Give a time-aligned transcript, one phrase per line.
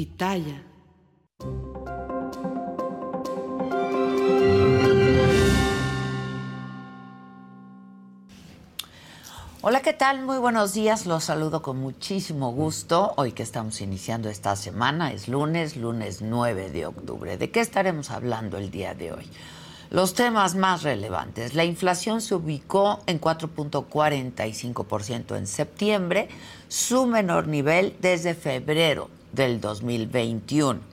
[0.00, 0.64] pitaya.
[9.60, 10.22] Hola, ¿qué tal?
[10.22, 11.04] Muy buenos días.
[11.04, 13.12] Los saludo con muchísimo gusto.
[13.18, 17.36] Hoy que estamos iniciando esta semana es lunes, lunes 9 de octubre.
[17.36, 19.28] ¿De qué estaremos hablando el día de hoy?
[19.90, 21.52] Los temas más relevantes.
[21.52, 26.30] La inflación se ubicó en 4.45% en septiembre,
[26.68, 30.90] su menor nivel desde febrero del 2021.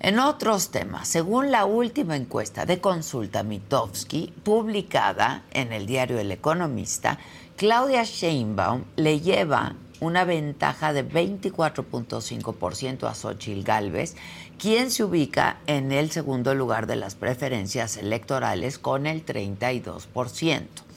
[0.00, 6.30] En otros temas, según la última encuesta de consulta Mitofsky, publicada en el diario El
[6.30, 7.18] Economista,
[7.56, 14.14] Claudia Sheinbaum le lleva una ventaja de 24.5% a Xochitl Gálvez,
[14.58, 20.87] quien se ubica en el segundo lugar de las preferencias electorales con el 32%.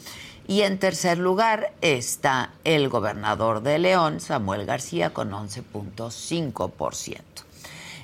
[0.48, 7.20] Y en tercer lugar está el gobernador de León, Samuel García, con 11.5%.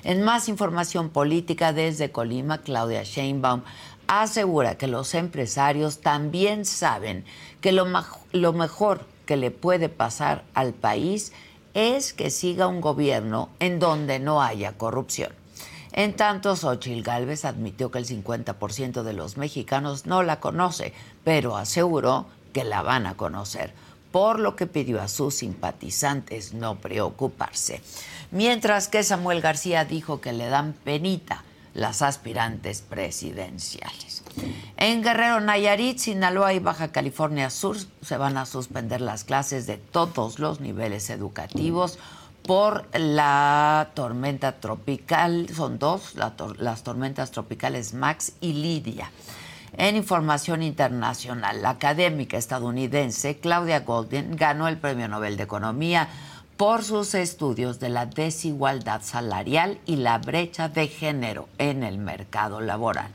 [0.04, 3.62] En más información política desde Colima, Claudia Sheinbaum
[4.06, 7.24] asegura que los empresarios también saben
[7.60, 7.86] que lo,
[8.32, 11.32] lo mejor que le puede pasar al país
[11.74, 15.32] es que siga un gobierno en donde no haya corrupción.
[15.98, 21.56] En tanto, Xochitl Gálvez admitió que el 50% de los mexicanos no la conoce, pero
[21.56, 23.74] aseguró que la van a conocer,
[24.12, 27.82] por lo que pidió a sus simpatizantes no preocuparse.
[28.30, 31.42] Mientras que Samuel García dijo que le dan penita
[31.74, 34.22] las aspirantes presidenciales.
[34.76, 39.78] En Guerrero, Nayarit, Sinaloa y Baja California Sur se van a suspender las clases de
[39.78, 41.98] todos los niveles educativos
[42.48, 49.10] por la tormenta tropical, son dos, las tormentas tropicales Max y Lidia.
[49.76, 56.08] En información internacional, la académica estadounidense Claudia Goldin ganó el Premio Nobel de Economía
[56.56, 62.62] por sus estudios de la desigualdad salarial y la brecha de género en el mercado
[62.62, 63.10] laboral.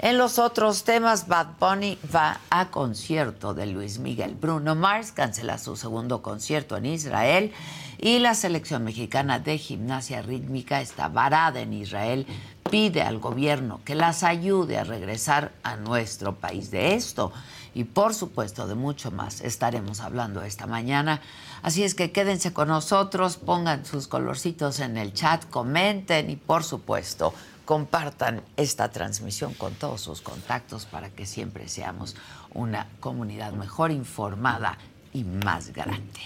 [0.00, 4.36] En los otros temas, Bad Bunny va a concierto de Luis Miguel.
[4.40, 7.52] Bruno Mars cancela su segundo concierto en Israel
[7.98, 12.28] y la selección mexicana de gimnasia rítmica está varada en Israel.
[12.70, 16.70] Pide al gobierno que las ayude a regresar a nuestro país.
[16.70, 17.32] De esto
[17.74, 21.20] y por supuesto de mucho más estaremos hablando esta mañana.
[21.62, 26.62] Así es que quédense con nosotros, pongan sus colorcitos en el chat, comenten y por
[26.62, 27.34] supuesto
[27.68, 32.16] compartan esta transmisión con todos sus contactos para que siempre seamos
[32.54, 34.78] una comunidad mejor informada
[35.12, 36.20] y más grande.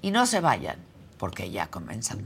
[0.00, 0.78] Y no se vayan,
[1.18, 2.24] porque ya comenzamos.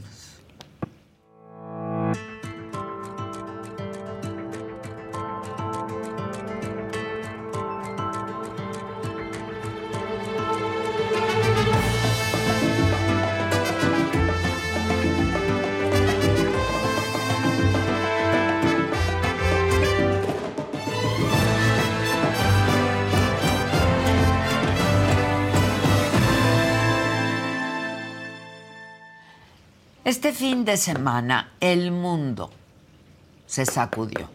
[30.07, 32.53] Este fin de semana el mundo
[33.45, 34.31] se sacudió.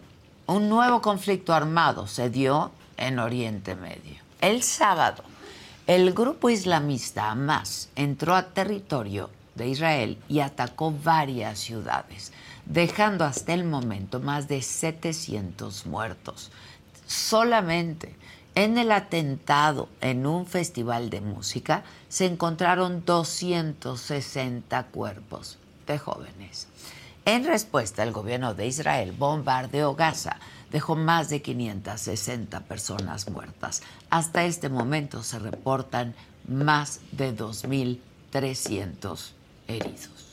[0.45, 4.17] Un nuevo conflicto armado se dio en Oriente Medio.
[4.41, 5.23] El sábado,
[5.87, 12.33] el grupo islamista Hamas entró a territorio de Israel y atacó varias ciudades,
[12.65, 16.51] dejando hasta el momento más de 700 muertos.
[17.07, 18.13] Solamente
[18.55, 25.59] en el atentado en un festival de música se encontraron 260 cuerpos
[25.99, 26.67] jóvenes.
[27.25, 30.37] En respuesta, el gobierno de Israel bombardeó Gaza,
[30.71, 33.83] dejó más de 560 personas muertas.
[34.09, 36.15] Hasta este momento se reportan
[36.47, 39.31] más de 2.300
[39.67, 40.31] heridos.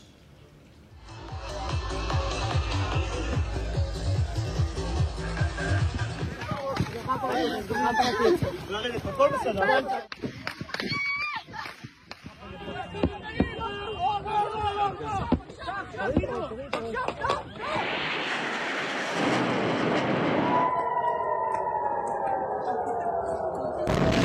[15.98, 16.22] Thank
[24.12, 24.17] you.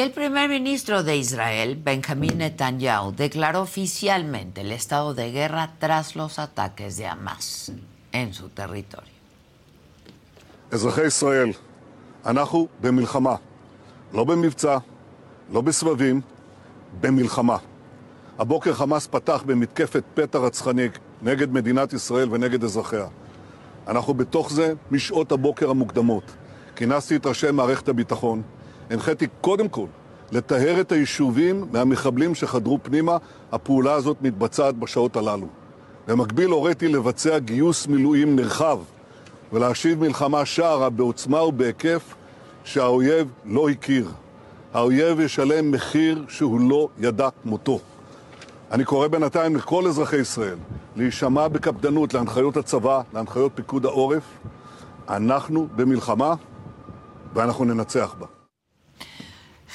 [0.00, 6.38] el primer ministro de Israel, Benjamin Netanyahu, declaró oficialmente el estado de guerra tras los
[6.38, 7.72] ataques de Hamas
[8.12, 9.16] en su territorio.
[10.70, 11.50] אזרחי ישראל,
[12.26, 13.36] אנחנו במלחמה.
[14.14, 14.78] לא במבצע,
[15.52, 16.20] לא בסבבים,
[17.00, 17.56] במלחמה.
[18.38, 20.88] הבוקר חמאס פתח במתקפת פתע רצחני
[21.22, 23.06] נגד מדינת ישראל ונגד אזרחיה.
[23.88, 26.24] אנחנו בתוך זה משעות הבוקר המוקדמות.
[26.76, 28.42] כינסתי את ראשי מערכת הביטחון,
[28.91, 29.85] הנחיתי קודם כל
[30.31, 33.17] לטהר את היישובים מהמחבלים שחדרו פנימה.
[33.51, 35.47] הפעולה הזאת מתבצעת בשעות הללו.
[36.07, 38.79] במקביל הוריתי לבצע גיוס מילואים נרחב
[39.53, 42.15] ולהשיב מלחמה שערה בעוצמה ובהיקף
[42.63, 44.09] שהאויב לא הכיר.
[44.73, 47.79] האויב ישלם מחיר שהוא לא ידע כמותו.
[48.71, 50.57] אני קורא בינתיים לכל אזרחי ישראל
[50.95, 54.23] להישמע בקפדנות להנחיות הצבא, להנחיות פיקוד העורף.
[55.09, 56.33] אנחנו במלחמה
[57.33, 58.40] ואנחנו ננצח בה.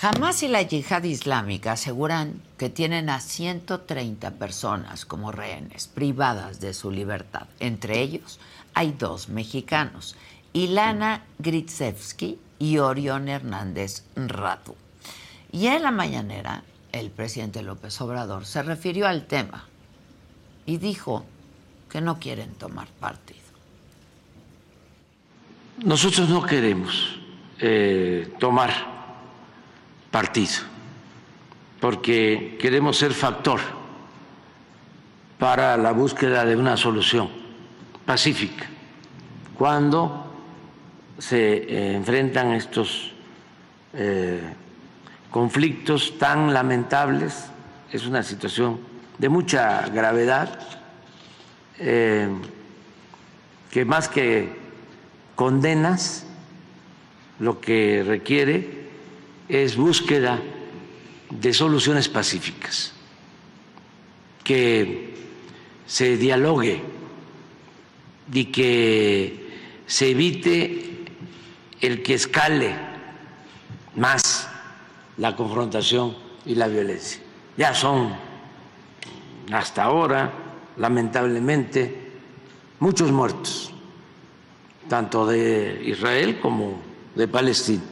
[0.03, 6.75] Hamas y la yihad islámica aseguran que tienen a 130 personas como rehenes privadas de
[6.75, 7.47] su libertad.
[7.61, 8.39] Entre ellos
[8.75, 10.15] hay dos mexicanos,
[10.53, 14.77] Ilana Gritsevsky y Orión Hernández Ratu.
[15.51, 16.63] Y en la mañanera,
[16.93, 19.65] el presidente López Obrador se refirió al tema
[20.67, 21.25] y dijo
[21.89, 23.41] que no quieren tomar partido.
[25.83, 27.19] Nosotros no queremos
[27.59, 28.96] eh, tomar
[30.11, 30.63] partido,
[31.81, 33.61] porque queremos ser factor
[35.39, 37.29] para la búsqueda de una solución
[38.05, 38.67] pacífica.
[39.59, 40.33] Cuando
[41.19, 43.13] se eh, enfrentan estos
[43.95, 44.41] eh,
[45.31, 47.47] conflictos tan lamentables,
[47.93, 48.81] es una situación
[49.19, 50.59] de mucha gravedad,
[51.79, 52.29] eh,
[53.71, 54.57] que más que
[55.35, 56.27] condenas,
[57.39, 58.76] lo que requiere
[59.49, 60.41] es búsqueda
[61.31, 62.93] de soluciones pacíficas,
[64.43, 65.15] que
[65.87, 66.83] se dialogue
[68.33, 69.47] y que
[69.87, 71.05] se evite
[71.81, 72.75] el que escale
[73.95, 74.49] más
[75.17, 77.21] la confrontación y la violencia.
[77.57, 78.15] Ya son,
[79.53, 80.33] hasta ahora,
[80.77, 82.11] lamentablemente,
[82.81, 83.73] muchos muertos,
[84.89, 86.81] tanto de Israel como
[87.15, 87.83] de Palestina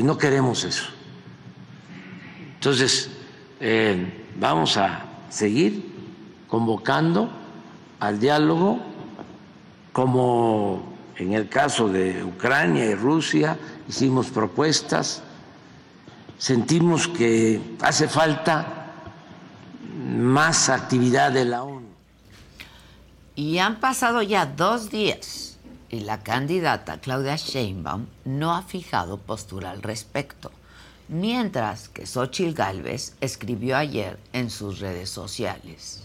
[0.00, 0.84] y no queremos eso.
[2.54, 3.10] Entonces,
[3.60, 5.92] eh, vamos a seguir
[6.48, 7.30] convocando
[7.98, 8.80] al diálogo
[9.92, 13.58] como en el caso de Ucrania y Rusia
[13.90, 15.22] hicimos propuestas,
[16.38, 18.94] sentimos que hace falta
[20.02, 21.88] más actividad de la ONU.
[23.34, 25.49] Y han pasado ya dos días
[25.90, 30.52] y la candidata Claudia Sheinbaum no ha fijado postura al respecto,
[31.08, 36.04] mientras que Xochitl Gálvez escribió ayer en sus redes sociales.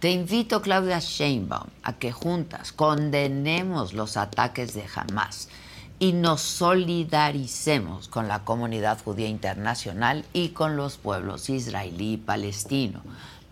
[0.00, 5.48] Te invito, Claudia Sheinbaum, a que juntas condenemos los ataques de Hamas
[5.98, 13.02] y nos solidaricemos con la comunidad judía internacional y con los pueblos israelí y palestino,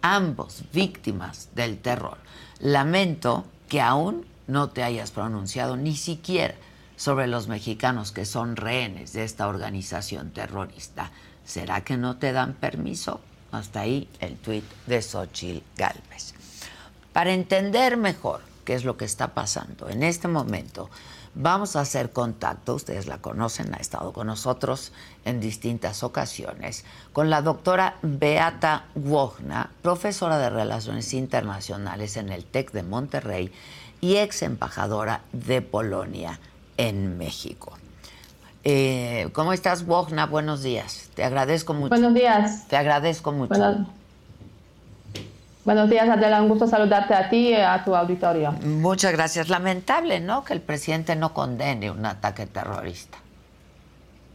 [0.00, 2.17] ambos víctimas del terror.
[2.61, 6.55] Lamento que aún no te hayas pronunciado ni siquiera
[6.96, 11.12] sobre los mexicanos que son rehenes de esta organización terrorista.
[11.44, 13.20] ¿Será que no te dan permiso?
[13.52, 16.34] Hasta ahí el tuit de Xochitl Galvez.
[17.12, 20.90] Para entender mejor qué es lo que está pasando en este momento,
[21.38, 24.92] vamos a hacer contacto, ustedes la conocen, ha estado con nosotros
[25.24, 32.72] en distintas ocasiones, con la doctora Beata Wogna, profesora de Relaciones Internacionales en el TEC
[32.72, 33.52] de Monterrey
[34.00, 36.40] y ex embajadora de Polonia
[36.76, 37.72] en México.
[38.64, 40.26] Eh, ¿Cómo estás, Bogna?
[40.26, 41.08] Buenos días.
[41.14, 41.90] Te agradezco mucho.
[41.90, 42.66] Buenos días.
[42.66, 43.48] Te agradezco mucho.
[43.50, 44.07] Buenos, días,
[45.70, 46.43] Adela.
[46.43, 48.53] Un gusto saludarte a ti y a tu auditorio.
[48.63, 49.48] Muchas gracias.
[49.48, 50.44] Lamentable, ¿no?
[50.44, 53.19] Que el presidente no condene un ataque terrorista.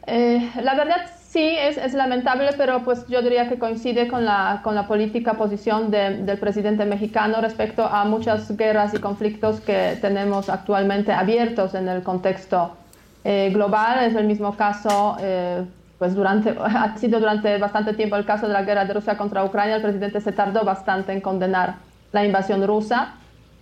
[0.06, 4.76] Eh, la verdad Sí, es, lamentable, pero pues yo diría que coincide con la, con
[4.76, 11.12] la política posición del presidente mexicano respecto a muchas guerras y conflictos que tenemos actualmente
[11.12, 12.78] abiertos en el contexto
[13.24, 14.04] eh, global.
[14.04, 15.66] Es el mismo caso, eh,
[16.04, 19.46] pues durante, ha sido durante bastante tiempo el caso de la guerra de Rusia contra
[19.46, 19.78] Ucrania.
[19.78, 21.76] El presidente se tardó bastante en condenar
[22.12, 23.14] la invasión rusa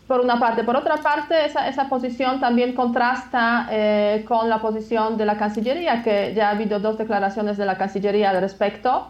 [0.07, 0.63] por una parte.
[0.63, 6.01] Por otra parte, esa, esa posición también contrasta eh, con la posición de la Cancillería,
[6.01, 9.09] que ya ha habido dos declaraciones de la Cancillería al respecto,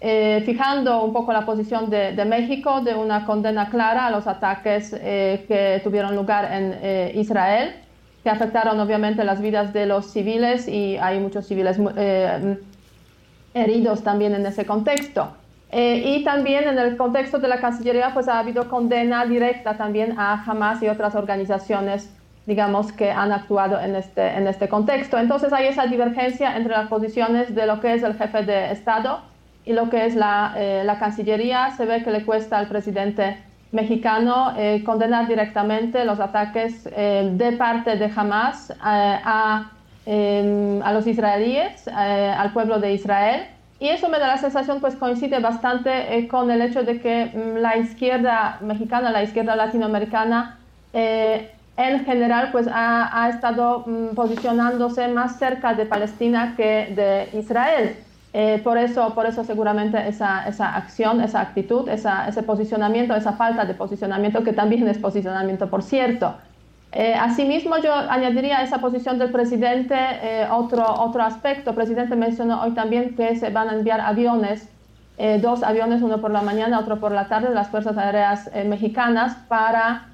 [0.00, 4.26] eh, fijando un poco la posición de, de, México de una condena clara a los
[4.26, 7.76] ataques eh, que tuvieron lugar en Israel
[8.22, 12.58] que afectaron obviamente las vidas de los civiles y hay muchos civiles eh,
[13.54, 15.32] heridos también en ese contexto.
[15.70, 20.18] Eh, y también en el contexto de la Cancillería, pues ha habido condena directa también
[20.18, 22.10] a Hamas y otras organizaciones,
[22.44, 25.16] digamos, que han actuado en este, en este contexto.
[25.18, 29.20] Entonces hay esa divergencia entre las posiciones de lo que es el jefe de Estado
[29.64, 31.70] y lo que es la, eh, la Cancillería.
[31.70, 33.38] Se ve que le cuesta al presidente
[33.70, 39.70] mexicano eh, condenar directamente los ataques de parte de Hamas a,
[40.06, 43.46] a los israelíes, al pueblo de Israel
[43.82, 47.32] y eso me da la sensación, pues coincide bastante eh, con el hecho de que
[47.34, 50.56] mm, la izquierda mexicana, la izquierda latinoamericana,
[50.92, 57.96] eh, en general, pues ha, estado mm, posicionándose más cerca de Palestina que de Israel.
[58.32, 63.64] Eh, por, eso, por eso seguramente esa, esa acción, esa actitud, ese posicionamiento, esa falta
[63.64, 66.36] de posicionamiento, que también es posicionamiento, por cierto,
[66.94, 71.70] eh, asimismo, yo añadiría a esa posición del presidente eh, otro, otro aspecto.
[71.70, 74.68] El presidente mencionó hoy también que se van a enviar aviones,
[75.16, 78.50] eh, dos aviones, uno por la mañana, otro por la tarde, de las Fuerzas Aéreas
[78.66, 80.06] Mexicanas para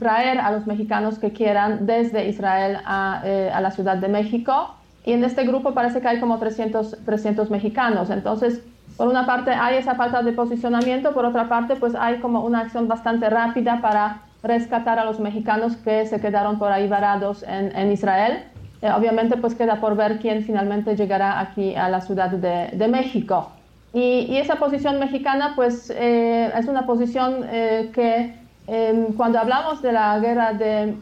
[0.00, 4.74] traer a los mexicanos que quieran desde Israel a, a, la Ciudad de México.
[5.04, 8.10] Y en este grupo parece que hay como 300, 300 mexicanos.
[8.10, 8.60] Entonces,
[8.96, 12.60] por una parte hay esa falta de posicionamiento, por otra parte, pues hay como una
[12.60, 17.92] acción bastante rápida para rescatar a los mexicanos que se quedaron por ahí varados en,
[17.92, 18.44] Israel.
[18.80, 23.50] Eh, obviamente pues queda por ver quién finalmente llegará aquí a la Ciudad de, México.
[23.92, 28.34] Y, esa posición mexicana pues eh, es una posición eh, que
[28.68, 30.94] em, cuando hablamos de la guerra de,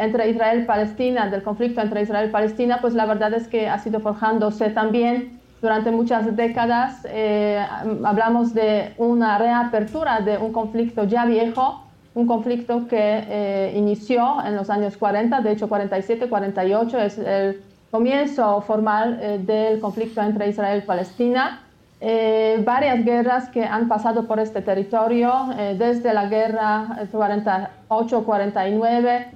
[0.00, 3.68] entre Israel y Palestina, del conflicto entre Israel y Palestina, pues la verdad es que
[3.68, 7.04] ha sido forjándose también durante muchas décadas.
[8.04, 14.56] hablamos de una reapertura de un conflicto ya viejo, un conflicto que eh, inició en
[14.56, 20.80] los años 40, de hecho 47-48 es el comienzo formal eh, del conflicto entre Israel
[20.82, 21.60] y Palestina.
[22.00, 29.26] Eh, varias guerras que han pasado por este territorio, desde la guerra 48-49,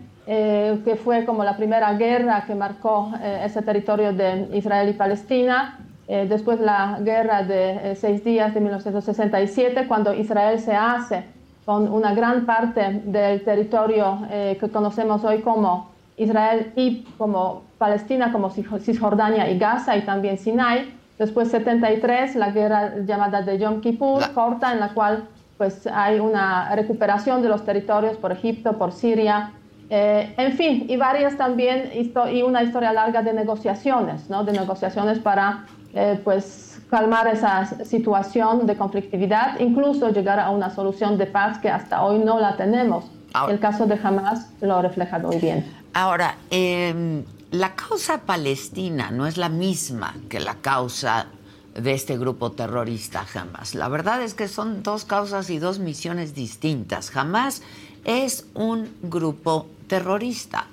[0.83, 5.79] que fue como la primera guerra que marcó ese territorio de Israel y Palestina,
[6.09, 11.34] después la guerra de seis días de 1967, cuando Israel se hace
[11.65, 18.33] con una gran parte del territorio eh, que conocemos hoy como Israel y como Palestina,
[18.33, 20.95] como Cisjordania y Gaza y también Sinai.
[21.19, 26.75] Después 73, la guerra llamada de Yom Kippur, corta, en la cual pues hay una
[26.75, 29.53] recuperación de los territorios por Egipto, por Siria,
[29.91, 34.43] eh, en fin, y varias también, y una historia larga de negociaciones, ¿no?
[34.43, 41.19] de negociaciones para eh, pues calmar esa situación de conflictividad, incluso llegar a una solución
[41.19, 43.07] de paz que hasta hoy no la tenemos.
[43.49, 45.67] El caso de Hamas lo refleja muy bien.
[45.93, 51.27] Ahora, em, la causa palestina no es la misma que la causa
[51.75, 53.75] de este grupo terrorista Hamas.
[53.75, 57.11] La verdad es que son dos causas y dos misiones distintas.
[57.17, 57.63] Hamas
[58.05, 60.69] es un grupo terrorista.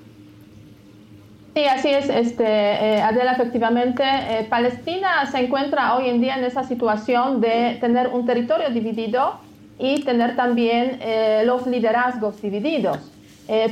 [1.53, 4.03] Sí, así es, este, eh, Adela, efectivamente.
[4.03, 9.33] Eh, Palestina se encuentra hoy en día en esa situación de tener un territorio dividido
[9.77, 12.99] y tener también eh, los liderazgos divididos.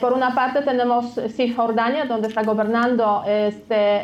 [0.01, 4.01] por una parte tenemos Cisjordania, donde está gobernando este,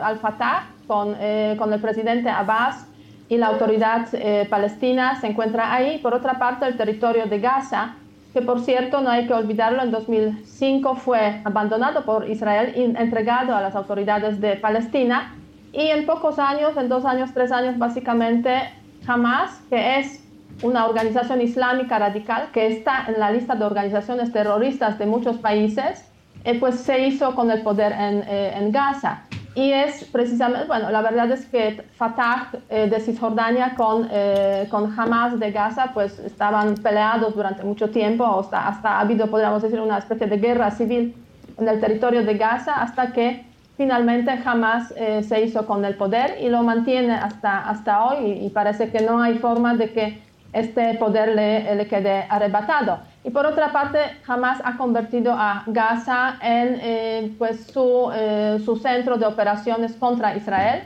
[0.00, 1.16] Al-Fatah con,
[1.58, 2.86] con, el presidente Abbas
[3.28, 4.06] y la autoridad
[4.48, 5.98] palestina se encuentra ahí.
[5.98, 7.96] Por otra parte, el territorio de Gaza,
[8.38, 13.56] que por cierto, no hay que olvidarlo, en 2005 fue abandonado por Israel y entregado
[13.56, 15.34] a las autoridades de Palestina.
[15.72, 18.70] Y en pocos años, en dos años, tres años, básicamente,
[19.06, 20.24] Hamas, que es
[20.62, 26.08] una organización islámica radical que está en la lista de organizaciones terroristas de muchos países,
[26.44, 29.24] eh, pues se hizo con el poder en, eh, en Gaza.
[29.58, 34.96] Y es precisamente, bueno, la verdad es que Fatah eh, de Cisjordania con, eh, con
[34.96, 39.80] Hamas de Gaza, pues estaban peleados durante mucho tiempo, hasta, hasta ha habido, podríamos decir,
[39.80, 41.12] una especie de guerra civil
[41.58, 43.46] en el territorio de Gaza, hasta que
[43.76, 48.30] finalmente Hamas eh, se hizo con el poder y lo mantiene hasta, hasta hoy.
[48.30, 53.00] Y, parece que no hay forma de que este poder le, le quede arrebatado.
[53.24, 58.76] Y por otra parte, Hamas ha convertido a Gaza en eh, pues su, eh, su,
[58.76, 60.84] centro de operaciones contra Israel.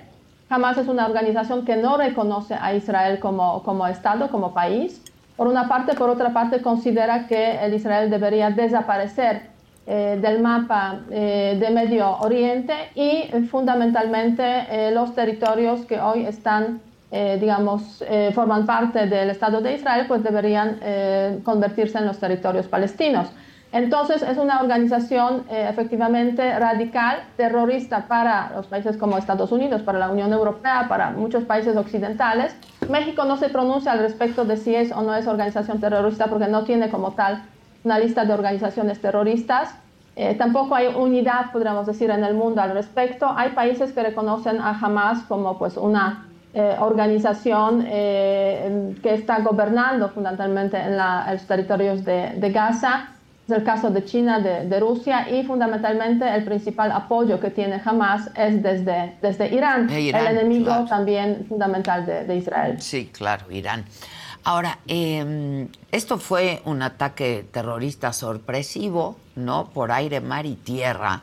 [0.49, 5.03] Hamas es una organización que no reconoce a Israel como, como Estado, como país.
[5.37, 9.51] Por una parte, por otra parte, considera que el Israel debería desaparecer
[9.87, 16.81] eh, del mapa de Medio Oriente y fundamentalmente los territorios que hoy están
[17.15, 22.19] eh, digamos, eh, forman parte del Estado de Israel, pues deberían eh, convertirse en los
[22.19, 23.29] territorios palestinos.
[23.71, 29.99] Entonces es una organización eh, efectivamente radical, terrorista para los países como Estados Unidos, para
[29.99, 32.57] la Unión Europea, para muchos países occidentales.
[32.89, 36.49] México no se pronuncia al respecto de si es o no es organización terrorista porque
[36.49, 37.43] no tiene como tal
[37.85, 39.75] una lista de organizaciones terroristas.
[40.37, 43.33] Tampoco hay unidad, podríamos decir, en el mundo al respecto.
[43.35, 50.77] Hay países que reconocen a Hamas como pues, una eh, organización que está gobernando fundamentalmente
[50.77, 53.13] en, los territorios de, de Gaza
[53.49, 58.31] es el caso de China, de, Rusia y fundamentalmente el principal apoyo que tiene Hamas
[58.37, 62.81] es desde, desde Irán, el enemigo también fundamental de, Israel.
[62.81, 63.85] Sí, claro, Irán.
[64.45, 69.71] Ahora, em, esto fue un ataque terrorista sorpresivo, ¿no?
[69.71, 71.23] Por aire, mar y tierra.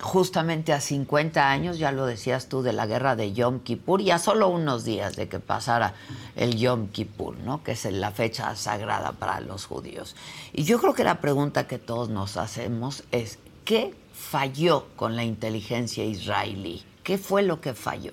[0.00, 4.10] Justamente a 50 años, ya lo decías tú, de la guerra de Yom Kippur y
[4.10, 5.94] a solo unos días de que pasara
[6.36, 7.62] el Yom Kippur, ¿no?
[7.62, 10.14] que es la fecha sagrada para los judíos.
[10.52, 15.24] Y yo creo que la pregunta que todos nos hacemos es, ¿qué falló con la
[15.24, 16.84] inteligencia israelí?
[17.02, 18.12] ¿Qué fue lo que falló?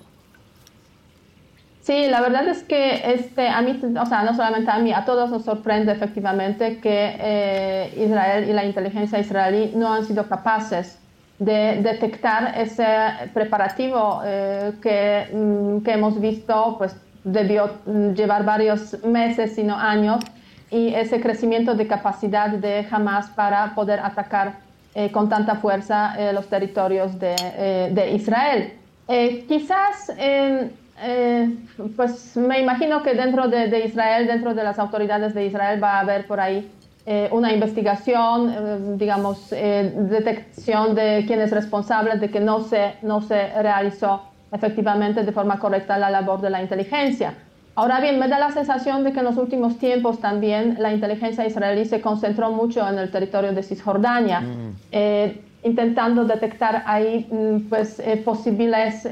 [1.82, 5.04] Sí, la verdad es que este, a mí, o sea, no solamente a mí, a
[5.04, 10.98] todos nos sorprende efectivamente que eh, Israel y la inteligencia israelí no han sido capaces
[11.38, 12.86] de detectar ese
[13.32, 20.22] preparativo eh, que, mm, que, hemos visto, pues debió mm, llevar varios meses, sino años,
[20.70, 24.54] y ese crecimiento de capacidad de Hamas para poder atacar
[24.94, 27.34] eh, con tanta fuerza eh, los territorios de,
[27.92, 28.72] de Israel.
[29.48, 30.12] quizás,
[31.96, 35.98] pues me imagino que dentro de, de Israel, dentro de las autoridades de Israel, va
[35.98, 36.70] a haber por ahí
[37.06, 42.94] eh, una investigación, eh, digamos, eh, detección de quién es responsable de que no se,
[43.02, 47.34] no se realizó efectivamente de forma correcta la labor de la inteligencia.
[47.74, 51.46] Ahora bien, me da la sensación de que en los últimos tiempos también la inteligencia
[51.46, 55.64] israelí se concentró mucho en el territorio de Cisjordania, mm.
[55.64, 59.06] intentando detectar ahí mm, pues, posibles,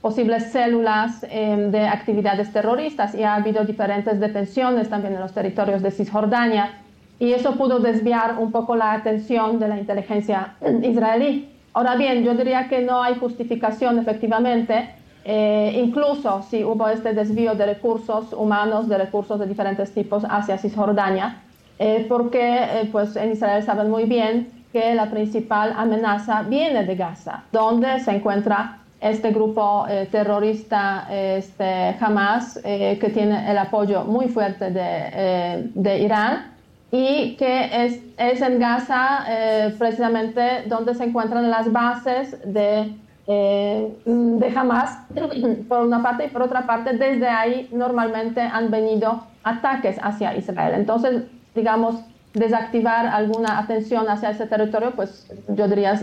[0.00, 5.90] posibles células de actividades terroristas y ha habido diferentes detenciones también en los territorios de
[5.90, 6.83] Cisjordania
[7.18, 11.48] y eso pudo desviar un poco la atención de la inteligencia israelí.
[11.72, 14.90] Ahora bien, yo diría que no hay justificación efectivamente,
[15.24, 20.58] eh, incluso si hubo este desvío de recursos humanos, de recursos de diferentes tipos hacia
[20.58, 21.42] Cisjordania,
[21.78, 26.94] eh, porque eh, pues en Israel saben muy bien que la principal amenaza viene de
[26.94, 34.70] Gaza, donde se encuentra este grupo terrorista este, Hamas, que tiene el apoyo muy fuerte
[34.70, 36.53] de, de Irán
[36.96, 42.94] y que es, es en Gaza eh, precisamente donde se encuentran las bases de,
[43.26, 45.00] eh, de Hamas,
[45.68, 50.74] por una parte, y por otra parte, desde ahí normalmente han venido ataques hacia Israel.
[50.76, 51.24] Entonces,
[51.56, 51.96] digamos,
[52.32, 55.96] desactivar alguna atención hacia ese territorio, pues yo diría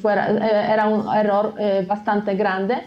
[0.00, 1.52] fuera, eh, era un error
[1.86, 2.78] bastante grande,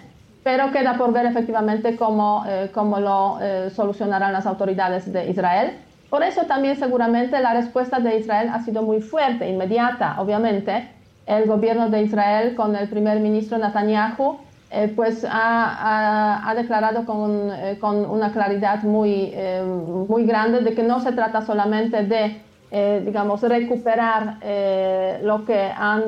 [0.44, 3.38] pero queda por ver efectivamente cómo, cómo lo
[3.76, 5.74] solucionarán las autoridades de Israel.
[6.14, 10.88] Por eso también seguramente la respuesta de Israel ha sido muy fuerte, inmediata, obviamente.
[11.26, 14.38] El gobierno de Israel con el primer ministro Netanyahu
[14.70, 19.64] eh, pues ha, declarado con, eh, con, una claridad muy, eh,
[20.08, 22.40] muy grande de que no se trata solamente de,
[23.04, 24.38] digamos, recuperar
[25.24, 26.04] lo que han,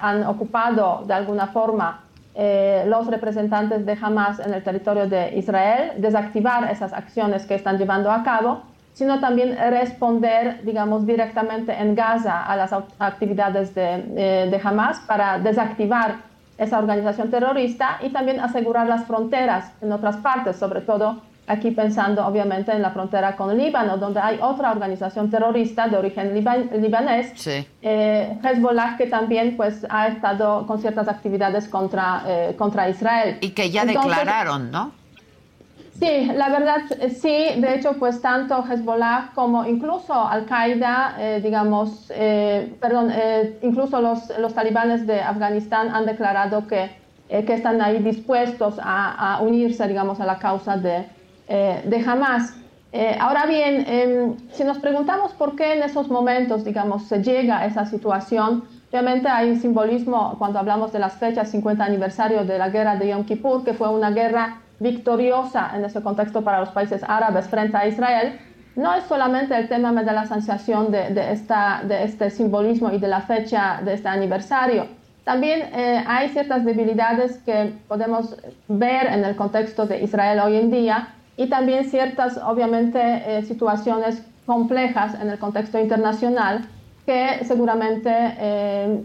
[0.00, 2.00] han ocupado de alguna forma
[2.34, 8.10] los representantes de Hamas en el territorio de Israel, desactivar esas acciones que están llevando
[8.10, 8.62] a cabo,
[8.96, 15.38] sino también responder, digamos, directamente en Gaza a las actividades de, eh, de Hamas para
[15.38, 16.16] desactivar
[16.56, 22.26] esa organización terrorista y también asegurar las fronteras en otras partes, sobre todo aquí pensando
[22.26, 27.46] obviamente en la frontera con Líbano, donde hay otra organización terrorista de origen libanés,
[27.82, 33.36] eh, Hezbollah, que también pues ha estado con ciertas actividades contra, eh, contra Israel.
[33.42, 34.92] Y que ya declararon, ¿no?
[35.98, 42.74] Sí, la verdad sí, de hecho pues tanto Hezbollah como incluso Al-Qaeda, eh, digamos, eh,
[42.80, 46.90] perdón, eh, incluso los, los, talibanes de Afganistán han declarado que,
[47.28, 51.06] que están ahí dispuestos a, unirse, digamos, a la causa de,
[51.48, 52.54] de Hamas.
[53.18, 57.66] ahora bien, em, si nos preguntamos por qué en esos momentos, digamos, se llega a
[57.66, 62.68] esa situación, obviamente hay un simbolismo cuando hablamos de las fechas 50 aniversario de la
[62.68, 67.02] guerra de Yom Kippur, que fue una guerra victoriosa en ese contexto para los países
[67.06, 68.38] árabes frente a Israel,
[68.76, 70.24] no es solamente el tema de la
[71.32, 74.86] esta, de este simbolismo y de la fecha de este aniversario.
[75.24, 78.36] También eh, hay ciertas debilidades que podemos
[78.68, 84.22] ver en el contexto de Israel hoy en día y también ciertas, obviamente, eh, situaciones
[84.44, 86.68] complejas en el contexto internacional
[87.06, 89.00] que seguramente eh,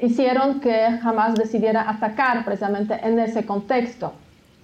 [0.00, 4.12] hicieron que jamás decidiera atacar precisamente en ese contexto.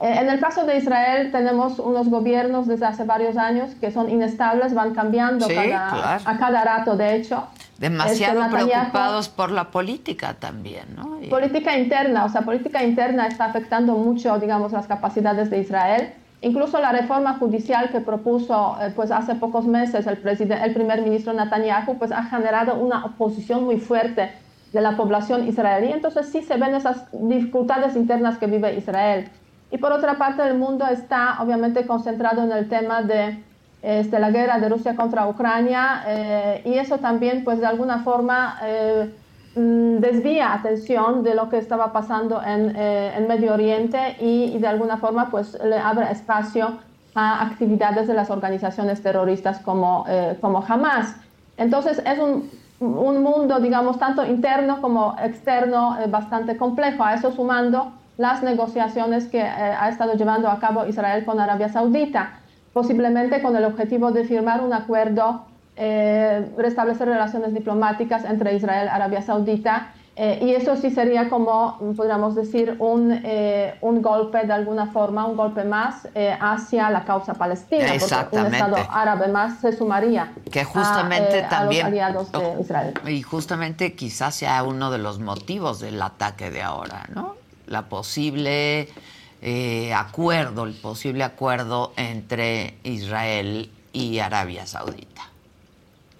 [0.02, 4.10] Eh, en el caso de Israel tenemos unos gobiernos desde hace varios años que son
[4.10, 7.44] inestables, van cambiando a cada rato, de hecho.
[7.78, 11.20] Demasiado este, preocupados por la política también, ¿no?
[11.30, 16.12] Política interna, o sea, política interna está afectando mucho, digamos, las capacidades de Israel.
[16.40, 21.32] Incluso la reforma judicial que propuso eh, pues hace pocos meses el, el primer ministro
[21.32, 24.32] Netanyahu pues ha generado una oposición muy fuerte
[24.72, 25.92] de la población israelí.
[25.92, 29.30] Entonces sí se ven esas dificultades internas que vive Israel.
[29.72, 33.42] Y por otra parte el mundo está obviamente concentrado en el tema de
[33.82, 38.58] este, la guerra de Rusia contra Ucrania eh, y eso también pues de alguna forma
[38.62, 39.10] eh,
[39.54, 44.96] Mm, desvía atención de lo que estaba pasando en, eh, Medio Oriente y, de alguna
[44.96, 46.78] forma pues le abre espacio
[47.14, 51.16] a actividades de las organizaciones terroristas como, eh, como Hamas.
[51.58, 52.48] Entonces es un,
[52.80, 57.04] un, mundo, digamos, tanto interno como externo eh, bastante complejo.
[57.04, 62.38] A eso sumando las negociaciones que ha estado llevando a cabo Israel con Arabia Saudita,
[62.72, 68.94] posiblemente con el objetivo de firmar un acuerdo eh, restablecer relaciones diplomáticas entre Israel y
[68.94, 69.88] Arabia Saudita.
[70.14, 75.24] Eh, y eso sí sería como, podríamos decir, un, eh, un golpe de alguna forma,
[75.26, 76.06] un golpe más
[76.40, 77.86] hacia la causa palestina.
[77.98, 82.94] Porque un Estado árabe más se sumaría que justamente a, también, los aliados de Israel.
[83.04, 87.41] Y justamente quizás sea uno de los motivos del ataque de ahora, ¿no?
[87.72, 88.88] La posible
[89.94, 95.32] acuerdo, el posible acuerdo entre Israel y Arabia Saudita.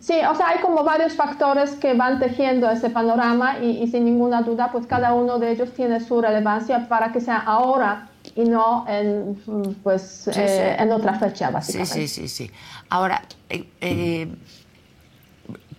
[0.03, 4.43] Sí, o sea, hay como varios factores que van tejiendo ese panorama y, sin ninguna
[4.43, 8.85] duda, pues cada uno de ellos tiene su relevancia para que sea ahora y no
[8.89, 9.37] en,
[9.85, 11.95] pues, eh, en otra fecha, básicamente.
[11.95, 12.51] Sí, sí, sí, sí.
[12.89, 14.29] Ahora, eh, eh,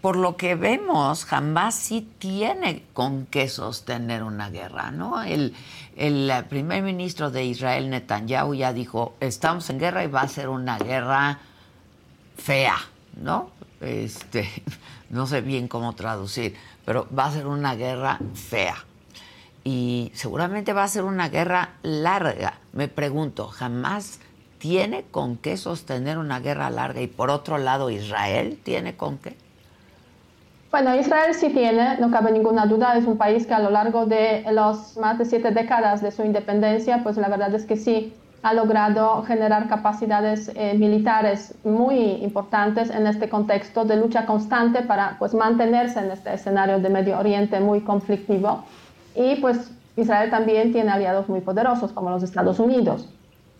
[0.04, 5.24] por lo que vemos, jamás sí tiene con qué sostener una guerra, ¿no?
[5.24, 5.56] El,
[5.96, 10.50] el primer ministro de Israel, Netanyahu, ya dijo, estamos en guerra y va a ser
[10.50, 11.40] una guerra
[12.36, 12.76] fea,
[13.16, 13.52] ¿no?
[13.80, 14.46] este,
[15.10, 18.76] no sé bien cómo traducir, pero va a ser una guerra fea.
[19.64, 22.60] Y seguramente va a ser una guerra larga.
[22.74, 24.20] Me pregunto, ¿jamás
[24.58, 27.00] tiene con qué sostener una guerra larga?
[27.00, 29.42] Y por otro lado, ¿Israel tiene con qué?
[30.74, 34.08] Bueno, Israel sí tiene, no cabe ninguna duda, es un país que a lo largo
[34.08, 38.12] de las más de siete décadas de su independencia, pues la verdad es que sí
[38.42, 45.16] ha logrado generar capacidades eh, militares muy importantes en este contexto de lucha constante para
[45.20, 48.64] pues, mantenerse en este escenario de Medio Oriente muy conflictivo.
[49.14, 53.08] Y pues Israel también tiene aliados muy poderosos como los Estados Unidos.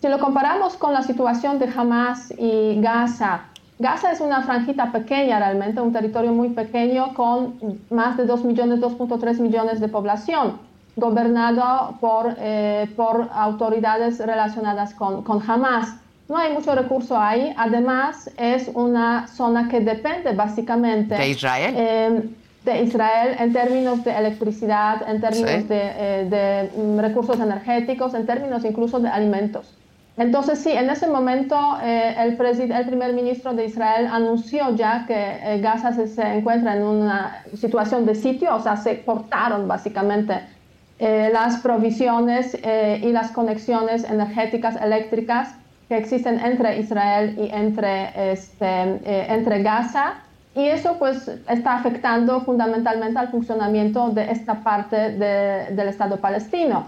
[0.02, 3.53] Si lo comparamos con la situación de Hamas y Gaza,
[3.84, 7.56] Gaza es una franjita pequeña realmente, un territorio muy pequeño con
[7.90, 10.58] más de 2 millones, 2.3 millones de población
[10.96, 15.96] gobernado por, eh, por autoridades relacionadas con, con Hamas.
[16.30, 21.76] No hay mucho recurso ahí, además es una zona que depende básicamente de Israel.
[21.78, 22.30] Eh,
[22.64, 28.26] de Israel en términos de electricidad, en términos de, eh, de, mm, recursos energéticos, en
[28.26, 29.76] términos incluso de alimentos.
[30.16, 35.92] Entonces sí, en ese momento el, el, primer ministro de Israel anunció ya que Gaza
[35.94, 40.42] se, encuentra en una situación de sitio, o sea, se cortaron básicamente
[41.00, 45.56] eh, las provisiones eh, y las conexiones energéticas eléctricas
[45.90, 50.14] que existen entre Israel y entre, este, eh, entre Gaza.
[50.56, 56.86] Y eso pues está afectando fundamentalmente al funcionamiento de esta parte del Estado palestino.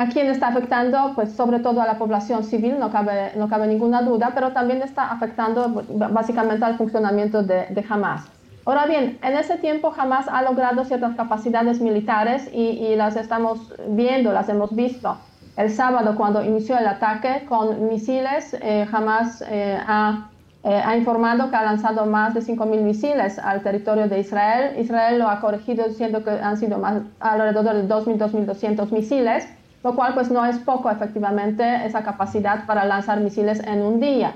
[0.00, 1.12] ¿A quién está afectando?
[1.14, 4.80] Pues sobre todo a la población civil, no cabe, no cabe ninguna duda, pero también
[4.80, 8.22] está afectando básicamente al funcionamiento de, de Hamas.
[8.64, 14.32] Ahora bien, en ese tiempo jamás ha logrado ciertas capacidades militares y, las estamos viendo,
[14.32, 15.18] las hemos visto.
[15.58, 20.30] El sábado, cuando inició el ataque con misiles, eh, jamás eh, ha,
[20.64, 24.78] eh, ha, informado que ha lanzado más de 5.000 misiles al territorio de Israel.
[24.78, 29.46] Israel lo ha corregido diciendo que han sido más, alrededor de 2.000, 2.200 misiles,
[29.82, 34.34] lo cual pues no es poco efectivamente esa capacidad para lanzar misiles en un día.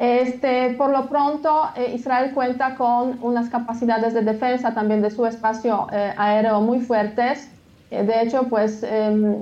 [0.00, 5.26] Este, por lo pronto, eh, Israel cuenta con unas capacidades de defensa también de su
[5.26, 7.50] espacio eh, aéreo muy fuertes.
[7.90, 9.36] Eh, de hecho, pues em,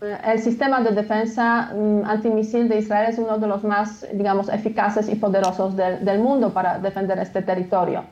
[0.00, 5.08] el sistema de defensa um, antimisil de Israel es uno de los más, digamos, eficaces
[5.08, 8.04] y poderosos del mundo para defender este territorio.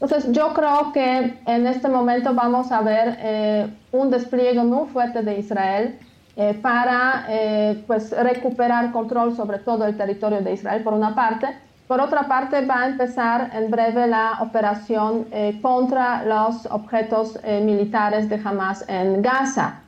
[0.00, 5.38] Entonces, yo creo que en este momento vamos a ver un despliegue muy fuerte de
[5.40, 5.98] Israel
[6.34, 11.46] eh, para eh, pues recuperar control sobre todo el territorio de Israel por una parte.
[11.86, 17.60] por otra parte, va a empezar en breve la operación eh, contra los objetos eh,
[17.62, 19.80] militares de Hamas en Gaza.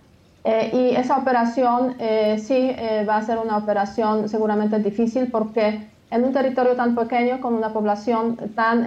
[0.44, 1.96] Eh, y esa operación
[2.36, 2.76] sí
[3.08, 7.70] va a ser una operación seguramente difícil porque en un territorio tan pequeño, con una
[7.70, 8.86] población tan,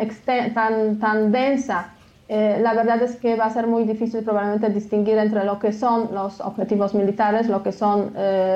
[0.53, 1.89] tan, tan densa,
[2.29, 6.09] la verdad es que va a ser muy difícil probablemente distinguir entre lo que son
[6.13, 8.13] los objetivos militares, lo que son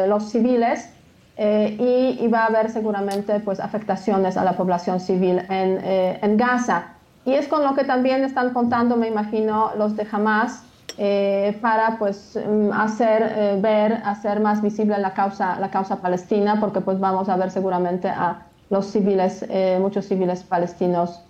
[0.08, 0.90] los civiles
[1.38, 6.38] eh, y, va a haber seguramente pues, afectaciones a la población civil en, eh, en,
[6.38, 6.94] Gaza.
[7.26, 10.64] Y es con lo que también están contando, me imagino, los de Hamas
[11.00, 16.82] eh, para pues, mm, hacer ver, hacer más visible la causa, la causa palestina, porque
[16.82, 19.46] pues, vamos a ver seguramente a los civiles,
[19.80, 21.22] muchos civiles palestinos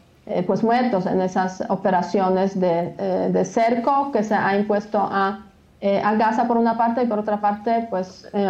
[0.45, 5.45] pues, muertos en esas operaciones de, de cerco que se ha impuesto a
[5.83, 8.47] eh, a Gaza por una parte y por otra parte pues eh,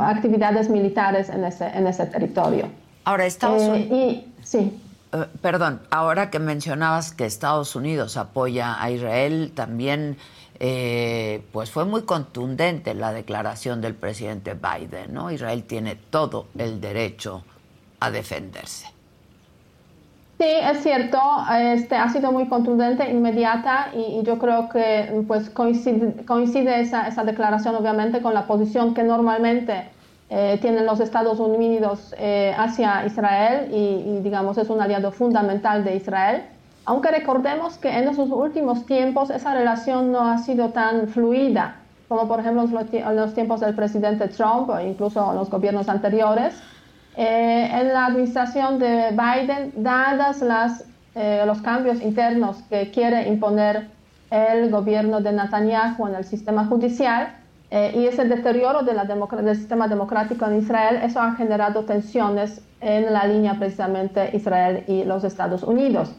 [0.00, 2.68] actividades militares en ese, en ese territorio.
[3.04, 4.24] Ahora Estados eh, Unidos...
[4.42, 4.80] sí.
[5.40, 10.16] perdón, ahora que mencionabas que Estados Unidos apoya a Israel, también
[11.52, 15.30] pues fue muy contundente la declaración del presidente Biden, ¿no?
[15.30, 17.44] Israel tiene todo el derecho
[18.00, 18.93] a defenderse.
[20.38, 21.18] Sí, es cierto,
[21.56, 27.76] este, ha sido muy contundente, inmediata y, yo creo que pues, coincide, esa, esa, declaración
[27.76, 29.84] obviamente con la posición que normalmente
[30.30, 35.96] eh, tienen los Estados Unidos eh, hacia Israel y, digamos es un aliado fundamental de
[35.96, 36.42] Israel.
[36.84, 41.76] Aunque recordemos que en esos últimos tiempos esa relación no ha sido tan fluida
[42.08, 46.54] como por ejemplo en los tiempos del presidente Trump o incluso en los gobiernos anteriores.
[47.16, 53.88] Eh, en la administración de Biden, dadas las, eh, los cambios internos que quiere imponer
[54.30, 57.28] el gobierno de Netanyahu en el sistema judicial
[57.70, 62.60] eh, y ese deterioro de la del sistema democrático en Israel, eso ha generado tensiones
[62.80, 66.12] en la línea precisamente Israel y los Estados Unidos.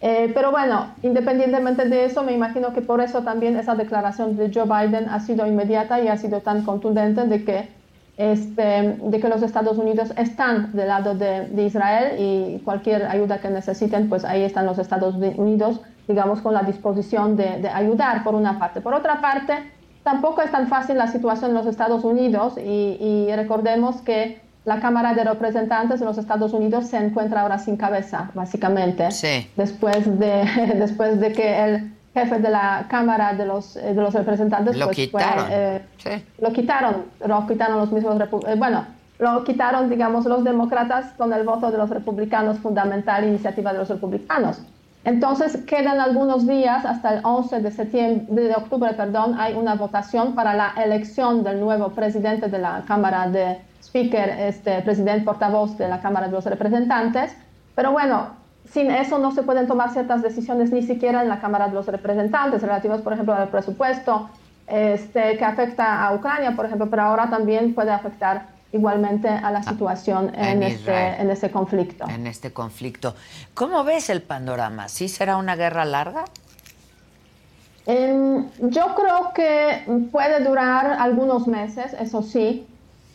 [0.00, 4.64] pero bueno, independientemente de eso, me imagino que por eso también esa declaración de Joe
[4.64, 7.79] Biden ha sido inmediata y ha sido tan contundente de que
[8.20, 13.48] este, de que los Estados Unidos están del lado de, Israel y cualquier ayuda que
[13.48, 18.58] necesiten, pues ahí están los Estados Unidos, digamos, con la disposición de, ayudar, por una
[18.58, 18.82] parte.
[18.82, 19.54] Por otra parte,
[20.02, 25.14] tampoco es tan fácil la situación en los Estados Unidos y, recordemos que la Cámara
[25.14, 29.08] de Representantes de los Estados Unidos se encuentra ahora sin cabeza, básicamente,
[29.56, 34.14] después, de, después de que el jefe de la Cámara de los, eh, de los
[34.14, 34.76] Representantes.
[34.76, 35.46] Lo pues, quitaron.
[35.50, 35.82] Eh,
[36.38, 38.84] lo quitaron, lo quitaron los mismos, eh, bueno,
[39.18, 43.88] lo quitaron, digamos, los demócratas con el voto de los republicanos, fundamental iniciativa de los
[43.88, 44.62] republicanos.
[45.04, 50.34] Entonces quedan algunos días, hasta el 11 de, septiembre, de octubre, perdón, hay una votación
[50.34, 55.88] para la elección del nuevo presidente de la Cámara de Speaker, este presidente portavoz de
[55.88, 57.34] la Cámara de los Representantes.
[57.74, 58.39] Pero bueno,
[58.72, 61.86] sin eso no se pueden tomar ciertas decisiones ni siquiera en la Cámara de los
[61.86, 64.30] Representantes, relativas, por ejemplo, al presupuesto
[64.66, 69.58] este, que afecta a Ucrania, por ejemplo, pero ahora también puede afectar igualmente a la
[69.58, 72.08] ah, situación en, este, en este conflicto.
[72.08, 73.16] En este conflicto.
[73.54, 74.88] ¿Cómo ves el panorama?
[74.88, 76.24] ¿Sí será una guerra larga?
[77.86, 82.68] Em, yo creo que puede durar algunos meses, eso sí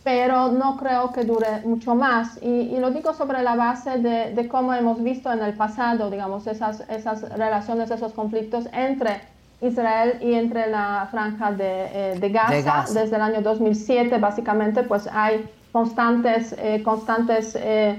[0.05, 2.37] pero no creo que dure mucho más.
[2.43, 6.87] Y, lo digo sobre la base de, cómo hemos visto en el pasado, digamos, esas,
[6.91, 9.21] esas relaciones, esos conflictos entre
[9.61, 12.85] Israel y entre la franja de, eh, Gaza.
[12.93, 17.97] Desde el año 2007, básicamente, pues hay constantes, eh, constantes eh,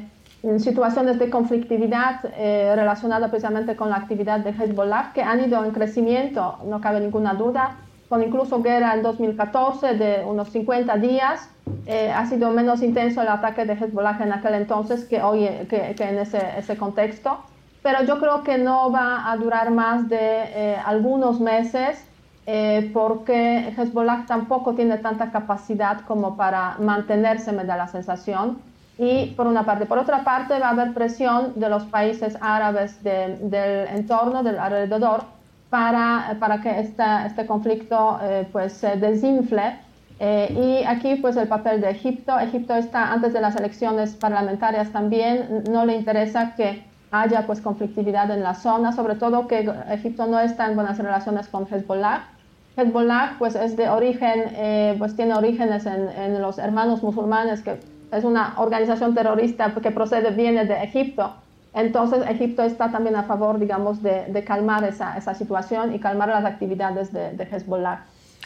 [0.58, 6.58] situaciones de conflictividad relacionadas precisamente con la actividad de Hezbollah que han ido en crecimiento,
[6.66, 11.48] no cabe ninguna duda con incluso guerra en 2014 de unos 50 días.
[11.86, 15.94] Eh, ha sido menos intenso el ataque de Hezbollah en aquel entonces que hoy que,
[15.98, 17.38] en ese, ese, contexto.
[17.82, 22.04] Pero yo creo que no va a durar más de eh, algunos meses
[22.46, 28.58] eh, porque Hezbollah tampoco tiene tanta capacidad como para mantenerse, me da la sensación.
[28.98, 29.84] Y por una parte.
[29.84, 33.52] Por otra parte, va a haber presión de los países árabes del
[33.88, 35.24] entorno, del alrededor,
[35.70, 39.78] para, para que esta, este conflicto eh, pues se desinfle.
[40.18, 42.38] Eh, y aquí pues el papel de Egipto.
[42.38, 48.30] Egipto está antes de las elecciones parlamentarias también, no le interesa que haya pues conflictividad
[48.30, 52.28] en la zona, sobre todo que Egipto no está en buenas relaciones con Hezbollah.
[52.76, 57.78] Hezbollah pues es de origen, eh, pues tiene orígenes en, en, los hermanos musulmanes, que
[58.12, 61.34] es una organización terrorista que procede, viene de Egipto.
[61.76, 67.12] Entonces, Egipto está también a favor, digamos, de, calmar esa, situación y calmar las actividades
[67.12, 68.00] de, Hezbollah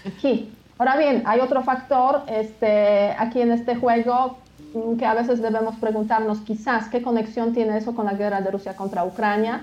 [0.05, 0.53] aquí.
[0.79, 4.39] Ahora bien, hay otro factor este, aquí en este juego
[4.75, 8.51] mm, que a veces debemos preguntarnos quizás qué conexión tiene eso con la guerra de
[8.51, 9.63] Rusia contra Ucrania.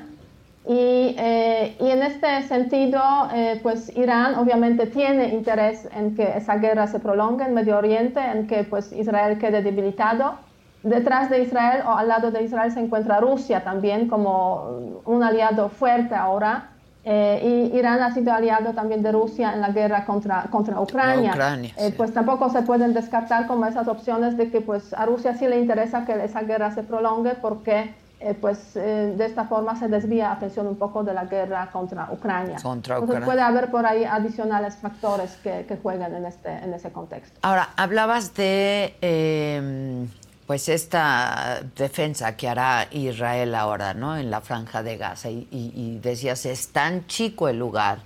[0.65, 3.01] Y, eh, en este sentido,
[3.33, 8.21] eh, pues Irán obviamente tiene interés en que esa guerra se prolongue en Medio Oriente,
[8.21, 10.46] en que pues Israel quede debilitado.
[10.83, 15.69] Detrás de Israel o al lado de Israel se encuentra Rusia también como un aliado
[15.69, 16.69] fuerte ahora.
[17.09, 21.33] Eh, y Irán ha sido aliado también de Rusia en la guerra contra, contra Ucrania.
[21.77, 25.47] Eh, pues tampoco se pueden descartar como esas opciones de que pues a Rusia sí
[25.47, 30.33] le interesa que esa guerra se prolongue porque eh, pues de esta forma se desvía
[30.33, 32.57] atención un poco de la guerra contra Ucrania.
[32.61, 36.91] Contra Entonces puede haber por ahí adicionales factores que, que jueguen en, este, en ese
[36.91, 37.39] contexto.
[37.41, 40.09] Ahora, hablabas de em,
[40.47, 44.15] pues esta defensa que hará Israel ahora, ¿no?
[44.15, 45.29] En la franja de Gaza.
[45.29, 47.99] Y, decías, es tan chico el lugar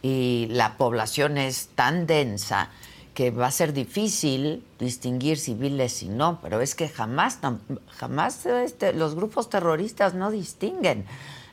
[0.00, 2.70] y la población es tan densa
[3.12, 7.40] que va a ser difícil distinguir civiles y no, pero es que jamás,
[7.88, 11.04] jamás este, los grupos terroristas no distinguen.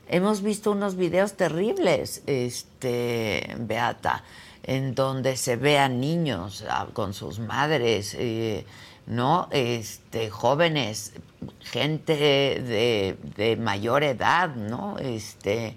[0.08, 4.24] Hemos visto unos videos terribles, este, Beata,
[4.62, 8.16] en donde se ve a niños con sus madres.
[8.20, 8.66] Eh,
[9.08, 9.48] ¿no?
[9.52, 11.14] Este, jóvenes,
[11.62, 14.98] gente de, mayor edad, ¿no?
[15.00, 15.76] Este,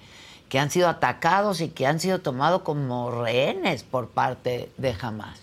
[0.49, 5.41] que han sido atacados y que han sido tomados como rehenes por parte de Hamas.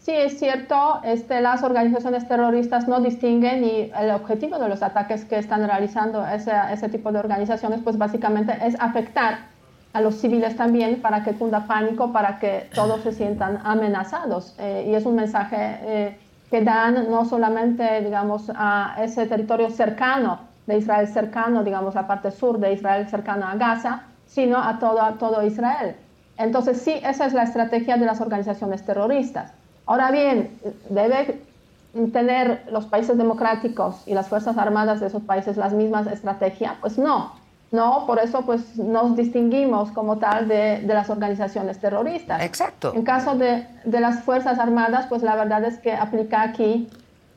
[0.00, 5.24] Sí, es cierto, este, las organizaciones terroristas no distinguen y el objetivo de los ataques
[5.24, 9.50] que están realizando ese, ese tipo de organizaciones, pues básicamente es afectar
[9.92, 14.54] a los civiles también para que cunda pánico, para que todos se sientan amenazados.
[14.58, 16.18] Eh, y es un mensaje eh,
[16.50, 22.30] que dan no solamente, digamos, a ese territorio cercano de Israel, cercano, digamos, la parte
[22.30, 25.96] sur de Israel, cercano a Gaza, sino a todo, todo Israel.
[26.36, 29.52] Entonces, sí, esa es la estrategia de las organizaciones terroristas.
[29.86, 30.58] Ahora bien,
[30.88, 31.40] debe
[32.12, 36.74] tener los países democráticos y las Fuerzas Armadas de esos países las mismas estrategias?
[36.80, 37.32] Pues no.
[37.72, 42.42] No, por eso pues nos distinguimos como tal de, de las organizaciones terroristas.
[42.42, 42.92] Exacto.
[42.94, 46.88] En caso de, de, las Fuerzas Armadas, pues la verdad es que aplica aquí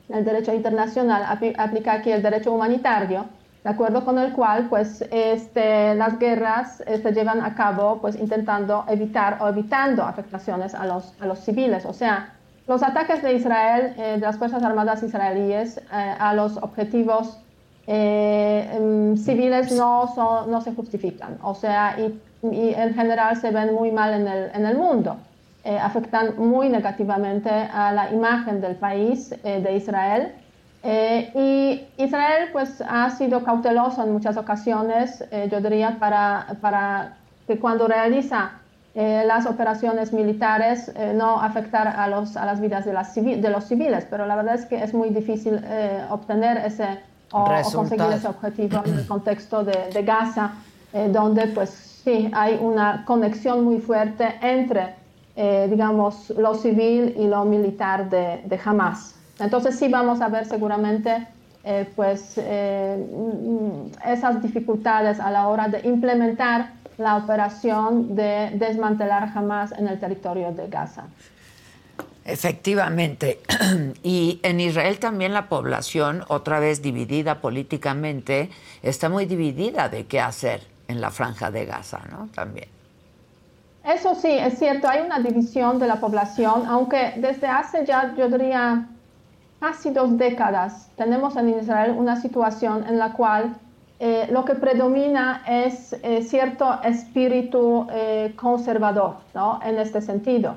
[0.08, 1.24] el derecho internacional,
[1.56, 3.26] aplica aquí el derecho humanitario,
[3.62, 8.16] de acuerdo con el cual pues este, las guerras se este, llevan a cabo pues
[8.16, 11.86] intentando evitar o evitando afectaciones a los, a los civiles.
[11.86, 12.34] O sea,
[12.66, 17.38] los ataques de Israel, eh, de las Fuerzas Armadas israelíes eh, a los objetivos
[17.86, 23.90] eh, civiles no, son, no se justifican, o sea, y, en general se ven muy
[23.90, 25.16] mal en el, en el mundo.
[25.64, 30.32] Eh, afectan muy negativamente a la imagen del país eh, de Israel.
[31.34, 37.16] y Israel pues ha sido cauteloso en muchas ocasiones, yo diría, para, para
[37.46, 38.60] que cuando realiza
[38.94, 44.06] las operaciones militares no afectar a, los, a las vidas de, las de los civiles,
[44.10, 45.58] pero la verdad es que es muy difícil
[46.10, 46.98] obtener ese
[47.32, 50.52] o, conseguir ese objetivo en el contexto de, Gaza,
[50.92, 54.94] eh, donde pues sí hay una conexión muy fuerte entre,
[55.36, 59.16] eh, digamos, lo civil y lo militar de, de, Hamas.
[59.38, 61.26] Entonces sí vamos a ver seguramente
[61.64, 62.38] eh, pues
[64.04, 70.52] esas dificultades a la hora de implementar la operación de desmantelar Hamas en el territorio
[70.52, 71.04] de Gaza.
[72.24, 73.40] Efectivamente.
[74.02, 78.50] Y en Israel también la población, otra vez dividida políticamente,
[78.82, 82.28] está muy dividida de qué hacer en la franja de Gaza, ¿no?
[82.34, 82.68] También.
[83.84, 88.28] Eso sí, es cierto, hay una división de la población, aunque desde hace ya, yo
[88.28, 88.86] diría,
[89.60, 93.56] casi dos décadas, tenemos en Israel una situación en la cual
[94.00, 99.60] eh, lo que predomina es eh, cierto espíritu eh, conservador, ¿no?
[99.62, 100.56] En este sentido.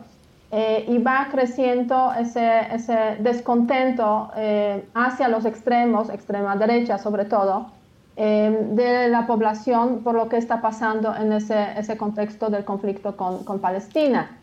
[0.50, 7.68] Eh, y va creciendo ese, descontento eh, hacia los extremos, extrema derecha sobre todo,
[8.16, 13.60] eh, de la población por lo que está pasando en ese, contexto del conflicto con,
[13.60, 14.38] Palestina.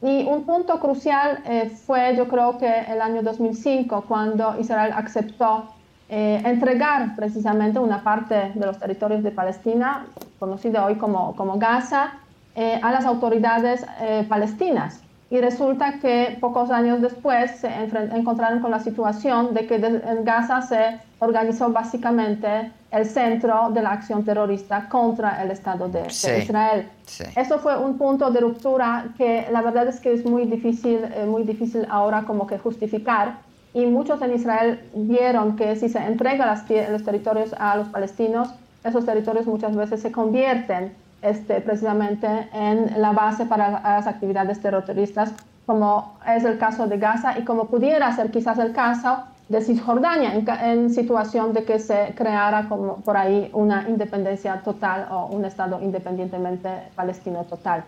[0.00, 1.42] Y un punto crucial
[1.84, 5.64] fue, yo creo que el año 2005, cuando Israel aceptó
[6.08, 10.06] entregar precisamente una parte de los territorios de Palestina,
[10.38, 12.14] conocido hoy como Gaza,
[12.56, 13.84] a las autoridades
[14.26, 15.02] palestinas.
[15.30, 17.68] Y resulta que pocos años después se
[18.12, 23.90] encontraron con la situación de que en Gaza se organizó básicamente el centro de la
[23.90, 26.88] acción terrorista contra el Estado de, Israel.
[27.36, 31.24] Eso fue un punto de ruptura que la verdad es que es muy difícil, eh,
[31.26, 33.38] muy difícil ahora como que justificar.
[33.72, 36.44] Y muchos en Israel vieron que si se entrega
[36.90, 38.48] los territorios a los palestinos,
[38.82, 45.32] esos territorios muchas veces se convierten este, precisamente en la base para las actividades terroristas,
[45.66, 50.32] como es el caso de Gaza y como pudiera ser quizás el caso de Cisjordania
[50.62, 55.80] en, situación de que se creara como por ahí una independencia total o un Estado
[55.82, 57.82] independientemente palestino total.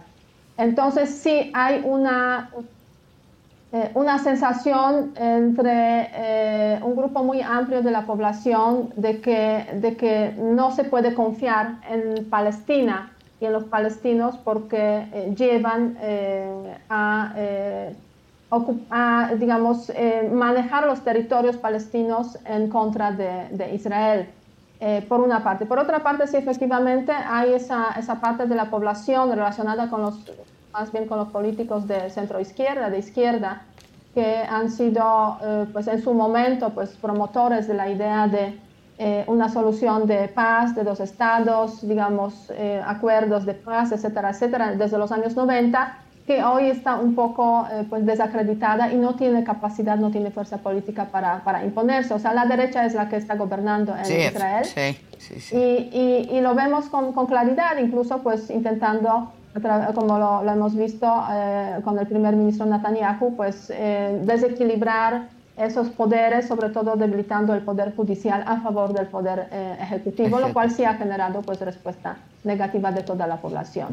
[0.59, 2.51] Entonces sí hay una,
[3.73, 9.97] eh, una sensación entre eh, un grupo muy amplio de la población de que, de
[9.97, 13.12] que no se puede confiar en Palestina
[13.43, 15.99] y en los palestinos porque eh, llevan
[16.89, 17.35] a,
[19.39, 19.93] digamos,
[20.33, 24.29] manejar los territorios palestinos en contra de, de Israel.
[25.09, 25.67] por una parte.
[25.67, 30.19] Por otra parte, sí, efectivamente, hay esa, esa parte de la población relacionada con los
[30.73, 33.63] más bien con los políticos de centro izquierda, de izquierda,
[34.15, 38.59] que han sido eh, pues en su momento pues promotores de la idea de
[38.99, 44.73] eh, una solución de paz de dos estados, digamos, eh, acuerdos de paz, etcétera, etcétera,
[44.73, 49.97] desde los años 90, que hoy está un poco pues desacreditada y no tiene capacidad,
[49.97, 52.15] no tiene fuerza política para, para, imponerse.
[52.15, 54.65] O sea, la derecha es la que está gobernando en Israel.
[54.65, 55.57] Sí, sí, sí.
[55.57, 59.33] Y, y, y, lo vemos con, con claridad, incluso pues intentando
[59.95, 66.49] como lo, hemos visto eh, con el primer ministro Netanyahu, pues eh, desequilibrar esos poderes,
[66.49, 70.85] sobre todo debilitando el poder judicial a favor del poder eh, ejecutivo, lo cual sí
[70.85, 73.89] ha generado pues respuesta negativa de toda la población.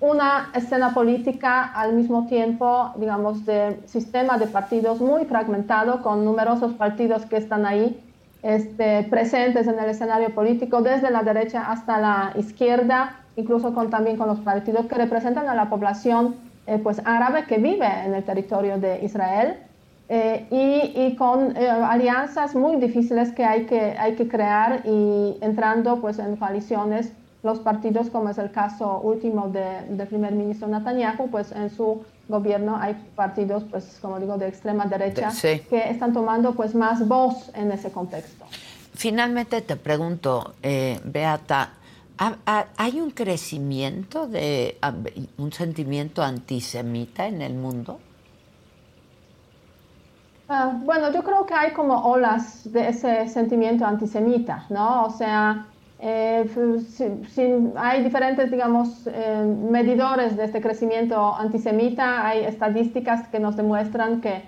[0.00, 6.72] Una escena política al mismo tiempo, digamos, de sistema de partidos muy fragmentado, con numerosos
[6.72, 8.02] partidos que están ahí
[8.42, 14.16] este, presentes en el escenario político, desde la derecha hasta la izquierda, incluso con, también
[14.16, 16.36] con los partidos que representan a la población
[16.66, 19.58] eh, pues, árabe que vive en el territorio de Israel
[20.14, 25.38] eh, y, y, con eh, alianzas muy difíciles que hay, que hay que crear y
[25.40, 30.68] entrando pues, en coaliciones los partidos, como es el caso último del de primer ministro
[30.68, 36.12] Netanyahu, pues en su gobierno hay partidos, pues como digo, de extrema derecha que están
[36.12, 38.44] tomando pues más voz en ese contexto.
[38.92, 40.52] Finalmente te pregunto,
[41.04, 41.70] Beata,
[42.76, 44.76] ¿Hay un crecimiento de
[45.38, 47.98] un sentimiento antisemita en el mundo?
[50.54, 55.04] Ah, bueno, yo creo que hay como olas de ese sentimiento antisemita, ¿no?
[55.06, 55.64] O sea,
[55.98, 56.44] eh,
[57.76, 64.42] hay diferentes, digamos, eh, medidores de este crecimiento antisemita, hay estadísticas que nos demuestran que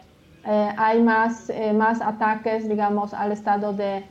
[0.46, 4.04] eh, hay más, más ataques, digamos, al Estado de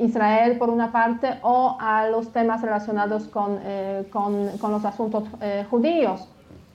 [0.00, 3.60] Israel por una parte o a los temas relacionados con,
[4.10, 5.24] con, los asuntos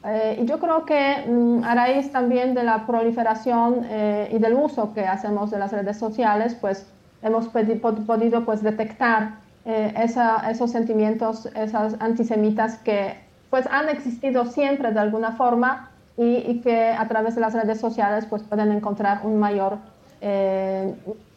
[0.06, 3.86] eh, y yo creo que mm, a raíz también de la proliferación
[4.32, 6.86] y del uso que hacemos de las redes sociales, pues
[7.22, 13.18] hemos podido pues, detectar esa, esos sentimientos, esas antisemitas que
[13.50, 17.80] pues han existido siempre de alguna forma y, y, que a través de las redes
[17.80, 19.78] sociales pues pueden encontrar un mayor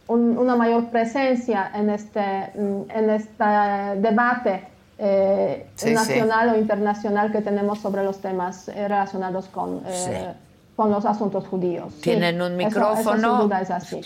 [0.08, 3.44] una mayor presencia en este, mm, en este
[3.96, 4.64] debate
[5.04, 10.32] eh, nacional o internacional que tenemos sobre los temas eh, relacionados con, eh,
[10.76, 11.92] con los asuntos judíos.
[12.00, 13.50] Tienen un micrófono.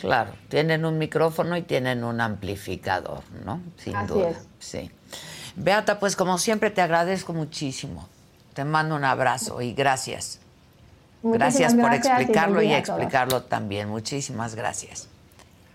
[0.01, 3.61] Claro, tienen un micrófono y tienen un amplificador, ¿no?
[3.77, 4.31] Sin Así duda.
[4.31, 4.49] Es.
[4.59, 4.91] Sí.
[5.55, 8.09] Beata, pues como siempre te agradezco muchísimo.
[8.55, 10.41] Te mando un abrazo y gracias.
[11.23, 13.91] gracias por explicarlo y explicarlo también.
[13.91, 15.09] Muchísimas gracias.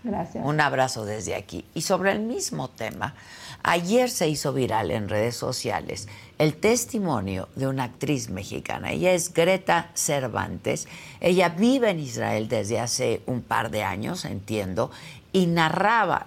[0.02, 0.44] Gracias.
[0.44, 1.64] Un abrazo desde aquí.
[1.74, 3.14] Y sobre el mismo tema,
[3.62, 6.08] ayer se hizo viral en redes sociales
[6.38, 8.90] el testimonio de una actriz mexicana.
[8.90, 10.88] Ella es Greta Cervantes.
[11.20, 14.90] Ella vive en Israel desde hace un par de años, entiendo,
[15.32, 16.26] y narraba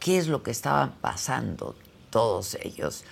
[0.00, 1.76] qué es lo que estaban pasando
[2.10, 3.04] todos ellos.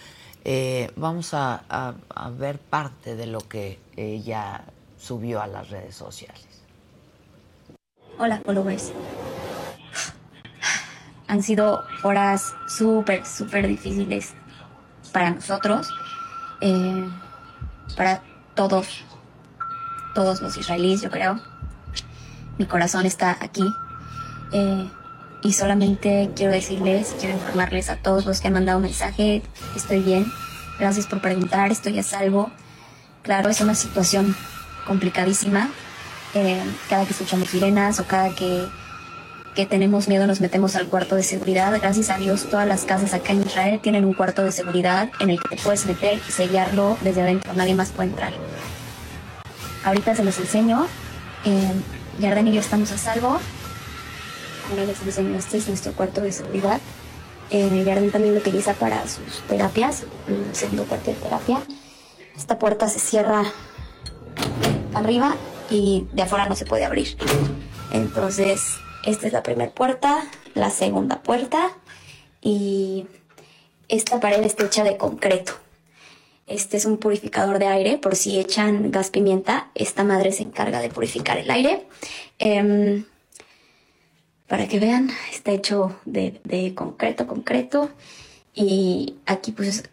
[0.44, 1.94] Eh, vamos a,
[2.36, 4.64] ver parte de lo que ella
[4.98, 6.46] subió a las redes sociales.
[8.18, 8.92] Hola, followers
[11.32, 14.34] han sido horas súper, súper difíciles
[15.12, 15.88] para nosotros,
[16.60, 17.08] eh,
[17.96, 18.22] para
[18.54, 19.02] todos,
[20.14, 21.40] todos los israelíes, yo creo.
[22.58, 23.64] Mi corazón está aquí.
[24.52, 24.90] Eh,
[25.42, 29.42] y solamente quiero decirles, quiero informarles a todos los que han mandado mensaje,
[29.74, 30.30] estoy bien,
[30.78, 32.52] gracias por preguntar, estoy a salvo.
[33.22, 34.36] Claro, es una situación
[34.86, 35.70] complicadísima.
[36.34, 38.68] Eh, cada que escuchamos sirenas o cada que
[39.54, 41.78] que tenemos miedo nos metemos al cuarto de seguridad.
[41.80, 45.30] Gracias a Dios todas las casas acá en Israel tienen un cuarto de seguridad en
[45.30, 48.32] el que te puedes meter y sellarlo desde adentro, nadie más puede entrar.
[49.84, 50.86] Ahorita se los enseño.
[51.44, 51.72] Eh,
[52.18, 53.38] Yarden y yo estamos a salvo.
[54.70, 56.80] Ahora les enseño, este es nuestro cuarto de seguridad.
[57.50, 61.58] Eh, Yarden también lo utiliza para sus terapias, un segundo cuarto de terapia.
[62.36, 63.44] Esta puerta se cierra
[64.94, 65.34] arriba
[65.68, 67.16] y de afuera no se puede abrir.
[67.90, 70.22] Entonces, esta es la primera puerta,
[70.54, 71.72] la segunda puerta
[72.40, 73.06] y
[73.88, 75.54] esta pared está hecha de concreto.
[76.46, 80.80] Este es un purificador de aire, por si echan gas pimienta, esta madre se encarga
[80.80, 81.86] de purificar el aire.
[82.38, 83.04] Em,
[84.48, 87.90] para que vean, está hecho de, de, concreto, concreto.
[88.54, 89.84] Y aquí pues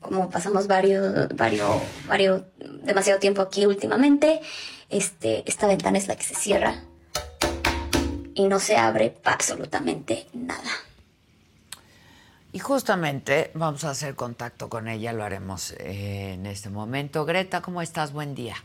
[0.00, 2.42] como pasamos varios, varios, varios,
[2.84, 4.40] demasiado tiempo aquí últimamente,
[4.88, 6.84] este, esta ventana es la que se cierra
[8.36, 10.70] y no se abre absolutamente nada.
[12.52, 17.24] Y justamente vamos a hacer contacto con ella, lo haremos eh, en este momento.
[17.24, 18.12] Greta, ¿cómo estás?
[18.12, 18.56] Buen día.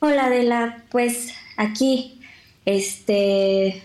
[0.00, 2.20] Hola Adela, pues aquí,
[2.64, 3.82] este,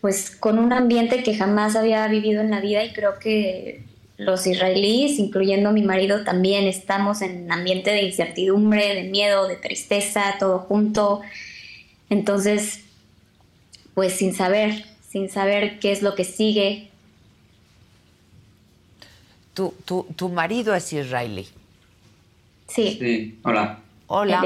[0.00, 3.82] pues con un ambiente que jamás había vivido en la vida y creo que
[4.16, 9.56] los israelíes, incluyendo mi marido, también estamos en un ambiente de incertidumbre, de miedo, de
[9.56, 11.20] tristeza, todo junto.
[12.08, 12.85] Entonces,
[13.96, 16.90] pues sin saber, sin saber qué es lo que sigue.
[19.54, 21.48] Tu, tu, marido es israelí.
[22.68, 22.98] Sí.
[23.00, 23.78] Sí, hola.
[24.06, 24.42] Hola.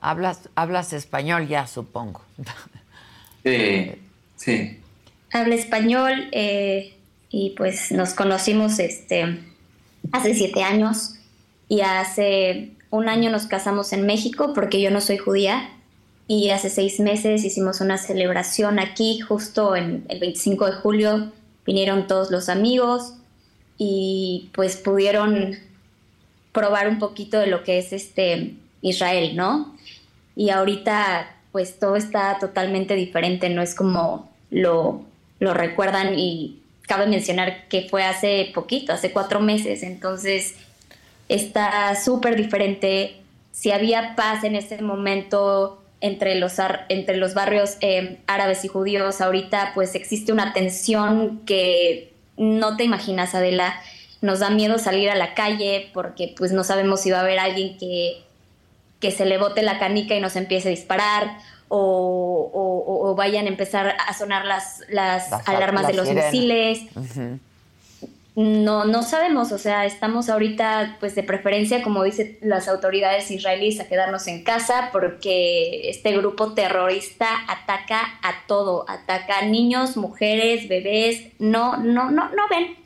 [0.00, 2.22] Hablas, hablas español ya, supongo.
[3.42, 3.92] Sí,
[4.36, 4.78] sí.
[5.32, 6.94] Habla español eh,
[7.30, 9.40] y pues nos conocimos este,
[10.12, 11.14] hace siete años
[11.66, 15.70] y hace un año nos casamos en México porque yo no soy judía
[16.30, 21.32] y hace seis meses hicimos una celebración aquí, justo en el 25 de julio,
[21.66, 23.14] vinieron todos los amigos
[23.76, 25.56] y pues pudieron
[26.52, 29.74] probar un poquito de lo que es este Israel, ¿no?
[30.36, 35.02] Y ahorita pues todo está totalmente diferente, no es como lo,
[35.40, 40.54] lo recuerdan y cabe mencionar que fue hace poquito, hace cuatro meses, entonces
[41.28, 43.16] está súper diferente.
[43.50, 46.54] Si había paz en ese momento, entre los,
[46.88, 49.20] entre los barrios eh, árabes y judíos.
[49.20, 53.74] Ahorita pues existe una tensión que no te imaginas, Adela.
[54.22, 57.38] Nos da miedo salir a la calle porque pues no sabemos si va a haber
[57.38, 58.22] alguien que,
[58.98, 61.38] que se le bote la canica y nos empiece a disparar
[61.68, 66.80] o, vayan a empezar a sonar las, las, alarmas de los misiles
[68.40, 73.80] no, no sabemos, o sea, estamos ahorita, pues de preferencia, como dicen las autoridades israelíes,
[73.80, 80.68] a quedarnos en casa porque este grupo terrorista ataca a todo, ataca a niños, mujeres,
[80.68, 82.76] bebés, no, no, no, no ven,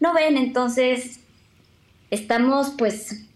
[0.00, 1.20] no ven, entonces
[2.10, 3.26] estamos pues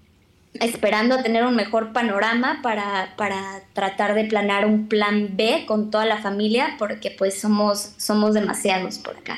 [0.55, 5.91] esperando a tener un mejor panorama para, para tratar de planear un plan B con
[5.91, 9.37] toda la familia porque pues somos, somos demasiados por acá.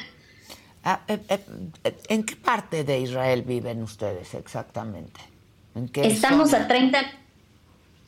[0.84, 5.20] Ah, eh, eh, ¿En qué parte de Israel viven ustedes exactamente?
[5.94, 7.00] Estamos a 30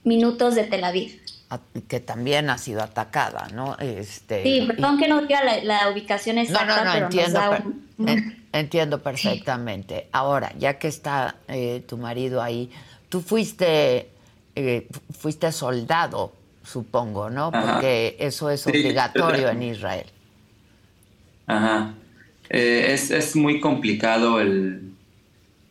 [0.03, 1.21] minutos de Tel Aviv.
[1.51, 3.77] Ah, que también ha sido atacada, ¿no?
[3.79, 8.21] Este, sí, perdón que no diga la, ubicación exacta, no, no, no, entiendo,
[8.53, 10.09] entiendo perfectamente.
[10.11, 12.71] Ahora, ya que está eh, tu marido ahí,
[13.09, 14.11] tú fuiste,
[15.17, 16.33] fuiste soldado,
[16.65, 17.53] supongo, ¿no?
[17.53, 20.07] Porque eso es obligatorio en Israel.
[21.47, 21.95] Ajá.
[22.51, 24.93] Eh, es, es, muy complicado el,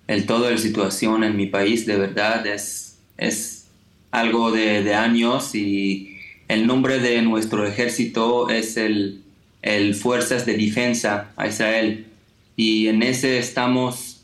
[0.07, 3.67] el todo la situación en mi país, de verdad, es, es
[4.11, 6.17] algo de, de, años y
[6.47, 9.21] el nombre de nuestro ejército es el,
[9.61, 12.07] el Fuerzas de Defensa a Israel.
[12.55, 14.21] Y en ese estamos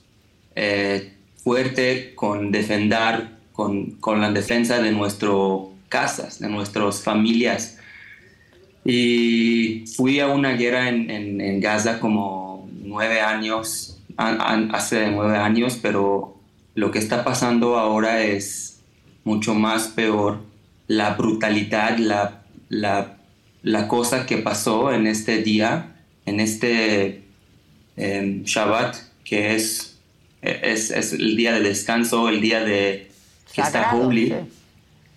[0.56, 5.34] eh, fuerte con defender, con, con la defensa de nuestras
[5.88, 7.79] casas, de nuestras familias
[8.86, 11.10] y fui a una guerra en,
[11.42, 16.38] en, Gaza como nueve años, hace nueve años, pero
[16.76, 18.80] lo que está pasando ahora es
[19.24, 20.42] mucho más peor.
[20.88, 23.18] La brutalidad, la, la,
[23.62, 27.24] la cosa que pasó en este día, en este
[27.98, 30.00] em, Shabbat, que es,
[30.42, 33.12] es, es, el día de descanso, el día de
[33.54, 33.92] que está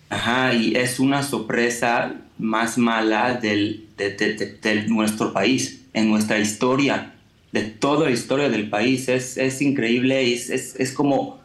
[0.09, 7.13] Ajá, y es una sorpresa más mala del, de, nuestro país, en nuestra historia,
[7.51, 9.07] de toda la historia del país.
[9.09, 11.39] Es, es increíble y es, es, como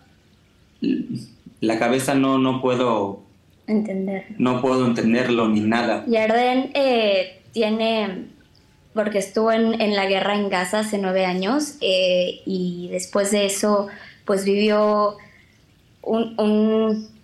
[1.60, 3.22] la cabeza no, no puedo
[3.66, 4.26] entender.
[4.38, 6.04] No puedo entenderlo ni nada.
[6.06, 8.26] Yarden eh, tiene,
[8.94, 13.46] porque estuvo en, en, la guerra en Gaza hace nueve años eh, y después de
[13.46, 13.88] eso
[14.24, 15.16] pues vivió
[16.02, 17.17] un, un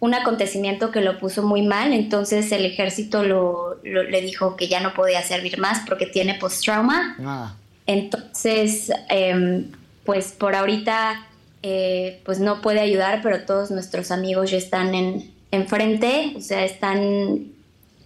[0.00, 4.80] un acontecimiento que lo puso muy mal, entonces el ejército lo, le dijo que ya
[4.80, 7.16] no podía servir más porque tiene post-trauma.
[7.20, 7.54] Ah.
[7.86, 9.72] Entonces, em,
[10.04, 11.26] pues por ahorita,
[11.62, 16.64] eh, pues no puede ayudar, pero todos nuestros amigos ya están en enfrente, o sea,
[16.64, 17.48] están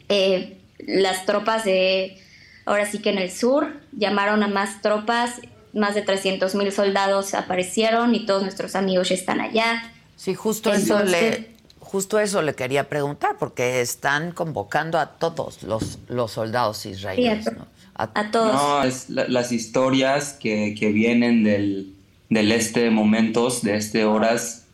[0.09, 2.19] eh, las tropas de,
[2.65, 5.41] ahora sí que en el sur, llamaron a más tropas,
[5.73, 9.91] más de 300 mil soldados aparecieron y todos nuestros amigos ya están allá.
[10.17, 11.52] Sí, justo eso le,
[11.93, 17.67] justo eso le quería preguntar, porque están convocando a todos los, los soldados israelíes, ¿no?
[17.95, 18.55] A, todos.
[18.55, 21.93] No, es las historias que, que vienen del,
[22.31, 24.65] del este momentos, de este horas,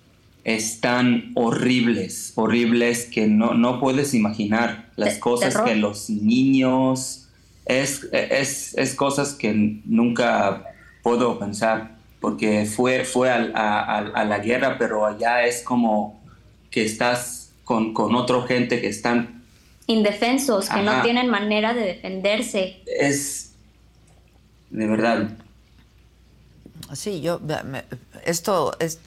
[0.45, 4.89] están horribles, horribles que no, no puedes imaginar.
[4.95, 7.27] Las cosas que los niños,
[7.67, 9.53] es, es, es, cosas que
[9.85, 10.65] nunca
[11.03, 16.18] puedo pensar, porque fue, fue a, a, a, la guerra, pero allá es como
[16.71, 19.45] que estás con, con otra gente que están...
[19.87, 22.83] Indefensos, que no tienen manera de defenderse.
[22.87, 23.53] Es,
[24.71, 25.31] de verdad.
[26.93, 27.41] Sí, yo,
[28.25, 29.01] esto, es,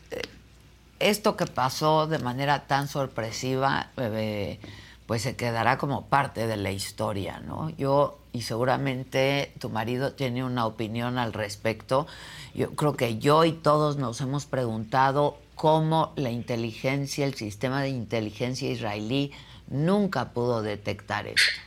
[0.99, 4.59] esto que pasó de manera tan sorpresiva, eh,
[5.05, 7.70] pues se quedará como parte de la historia, ¿no?
[7.72, 12.07] Yo, y seguramente tu marido tiene una opinión al respecto,
[12.53, 17.89] yo creo que yo y todos nos hemos preguntado cómo la inteligencia, el sistema de
[17.89, 19.32] inteligencia israelí
[19.70, 21.62] nunca pudo detectar esto.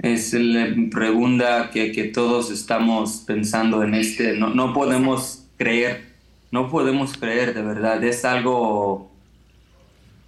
[0.00, 6.14] Es la pregunta que, que todos estamos pensando en este, no, no podemos creer
[6.54, 8.02] no podemos creer, de verdad.
[8.04, 9.10] Es algo,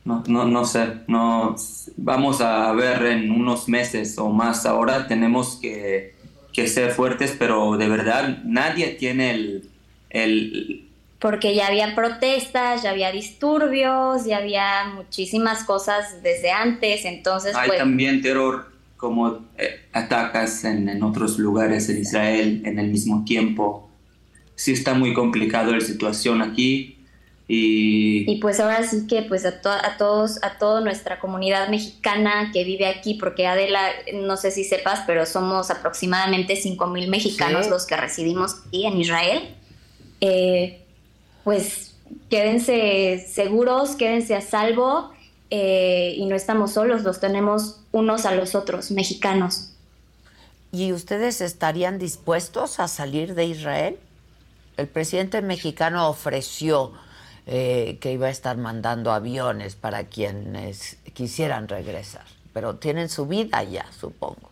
[0.05, 1.55] no, no, no sé, no,
[1.97, 4.67] vamos a ver en unos meses o más.
[4.67, 6.15] Ahora tenemos que,
[6.53, 9.71] que ser fuertes, pero de verdad nadie tiene el,
[10.11, 10.86] el
[11.19, 17.69] porque ya había protestas, ya había disturbios, ya había muchísimas cosas desde antes, entonces hay
[17.69, 23.25] pues también terror como eh, atacas en, en, otros lugares en Israel en el mismo
[23.25, 23.87] tiempo
[24.57, 26.95] sí está muy complicado la situación aquí.
[27.49, 32.51] Y, y pues ahora sí que pues a, a todos, a toda nuestra comunidad mexicana
[32.53, 37.71] que vive aquí, porque Adela, no sé si sepas, pero somos aproximadamente 5 mil mexicanos
[37.71, 39.55] los que residimos aquí en Israel,
[40.21, 40.86] eh,
[41.47, 41.95] pues
[42.29, 45.13] quédense seguros, quédense a salvo
[45.51, 49.71] eh, y no estamos solos, los tenemos unos a los otros, mexicanos.
[50.73, 53.97] ¿Y ustedes estarían dispuestos a salir de Israel?
[54.77, 56.93] el presidente mexicano ofreció
[57.47, 63.63] eh, que iba a estar mandando aviones para quienes quisieran regresar, pero tienen su vida
[63.63, 64.51] ya, supongo.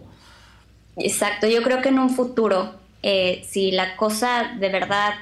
[0.97, 5.15] Exacto, yo creo que en un futuro, eh, si la cosa de verdad,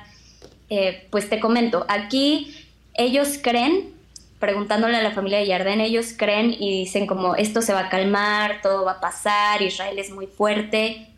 [0.75, 2.57] eh, pues te comento, aquí
[2.95, 3.93] ellos creen,
[4.41, 7.89] preguntándole a la familia de Yarden, ellos creen y dicen como esto se va a
[7.91, 11.09] calmar, todo va a pasar, Israel es muy fuerte,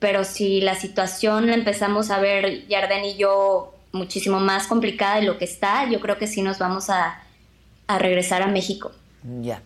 [0.00, 5.22] pero si la situación la empezamos a ver, Yarden y yo, muchísimo más complicada de
[5.22, 7.22] lo que está, yo creo que sí nos vamos a,
[7.98, 8.92] regresar a México.
[9.40, 9.62] Ya.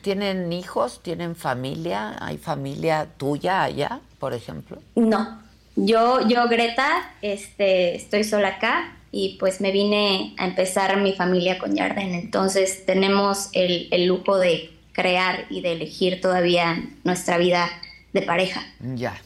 [0.00, 1.00] ¿Tienen hijos?
[1.02, 2.16] ¿Tienen familia?
[2.20, 4.78] ¿Hay familia tuya allá, por ejemplo?
[4.96, 5.47] No.
[5.80, 11.56] Yo, yo Greta, este, estoy sola acá y pues me vine a empezar mi familia
[11.56, 12.14] con Yarden.
[12.16, 17.68] Entonces tenemos el, lujo de crear y de elegir todavía nuestra vida
[18.12, 18.66] de pareja.
[18.80, 19.22] Ya.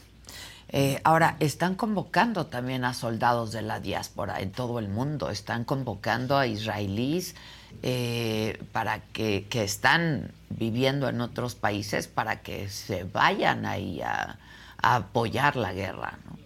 [0.69, 5.63] Eh, ahora, están convocando también a soldados de la diáspora en todo el mundo, están
[5.63, 7.33] convocando a israelíes
[7.81, 14.37] eh, para que, están viviendo en otros países para que se vayan ahí a,
[14.83, 16.19] apoyar la guerra.
[16.25, 16.42] ¿no?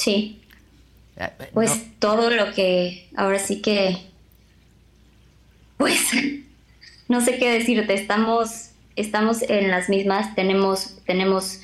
[0.00, 0.40] Sí.
[1.16, 3.98] Eh, pues todo lo que ahora sí que,
[5.76, 6.00] pues,
[7.08, 11.60] no sé qué decirte, estamos, estamos en las mismas, tenemos, tenemos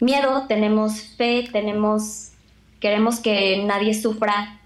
[0.00, 2.30] miedo, tenemos fe, tenemos,
[2.80, 4.58] queremos que nadie sufra,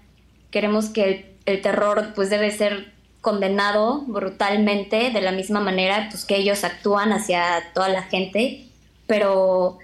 [0.49, 6.37] queremos que el, terror pues debe ser condenado brutalmente de la misma manera pues, que
[6.37, 8.67] ellos actúan hacia toda la gente,
[9.05, 9.79] pero,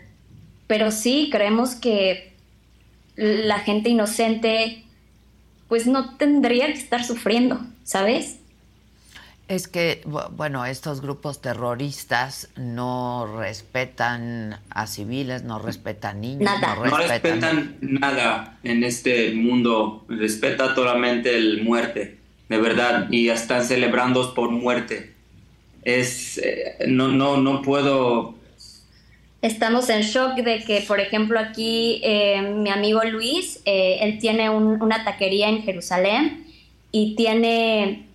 [0.67, 2.30] pero sí creemos que
[3.21, 4.83] la gente inocente
[5.67, 8.39] pues no tendría que estar sufriendo, ¿sabes?
[9.47, 10.01] Es que,
[10.31, 16.75] bueno, estos grupos terroristas no respetan a civiles, no respetan niños, nada.
[16.75, 17.77] no respetan...
[17.81, 22.17] nada en este mundo, respeta solamente el muerte,
[22.49, 25.13] de verdad, y están celebrando por muerte.
[25.83, 28.40] Es, eh, no, no, no puedo...
[29.41, 34.49] Estamos en shock de que, por ejemplo, aquí eh, mi amigo Luis, eh, él tiene
[34.49, 36.45] una taquería en Jerusalén
[36.91, 38.05] y tiene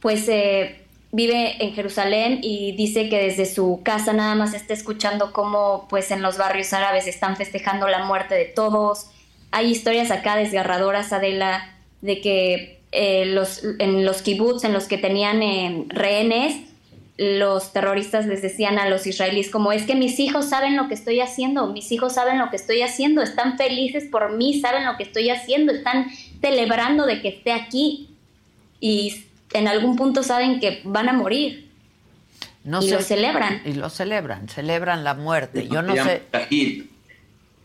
[0.00, 0.80] pues eh,
[1.12, 6.10] vive en Jerusalén y dice que desde su casa nada más está escuchando cómo pues
[6.10, 9.06] en los barrios árabes están festejando la muerte de todos.
[9.50, 14.98] Hay historias acá desgarradoras, Adela, de que eh, los, en los kibbutz en los que
[14.98, 16.56] tenían eh, rehenes,
[17.18, 20.94] los terroristas les decían a los israelíes como es que mis hijos saben lo que
[20.94, 24.96] estoy haciendo, mis hijos saben lo que estoy haciendo, están felices por mí, saben lo
[24.96, 26.06] que estoy haciendo, están
[26.40, 28.10] celebrando de que esté aquí
[28.78, 31.68] y en algún punto saben que van a morir.
[32.62, 33.62] No y lo celebran.
[33.64, 35.66] Y lo celebran, celebran la muerte.
[35.66, 36.22] Yo no sé.
[36.32, 36.84] Shahid.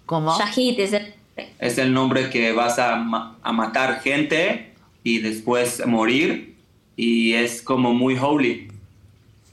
[0.07, 0.35] ¿Cómo?
[0.35, 1.13] Shahid es el...
[1.59, 2.93] es el nombre que vas a,
[3.39, 4.73] a matar gente
[5.03, 6.55] y después morir
[6.95, 8.72] y es como muy holy.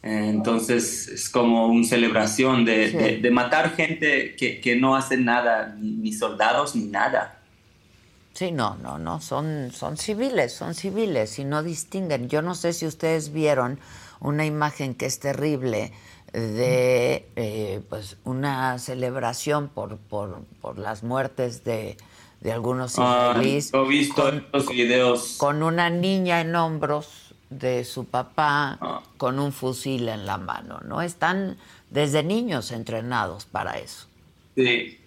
[0.03, 6.84] Entonces es como una celebración de, matar gente que, no hace nada, ni, soldados ni
[6.84, 7.38] nada.
[8.32, 12.28] Sí, no, no, no, son, son civiles, son civiles y no distinguen.
[12.28, 13.78] Yo no sé si ustedes vieron
[14.20, 15.92] una imagen que es terrible
[16.32, 21.98] de eh, pues una celebración por, por, por las muertes de,
[22.40, 23.72] de algunos israelíes.
[23.74, 25.36] he visto los videos.
[25.36, 27.09] Con una niña en hombros
[27.51, 29.03] de su papá ah.
[29.16, 31.03] con un fusil en la mano, ¿no?
[31.03, 31.59] Están
[31.90, 34.07] desde niños entrenados para eso.
[34.55, 34.98] Sí,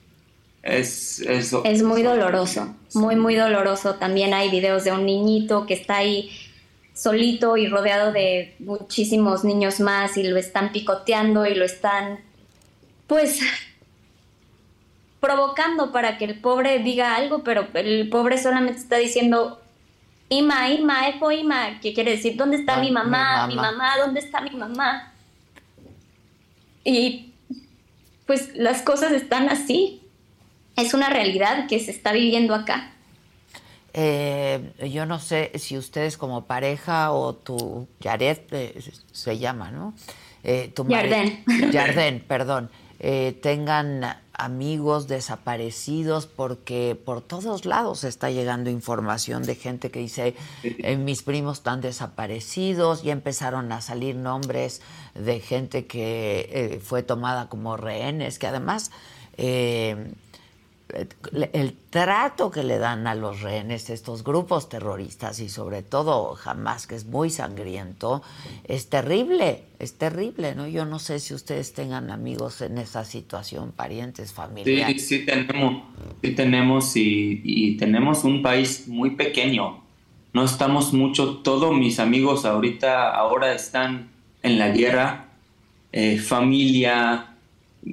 [0.61, 1.63] es eso.
[1.65, 3.95] Es muy doloroso, muy, muy doloroso.
[3.95, 6.31] También hay videos de un niñito que está ahí
[6.93, 12.19] solito y rodeado de muchísimos niños más y lo están picoteando y lo están,
[13.07, 13.39] pues,
[15.19, 19.62] provocando para que el pobre diga algo, pero el pobre solamente está diciendo,
[20.37, 23.47] Ima, Ima, Efo, Ima, que quiere decir, ¿dónde está mi, mamá?
[23.47, 23.97] mi, mamá?
[23.97, 25.11] ¿dónde está mi mamá?
[26.83, 27.33] Y
[28.25, 30.01] pues las cosas están así.
[30.75, 32.91] Es una realidad que se está viviendo acá.
[33.93, 38.81] Eh, yo no sé si ustedes como pareja o tu Yared eh,
[39.11, 39.93] se llama, ¿no?
[40.43, 41.43] Eh, tu Yarden.
[41.71, 42.69] Yarden, perdón.
[42.99, 50.35] Eh, tengan amigos desaparecidos, porque por todos lados está llegando información de gente que dice,
[50.63, 54.81] eh, mis primos están desaparecidos, y empezaron a salir nombres
[55.13, 58.91] de gente que eh, fue tomada como rehenes, que además
[60.93, 66.87] el trato que le dan a los rehenes estos grupos terroristas y sobre todo Hamas,
[66.87, 68.21] que es muy sangriento,
[68.63, 70.67] es terrible, es terrible, ¿no?
[70.67, 75.07] Yo no sé si ustedes tengan amigos en esa situación, parientes, familiares.
[75.07, 75.83] Sí, sí tenemos,
[76.21, 79.83] sí tenemos y, tenemos un país muy pequeño.
[80.33, 84.09] No estamos mucho, todos mis amigos ahorita, ahora están
[84.41, 85.29] en la guerra,
[85.91, 87.32] eh, familia,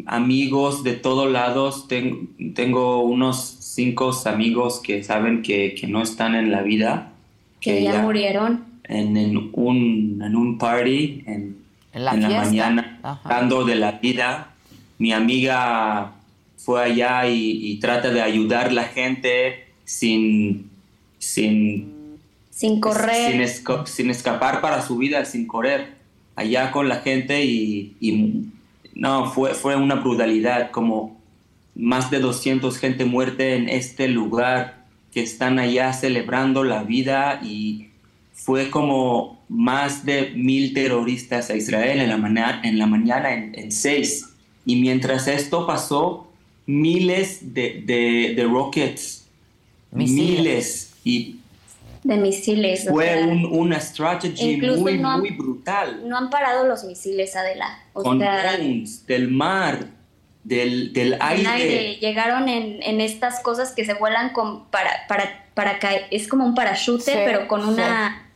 [0.07, 1.87] amigos de todos lados.
[1.89, 7.13] tengo unos cinco amigos que saben que, no están en la vida.
[7.61, 8.65] Que, ya, murieron.
[8.85, 9.17] En,
[9.53, 11.57] un, en un party, en,
[11.95, 14.55] la, mañana, dando de la vida.
[14.99, 16.13] Mi amiga
[16.57, 20.71] fue allá y, trata de ayudar a la gente sin,
[21.19, 22.19] sin,
[22.51, 23.49] sin correr.
[23.87, 26.01] Sin, escapar para su vida, sin correr.
[26.37, 28.50] Allá con la gente y
[29.01, 31.19] no, fue, fue una brutalidad, como
[31.75, 37.89] más de 200 gente muerte en este lugar que están allá celebrando la vida y
[38.35, 43.73] fue como más de mil terroristas a Israel en la, mañana, en, la mañana en,
[43.73, 44.35] seis.
[44.67, 46.31] Y mientras esto pasó,
[46.67, 47.83] miles de,
[48.37, 49.27] de, rockets,
[49.93, 51.40] miles y
[52.03, 52.89] de misiles.
[52.89, 56.09] Fue una estrategia muy, muy brutal.
[56.09, 57.79] No han parado los misiles, Adela.
[57.93, 59.87] Con drones, del mar,
[60.43, 61.97] del, del aire.
[61.97, 66.07] Llegaron en, en, estas cosas que se vuelan con, para, para, para caer.
[66.11, 68.27] Es como un parachute, pero con una...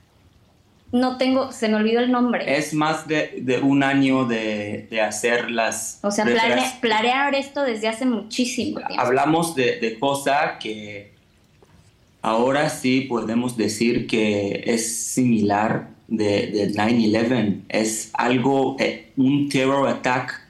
[0.93, 2.57] No tengo, se me olvidó el nombre.
[2.57, 5.99] Es más de, de un año de, de hacer las...
[6.03, 6.25] O sea,
[6.81, 9.03] planear esto desde hace muchísimo tiempo.
[9.03, 11.14] Hablamos de, de cosas que
[12.25, 17.61] Ahora sí podemos decir que es similar de, 9-11.
[17.69, 20.41] Es algo, eh, un terror attack,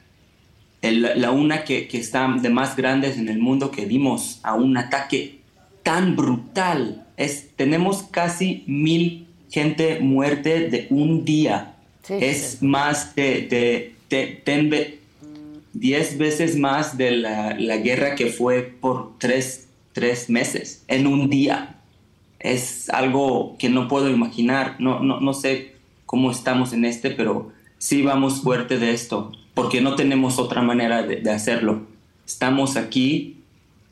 [0.83, 5.41] la una que, está de más grandes en el mundo que dimos a un ataque
[5.83, 7.09] tan brutal.
[7.16, 11.75] Es, tenemos casi mil gente muerte de un día.
[12.09, 15.01] es más de, de,
[15.72, 19.64] 10 veces más de la, la guerra que fue por tres
[19.95, 21.77] tres meses en un día.
[22.39, 24.77] Es algo que no puedo imaginar.
[24.79, 29.81] No, no, no sé cómo estamos en este, pero sí vamos fuerte de esto, porque
[29.81, 31.87] no tenemos otra manera de, hacerlo.
[32.27, 33.39] Estamos aquí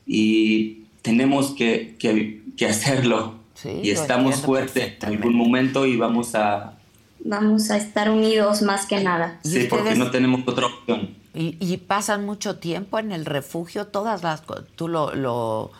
[0.05, 3.35] y tenemos que, que, hacerlo.
[3.63, 6.77] y estamos fuertes en algún momento y vamos a...
[7.25, 9.39] Vamos a estar unidos más que nada.
[9.43, 11.15] Sí, porque no tenemos otra opción.
[11.33, 14.43] Y, y, pasan mucho tiempo en el refugio, todas las...
[14.75, 15.71] Tú lo, lo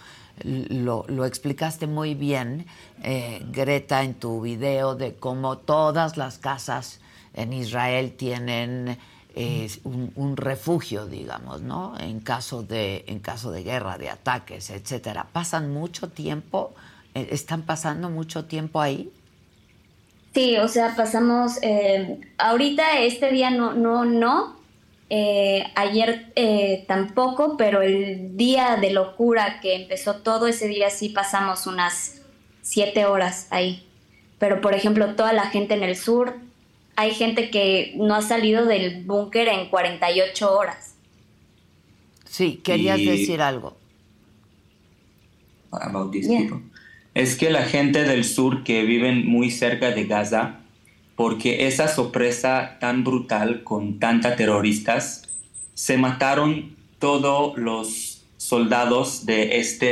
[0.43, 2.65] lo, lo explicaste muy bien,
[3.03, 6.99] eh, Greta, en tu video de cómo todas las casas
[7.33, 8.97] en Israel tienen
[9.83, 11.95] un, refugio, digamos, ¿no?
[11.99, 13.19] En caso de en
[13.51, 15.27] de guerra, de ataques, etcétera.
[15.31, 16.73] Pasan mucho tiempo,
[17.15, 19.11] eh, están pasando mucho tiempo ahí.
[20.33, 24.62] Sí, o sea, pasamos eh, ahorita este día no no no
[25.15, 31.09] eh, ayer eh, tampoco, pero el día de locura que empezó todo ese día sí
[31.09, 32.23] pasamos unas
[32.63, 33.85] siete horas ahí.
[34.39, 36.39] Pero por ejemplo, toda la gente en el sur,
[36.95, 40.95] hay gente que no ha salido del búnker en 48 horas.
[42.25, 43.77] Sí, querías decir algo.
[47.13, 50.61] Es que la gente del sur que viven muy cerca de Gaza,
[51.15, 55.23] porque esa sorpresa tan brutal con tantas terroristas,
[55.73, 59.85] se mataron todos los soldados de esta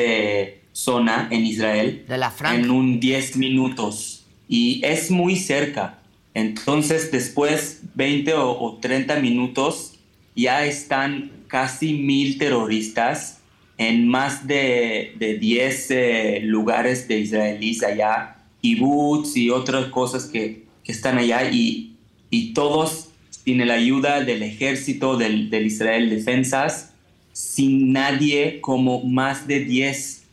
[0.74, 4.26] zona en Israel de la en un 10 minutos.
[4.47, 5.99] Y es muy cerca.
[6.34, 9.99] Entonces después 20 o, 30 minutos
[10.36, 13.39] ya están casi mil terroristas
[13.78, 20.70] en más de, de 10 eh, lugares de israelíes allá, kibbutz y otras cosas que
[20.84, 21.96] que están allá y,
[22.30, 26.94] y todos sin la ayuda del ejército del, del, Israel Defensas,
[27.34, 30.24] sin nadie como más de 10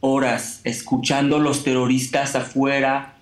[0.00, 3.16] horas escuchando los terroristas afuera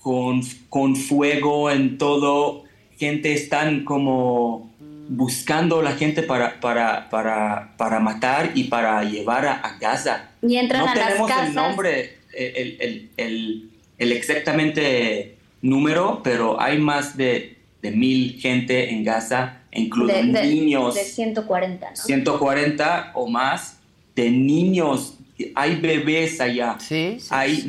[0.00, 2.64] con, con fuego en todo,
[2.98, 4.70] gente están como
[5.08, 10.30] buscando la gente para, para, para, para matar y para llevar a, Gaza.
[10.42, 11.48] Y entran no a tenemos las casas.
[11.48, 18.90] el nombre, el, el, el, el exactamente número, pero hay más de, de mil gente
[18.90, 20.94] en Gaza, incluyendo niños.
[20.94, 21.96] De 140, ¿no?
[21.96, 23.78] 140 o más
[24.14, 25.14] de niños.
[25.54, 26.76] Hay bebés allá.
[26.78, 27.64] Sí, hay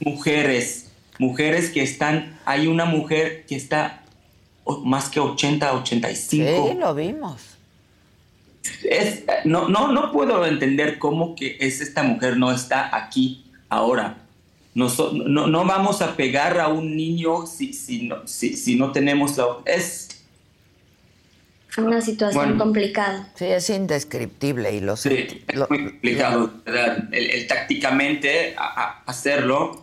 [0.00, 4.02] mujeres, mujeres que están, hay una mujer que está
[4.84, 6.68] más que 80, 85.
[6.70, 7.42] Sí, lo vimos.
[8.82, 14.25] Es, no, no, no puedo entender cómo que es esta mujer no está aquí ahora
[14.76, 19.46] no, no, vamos a pegar a un niño si, si, no, si, no tenemos la...
[19.64, 20.08] Es
[21.78, 23.32] una situación complicada.
[23.36, 25.28] Sí, es indescriptible y lo sé.
[25.30, 26.50] Sí, es muy complicado.
[27.10, 28.54] El, tácticamente
[29.06, 29.82] hacerlo,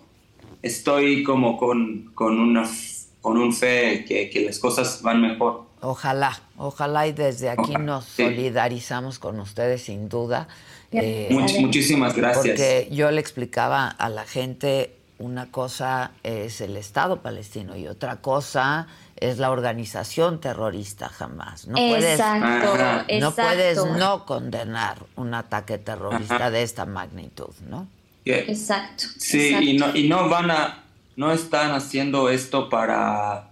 [0.61, 2.69] estoy como con, con, una,
[3.21, 5.65] con un fe que, que las cosas van mejor.
[5.81, 10.47] Ojalá, ojalá y desde aquí nos solidarizamos con ustedes sin duda.
[10.93, 12.45] Eh, muchísimas gracias.
[12.45, 18.17] Porque yo le explicaba a la gente, una cosa es el Estado palestino y otra
[18.17, 21.67] cosa es la organización terrorista jamás.
[21.67, 22.19] No puedes,
[23.21, 27.87] no, puedes no condenar un ataque terrorista de esta magnitud, ¿no?
[28.25, 29.05] Exacto.
[29.17, 30.83] Sí, Y, no, y no van a,
[31.15, 33.49] no están haciendo esto para,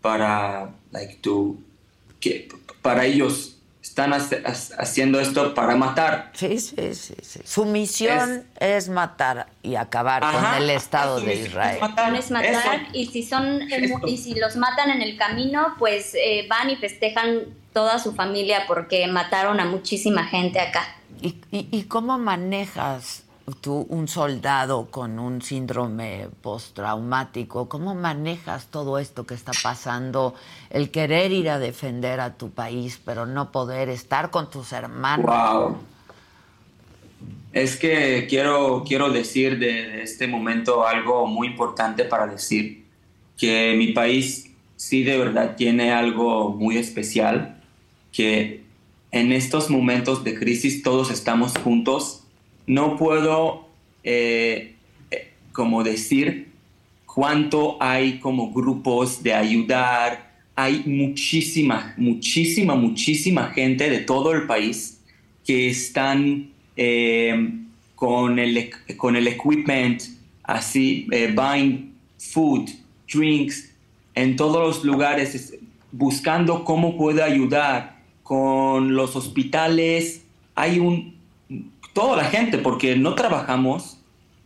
[0.00, 1.56] para, like, to,
[2.18, 2.48] que,
[2.82, 3.49] para ellos
[3.90, 6.30] están haciendo esto para matar.
[6.32, 7.14] Sí, sí, sí.
[7.44, 11.78] Su misión es, matar y acabar con el Estado de Israel.
[12.16, 13.60] Es matar, y si son
[14.06, 18.64] y si los matan en el camino, pues eh, van y festejan toda su familia
[18.68, 20.86] porque mataron a muchísima gente acá.
[21.20, 23.24] ¿Y, y cómo manejas
[23.54, 30.34] tú, un soldado con un síndrome postraumático, ¿cómo manejas todo esto que está pasando?
[30.70, 35.26] El querer ir a defender a tu país, pero no poder estar con tus hermanos.
[35.26, 35.78] Wow.
[37.52, 42.84] Es que quiero, quiero decir de, este momento algo muy importante para decir,
[43.36, 47.60] que mi país sí de verdad tiene algo muy especial,
[48.12, 48.62] que
[49.12, 52.20] en estos momentos de crisis todos estamos juntos
[52.70, 53.66] no puedo
[54.04, 54.76] eh,
[55.10, 56.52] eh, como decir
[57.04, 60.30] cuánto hay como grupos de ayudar.
[60.54, 65.00] Hay muchísima, muchísima, muchísima gente de todo el país
[65.44, 67.54] que están eh,
[67.96, 70.02] con, el, con el equipment,
[70.44, 72.70] así, buying food,
[73.12, 73.74] drinks,
[74.14, 75.58] en todos los lugares,
[75.90, 80.24] buscando cómo puede ayudar con los hospitales.
[80.54, 81.19] Hay un
[81.92, 83.98] toda la gente, porque no trabajamos,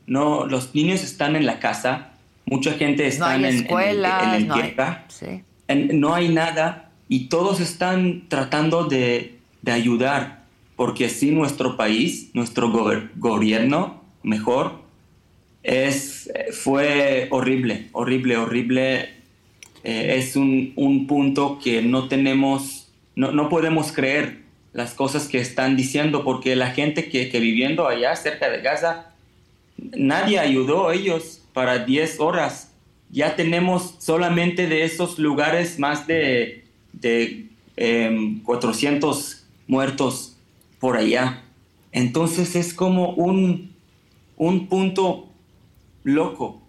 [0.06, 2.12] no, los niños están en la casa,
[2.46, 9.38] mucha gente está en, escuelas, en, el no, hay, nada y todos están tratando de,
[9.66, 10.44] ayudar,
[10.76, 12.70] porque si nuestro país, nuestro
[13.16, 14.82] gobierno, mejor,
[15.62, 19.14] es, fue horrible, horrible, horrible.
[19.84, 24.43] Eh, es un, un, punto que no tenemos, no, no podemos creer
[24.74, 29.06] las cosas que están diciendo, porque la gente que, que viviendo allá cerca de Gaza,
[29.78, 32.74] nadie ayudó a ellos para 10 horas
[33.14, 37.46] ya tenemos solamente de esos lugares más de, de
[38.42, 40.36] 400 em, muertos
[40.80, 41.44] por allá.
[41.92, 43.72] Entonces es como un,
[44.36, 45.28] un punto
[46.02, 46.60] loco.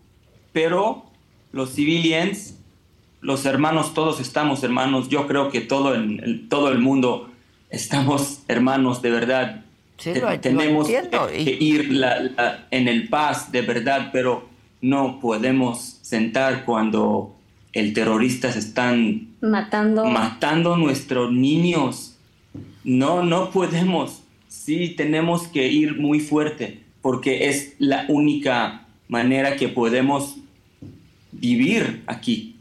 [0.53, 1.05] Pero
[1.51, 2.59] los civilians,
[3.21, 5.09] los hermanos, todos estamos hermanos.
[5.09, 7.31] Yo creo que todo el, todo el mundo
[7.69, 9.65] estamos hermanos de verdad.
[10.41, 12.01] Tenemos que, ir
[12.71, 14.49] en el paz de verdad, pero
[14.81, 17.35] no podemos sentar cuando
[17.71, 22.17] el terrorista se están matando matando a nuestros niños.
[22.83, 24.21] No, no podemos.
[24.47, 30.37] Sí, tenemos que ir muy fuerte porque es la única manera que podemos
[31.31, 32.54] vivir aquí.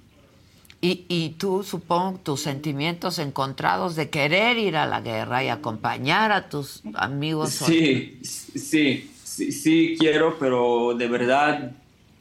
[0.85, 6.31] Y, y, tú, supongo, tus sentimientos encontrados de querer ir a la guerra y acompañar
[6.31, 7.53] a tus amigos.
[7.53, 11.73] Sí, sí, sí, sí, quiero, pero de verdad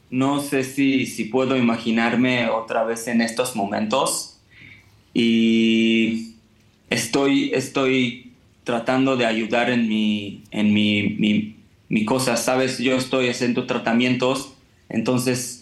[0.08, 4.38] no sé si, si puedo imaginarme otra vez en estos momentos.
[5.12, 6.36] Y
[6.88, 8.32] estoy, estoy
[8.64, 11.56] tratando de ayudar en mi, en mi, mi,
[11.90, 12.78] mi cosa, ¿sabes?
[12.78, 14.54] Yo estoy haciendo tratamientos,
[14.88, 15.53] entonces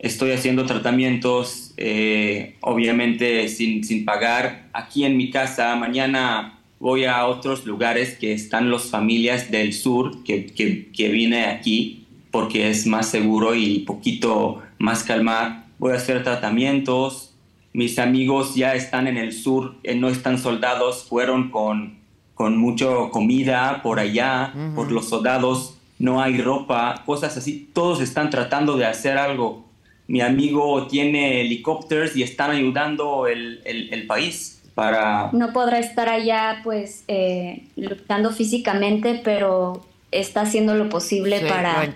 [0.00, 5.76] Estoy haciendo tratamientos, eh, obviamente sin, sin, pagar, aquí en mi casa.
[5.76, 11.44] Mañana voy a otros lugares que están las familias del sur, que, que, que vine
[11.44, 15.66] aquí porque es más seguro y poquito más calmar.
[15.78, 17.34] Voy a hacer tratamientos.
[17.74, 21.98] Mis amigos ya están en el sur, eh, no están soldados, fueron con,
[22.34, 27.68] con mucha comida por allá, por los soldados, no hay ropa, cosas así.
[27.74, 29.69] Todos están tratando de hacer algo
[30.10, 35.30] mi amigo tiene helicópteros y están ayudando el, el, país para...
[35.32, 41.94] No podrá estar allá pues eh, luchando físicamente, pero está haciendo lo posible para,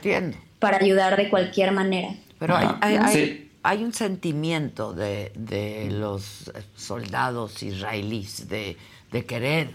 [0.61, 2.15] para ayudar de cualquier manera.
[2.39, 8.77] Pero hay, hay, un sentimiento de, de, los soldados israelíes de,
[9.11, 9.71] de querer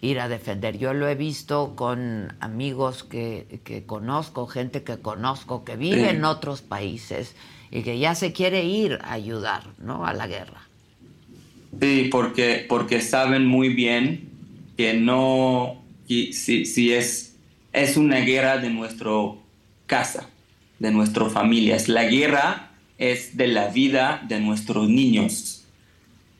[0.00, 0.78] ir a defender.
[0.78, 6.24] Yo lo he visto con amigos que, que conozco, gente que conozco que vive en
[6.24, 7.34] otros países
[7.74, 10.06] y que ya se quiere ir a ayudar ¿no?
[10.06, 10.62] a la guerra.
[11.80, 14.28] Sí, porque, porque saben muy bien
[14.76, 17.34] que no, si, si es,
[17.72, 19.10] es una guerra de nuestra
[19.86, 20.28] casa,
[20.78, 21.88] de nuestras familias.
[21.88, 25.64] La guerra es de la vida de nuestros niños.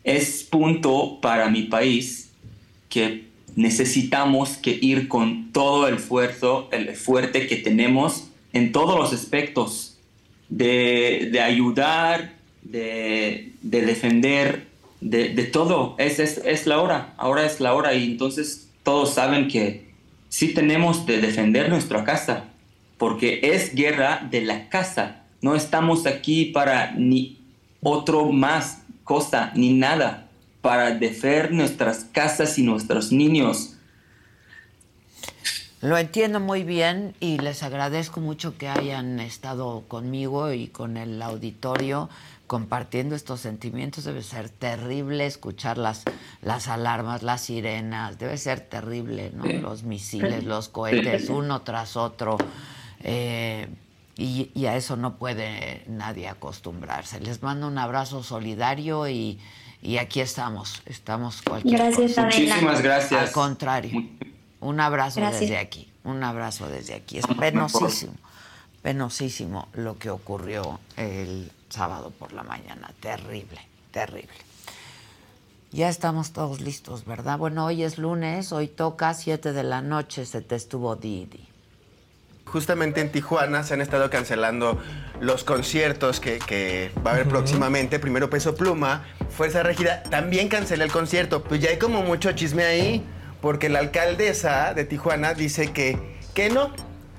[0.04, 2.30] Es punto para mi país
[2.88, 3.26] que
[3.56, 9.93] necesitamos que ir con todo el esfuerzo, el fuerte que tenemos en todos los aspectos
[10.48, 14.66] de, ayudar, de, defender,
[15.00, 15.94] de, todo.
[15.98, 19.88] Es, es, la hora, ahora es la hora y entonces todos saben que
[20.28, 22.44] sí tenemos de defender nuestra casa,
[22.98, 25.22] porque es guerra de la casa.
[25.40, 27.38] No estamos aquí para ni
[27.82, 30.28] otro más cosa, ni nada,
[30.62, 33.74] para defender nuestras casas y nuestros niños
[35.84, 41.20] lo entiendo muy bien y les agradezco mucho que hayan estado conmigo y con el
[41.20, 42.08] auditorio
[42.46, 44.04] compartiendo estos sentimientos.
[44.04, 46.04] Debe ser terrible escuchar las,
[46.40, 49.44] las alarmas, las sirenas, debe ser terrible, ¿no?
[49.44, 52.38] Los misiles, los cohetes, uno tras otro.
[53.00, 53.68] Eh,
[54.16, 57.20] y, a eso no puede nadie acostumbrarse.
[57.20, 59.38] Les mando un abrazo solidario y,
[60.00, 60.80] aquí estamos.
[60.86, 63.20] Estamos cualquier Gracias, Muchísimas gracias.
[63.20, 64.08] Al contrario.
[64.64, 67.18] Un abrazo desde aquí, un abrazo desde aquí.
[67.18, 68.14] Es penosísimo,
[68.80, 72.90] penosísimo lo que ocurrió el sábado por la mañana.
[72.98, 73.60] Terrible,
[73.90, 74.32] terrible.
[75.70, 77.36] Ya estamos todos listos, ¿verdad?
[77.36, 81.46] Bueno, hoy es lunes, hoy toca 7 de la noche, se te estuvo Didi.
[82.46, 84.80] Justamente en Tijuana se han estado cancelando
[85.20, 87.98] los conciertos que, va a haber próximamente.
[87.98, 91.44] Primero Peso Pluma, Fuerza Regida, también cancelé el concierto.
[91.44, 93.06] Pues ya hay como mucho chisme ahí
[93.44, 95.98] porque la alcaldesa de Tijuana dice que,
[96.32, 96.72] que no,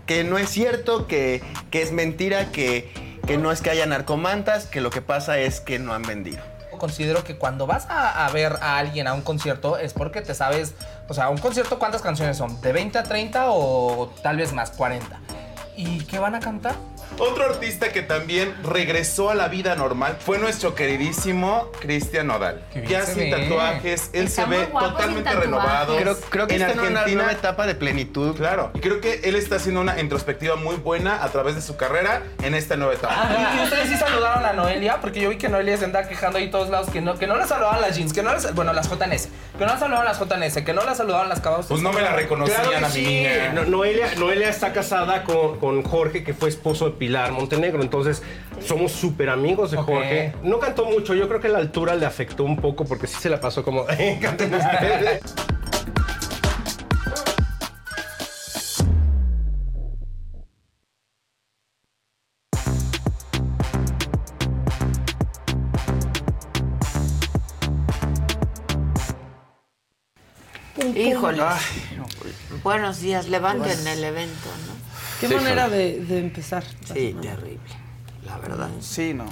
[0.08, 2.92] que no es cierto, que, que es mentira, que,
[3.28, 6.42] que no es que haya narcomantas, que lo que pasa es que no han vendido
[6.80, 10.74] considero que cuando vas a, ver a alguien a un concierto es porque te sabes,
[11.08, 14.72] o sea, un concierto cuántas canciones son, de 20 a 30 o tal vez más,
[14.72, 15.18] 40.
[15.78, 16.76] ¿Y qué van a cantar?
[17.18, 22.66] Otro artista que también regresó a la vida normal fue nuestro queridísimo Cristian Nodal.
[22.88, 25.96] Ya sin tatuajes, él se ve totalmente renovado.
[26.30, 28.36] Creo, que en está Argentina, en una etapa de plenitud.
[28.36, 31.78] Claro, y creo que él está haciendo una introspectiva muy buena a través de su
[31.78, 33.14] carrera en esta nueva etapa.
[33.16, 35.00] Ah, ¿Y ustedes sí saludaron a Noelia?
[35.00, 37.38] Porque yo vi que Noelia se anda quejando ahí todos lados que no, que no
[37.38, 40.20] le saludaban las jeans, que no les, bueno, las JNS, que no le saludaban las
[40.20, 41.68] JNS, que no le saludaban las cabas.
[41.68, 43.54] Pues no me la reconocían a mi niña.
[43.54, 47.84] Noelia, Noelia está casada con, con Jorge, que fue esposo de Pilar Montenegro.
[47.84, 48.24] Entonces,
[48.66, 50.34] somos súper amigos de Jorge.
[50.42, 53.30] No cantó mucho, yo creo que la altura le afectó un poco porque sí se
[53.30, 53.86] la pasó como,
[54.22, 55.22] canten ustedes.
[70.96, 71.44] Híjole.
[72.64, 74.75] Buenos días, levanten el evento, ¿no?
[75.20, 76.64] Qué manera de, de empezar.
[76.94, 77.60] Sí, terrible,
[78.26, 78.70] la verdad.
[78.82, 79.26] Sí, no.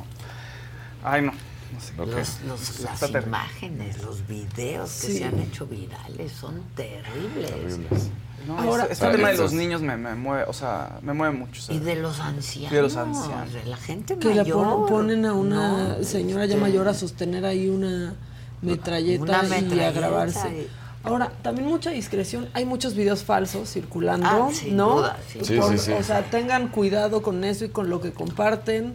[1.04, 1.32] Ay, no.
[1.34, 1.94] no sé.
[1.98, 3.28] Los- los- las terrible.
[3.28, 5.18] imágenes, los videos que Sí.
[5.20, 8.10] se han hecho virales son terribles.
[8.48, 11.62] No, Ahora, este, tema de los niños me, me mueve, o sea, me mueve mucho.
[11.72, 12.72] Y de los ancianos.
[12.74, 13.54] Y de los ancianos.
[13.54, 14.64] de la gente Que le mayor.
[14.66, 16.04] pon- ponen a una ¿no?
[16.04, 18.16] señora ya Este, mayor a sostener ahí una
[18.62, 20.50] metralleta, Una y a grabarse.
[20.50, 22.48] y- Ahora, también mucha discreción.
[22.54, 24.98] Hay muchos videos falsos circulando, Ah, sin ¿no?
[24.98, 25.92] duda, sin Sí, Por- sí, sí.
[25.92, 28.94] O sea, tengan cuidado con eso y con lo que comparten,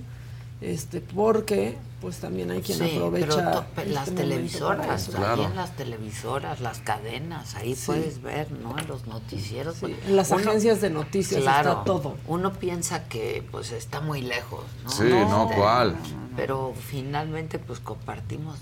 [0.63, 5.13] este, porque pues también hay quien Sí, aprovecha pero este las televisoras, para eso.
[5.13, 7.83] también las televisoras, las cadenas, ahí Sí.
[7.87, 8.79] puedes ver, ¿no?
[8.79, 9.77] En los noticieros.
[9.79, 12.17] Sí, en las agencias de noticias claro, está todo.
[12.29, 14.91] Uno piensa que pues está muy lejos, ¿no?
[14.91, 15.97] Sí, no, ¿cuál?
[16.37, 18.59] Pero finalmente pues compartimos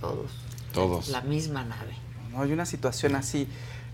[0.00, 0.30] todos
[0.74, 1.08] Todos.
[1.08, 1.94] la misma nave.
[2.32, 3.46] No, hay una situación así,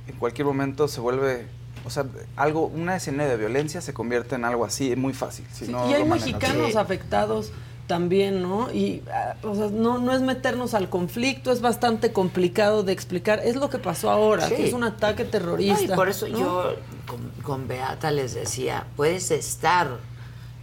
[0.09, 1.47] en cualquier momento se vuelve,
[1.85, 2.05] o sea,
[2.37, 5.45] algo, una escena de violencia se convierte en algo así muy fácil.
[5.53, 6.79] Si Sí, no y hay mexicanos Sí.
[6.79, 7.53] afectados
[7.87, 8.73] también, ¿no?
[8.73, 13.41] Y, ah, o sea, no, no es meternos al conflicto, es bastante complicado de explicar.
[13.45, 14.57] Es lo que pasó ahora, Sí.
[14.57, 15.87] que es un ataque terrorista.
[15.87, 16.39] No, y por eso ¿no?
[16.39, 16.75] yo
[17.07, 19.99] con, con Beata les decía, puedes estar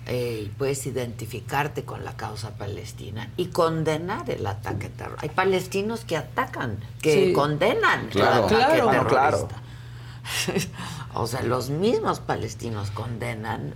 [0.06, 5.24] eh, y puedes identificarte con la causa palestina y condenar el ataque terrorista.
[5.24, 7.34] Hay palestinos que atacan, que Sí.
[7.34, 8.48] condenan Claro.
[8.50, 8.90] el ataque Claro.
[8.92, 9.48] terrorista.
[9.48, 9.50] Claro.
[11.16, 13.76] o sea, los mismos palestinos condenan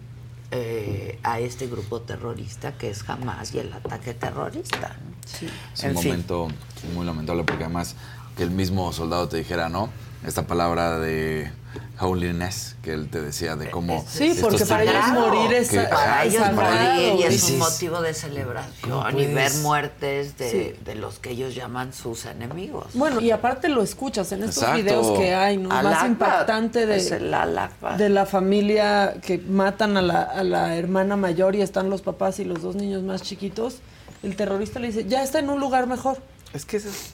[0.52, 4.96] eh, a este grupo terrorista que es Hamas y el ataque terrorista.
[5.04, 5.52] ¿no?
[5.74, 6.12] Es En un fin.
[6.12, 6.48] momento
[6.94, 7.96] muy lamentable porque además
[8.38, 9.90] que el mismo soldado te dijera, ¿no?
[10.26, 11.52] Esta palabra de
[12.00, 14.06] holiness que él te decía de cómo...
[14.08, 17.60] Sí, porque para ellos morir es Que- para ajá, ellos morir y es Dices, un
[17.60, 19.62] motivo de celebración ¿cómo y ver puedes?
[19.62, 20.84] muertes de, Sí.
[20.86, 22.88] de los que ellos llaman sus enemigos.
[22.94, 24.84] Bueno, y aparte lo escuchas en estos Exacto.
[24.84, 25.72] videos que hay, ¿no?
[25.72, 27.98] Al Más impactante es de, el Akbar.
[27.98, 32.40] de la familia que matan a la, a la hermana mayor y están los papás
[32.40, 33.78] y los dos niños más chiquitos.
[34.24, 36.18] El terrorista le dice, ya está en un lugar mejor.
[36.54, 37.14] Es que ese es...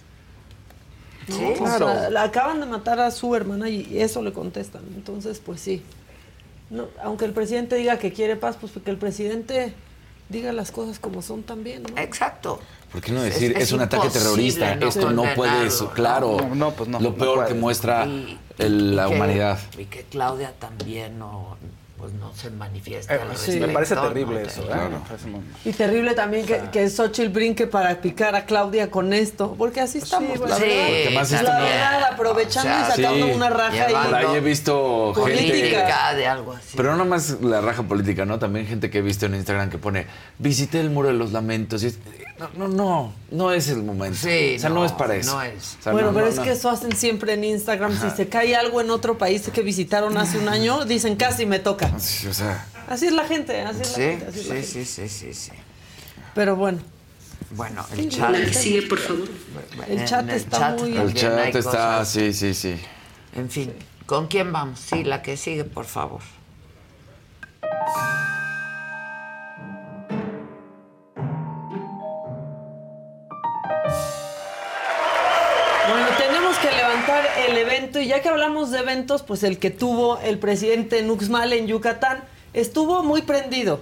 [1.27, 1.87] Sí, O claro.
[1.91, 4.81] sea, la acaban de matar a su hermana y eso le contestan.
[4.95, 5.81] Entonces, pues sí.
[6.69, 9.73] No, aunque el presidente diga que quiere paz, pues que el presidente
[10.29, 12.01] diga las cosas como son también, ¿no?
[12.01, 12.59] Exacto.
[12.91, 14.75] ¿Por qué no decir, es, es un ataque terrorista?
[14.75, 15.91] no Esto no condenarlo, ¿no?
[15.91, 16.37] claro.
[16.49, 19.59] No, no, pues no, Lo no peor que muestra Y- el- la y que- humanidad.
[19.77, 21.57] Y que Claudia también no,
[22.03, 24.65] pues no se manifiesta Eh, sí, me parece terrible Te- eso, ¿eh?
[24.67, 25.01] Claro.
[25.63, 29.99] Y terrible también que, que Xochitl brinque para picar a Claudia con esto, porque así
[29.99, 31.11] estamos, la Sí, verdad.
[31.13, 33.31] Más la verdad, aprovechando O sea, y sacando sí.
[33.31, 34.25] una raja Llevando- Por y...
[34.25, 35.31] ahí he visto gente...
[35.31, 36.75] política de algo así.
[36.75, 38.37] Pero no nomás la raja política, ¿no?
[38.37, 40.05] También gente que he visto en Instagram que pone,
[40.39, 41.83] visité el muro de los lamentos.
[41.83, 41.99] Y es-
[42.39, 44.17] no, no, no, no es el momento.
[44.17, 45.33] Sí, o sea, no, no, es para eso.
[45.35, 45.77] no es.
[45.79, 46.43] O sea, Bueno, no, pero no, es no.
[46.43, 47.97] que eso hacen siempre en Instagram.
[47.99, 51.59] Si se cae algo en otro país que visitaron hace un año, dicen casi me
[51.59, 51.97] toca.
[51.99, 54.55] Sí, o sea, Así es la gente, así es la Sí, gente, así es la
[54.55, 54.85] sí, gente.
[54.85, 55.51] sí, sí, sí, sí.
[56.35, 56.79] Pero bueno,
[57.51, 58.31] Bueno, el Sí, chat.
[58.31, 59.27] la que sigue, por favor.
[59.87, 62.09] El chat está muy- el chat está, cosas.
[62.09, 62.75] sí, sí, sí.
[63.35, 63.71] En fin,
[64.07, 64.79] ¿con quién vamos?
[64.79, 66.21] Sí, la que sigue, por favor.
[77.53, 81.53] El evento y ya que hablamos de eventos, pues el que tuvo el presidente Nuxmal
[81.53, 82.23] en Yucatán
[82.53, 83.79] estuvo muy prendido.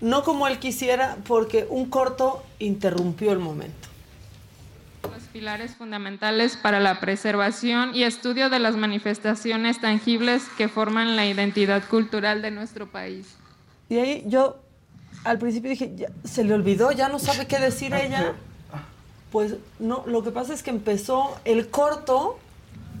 [0.00, 3.88] No como él quisiera, porque un corto interrumpió el momento.
[5.02, 11.26] Los pilares fundamentales para la preservación y estudio de las manifestaciones tangibles que forman la
[11.26, 13.36] identidad cultural de nuestro país.
[13.88, 14.58] Y ahí yo
[15.24, 18.34] al principio dije, "Ya, se le olvidó, ya no sabe qué decir ella.
[19.32, 22.38] Pues no, lo que pasa es que empezó el corto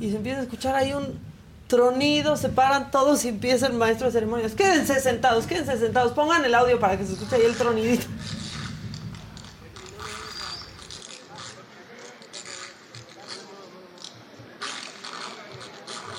[0.00, 1.18] y se empieza a escuchar ahí un
[1.66, 4.54] tronido, se paran todos y empieza el maestro de ceremonias.
[4.54, 8.06] Quédense sentados, quédense sentados, pongan el audio para que se escuche ahí el tronidito.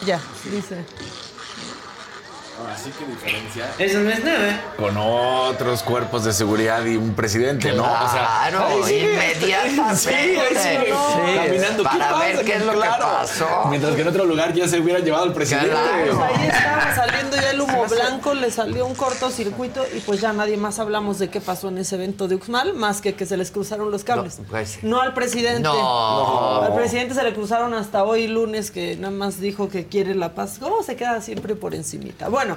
[0.06, 0.86] Ya, dice.
[2.68, 3.70] Así que diferencia.
[3.78, 4.62] Eso no es nada.
[4.78, 7.84] Con otros cuerpos de seguridad y un presidente, ¿no?
[7.84, 9.14] Claro, ahí sigue.
[9.14, 9.96] inmediatamente.
[9.96, 10.94] Sí, ahí sigue.
[10.94, 11.84] Sí, Caminando.
[11.84, 12.20] ¿Qué para pasa?
[12.26, 13.06] ver qué es lo que Claro.
[13.06, 13.48] pasó.
[13.70, 15.70] Mientras que en otro lugar ya se hubiera llevado al presidente.
[15.70, 20.34] Pues ahí estaba saliendo ya el humo blanco, le salió un cortocircuito y pues ya
[20.34, 23.38] nadie más hablamos de qué pasó en ese evento de Uxmal, más que que se
[23.38, 24.40] les cruzaron los cables.
[24.40, 25.62] No, pues, No al presidente.
[25.62, 26.62] No.
[26.64, 30.34] Al presidente se le cruzaron hasta hoy lunes que nada más dijo que quiere la
[30.34, 30.58] paz.
[30.60, 32.30] ¿Cómo se queda siempre por encimita?
[32.30, 32.49] Bueno,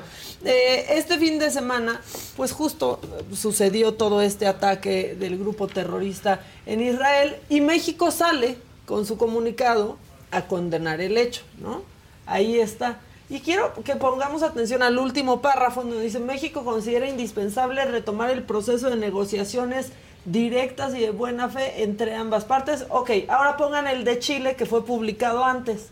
[0.45, 2.01] eh, este fin de semana,
[2.37, 8.57] pues justo eh, sucedió todo este ataque del grupo terrorista en Israel y México sale
[8.87, 9.99] con su comunicado
[10.31, 11.83] a condenar el hecho, ¿no?
[12.27, 13.01] Ahí está.
[13.29, 18.43] Y quiero que pongamos atención al último párrafo donde dice México considera indispensable retomar el
[18.43, 19.93] proceso de negociaciones
[20.25, 22.85] directas y de buena fe entre ambas partes.
[22.91, 25.89] Ok, ahora pongan el de Chile que fue publicado antes.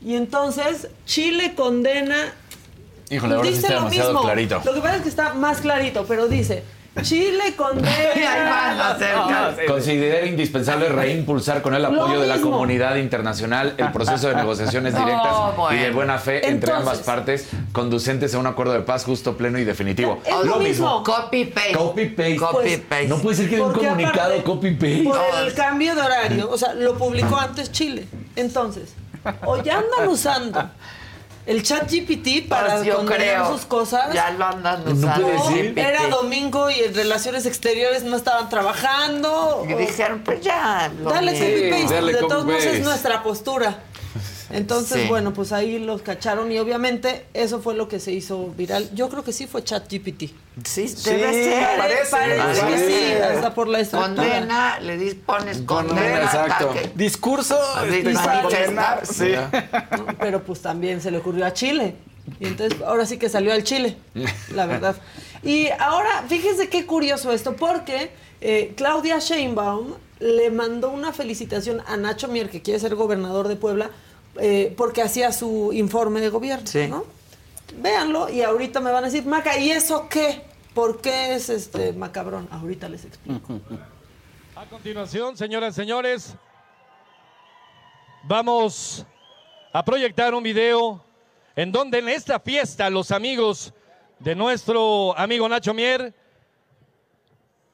[0.00, 2.34] Y entonces Chile condena
[3.10, 4.24] Híjole, ahora sí dice está lo demasiado mismo.
[4.24, 4.62] clarito.
[4.64, 6.62] Lo que pasa es que está más clarito, pero dice
[7.02, 7.90] Chile condena.
[8.78, 14.36] a hacer- Considera indispensable reimpulsar con el apoyo de la comunidad internacional el proceso de
[14.36, 15.82] negociaciones No, directas y bueno.
[15.82, 19.58] de buena fe entre Entonces- ambas partes, conducentes a un acuerdo de paz justo, pleno
[19.58, 20.20] y definitivo.
[20.24, 21.02] Es lo mismo.
[21.02, 21.72] Copy paste.
[21.72, 22.36] Copy paste.
[22.36, 23.08] Copy Pues, paste.
[23.08, 25.02] No puede ser que de un comunicado aparte, copy paste.
[25.04, 28.06] Por el cambio de horario, o sea, lo publicó antes Chile.
[28.36, 28.94] Entonces,
[29.44, 30.70] o ya andan usando
[31.46, 33.52] el chat GPT para Pues condenar creo.
[33.52, 34.12] sus cosas.
[34.14, 35.28] Ya lo andan No usando.
[35.76, 39.64] era domingo y en relaciones exteriores no estaban trabajando.
[39.68, 40.90] Y dijeron, pues ya.
[41.02, 42.02] lo Dale copy paste.
[42.12, 43.78] de todos modos es nuestra postura.
[44.50, 45.08] Entonces, Sí.
[45.08, 48.88] bueno, pues ahí los cacharon y obviamente eso fue lo que se hizo viral.
[48.94, 50.30] Yo creo que sí fue chat GPT.
[50.64, 51.78] Sí, debe ser.
[51.78, 52.84] Parece, parece que sí,
[53.18, 53.22] parece.
[53.22, 54.14] hasta por la estructura.
[54.22, 56.24] Condena, le dis, pones Condena, condena.
[56.24, 56.70] exacto.
[56.70, 56.90] ataque.
[56.94, 57.58] Discurso
[57.88, 58.12] Sí, este,
[58.42, 59.06] condenar.
[59.06, 59.32] Sí.
[60.20, 61.96] Pero pues también se le ocurrió a Chile.
[62.40, 63.96] Y entonces ahora sí que salió al Chile,
[64.54, 64.96] la verdad.
[65.42, 68.10] Y ahora, fíjense qué curioso esto, porque
[68.40, 73.56] eh, Claudia Sheinbaum le mandó una felicitación a Nacho Mier, que quiere ser gobernador de
[73.56, 73.90] Puebla,
[74.40, 76.86] eh, porque hacía su informe de gobierno, Sí.
[76.88, 77.04] ¿no?
[77.78, 80.42] Véanlo y ahorita me van a decir, Maca, ¿y eso qué?
[80.74, 82.48] ¿Por qué es este macabrón?
[82.50, 83.60] Ahorita les explico.
[84.56, 86.34] A continuación, señoras y señores,
[88.24, 89.04] vamos
[89.72, 91.02] a proyectar un video
[91.56, 93.72] en donde en esta fiesta los amigos
[94.18, 96.14] de nuestro amigo Nacho Mier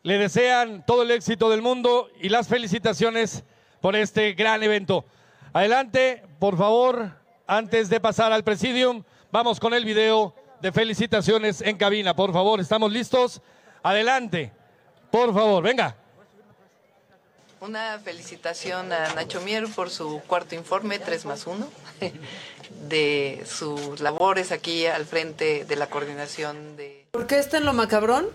[0.03, 3.45] le desean todo el éxito del mundo y las felicitaciones
[3.81, 5.05] por este gran evento.
[5.53, 7.11] Adelante, por favor,
[7.47, 9.03] antes de pasar al presidium,
[9.33, 12.15] vamos con el video de felicitaciones en cabina.
[12.15, 13.41] Por favor, ¿estamos listos?
[13.83, 14.53] Adelante,
[15.11, 15.97] por favor, venga.
[17.61, 21.69] Una felicitación a Nacho Mier por su cuarto informe, 3 más 1,
[22.89, 27.07] de sus labores aquí al frente de la coordinación de...
[27.11, 28.29] ¿Por qué está en lo macabrón?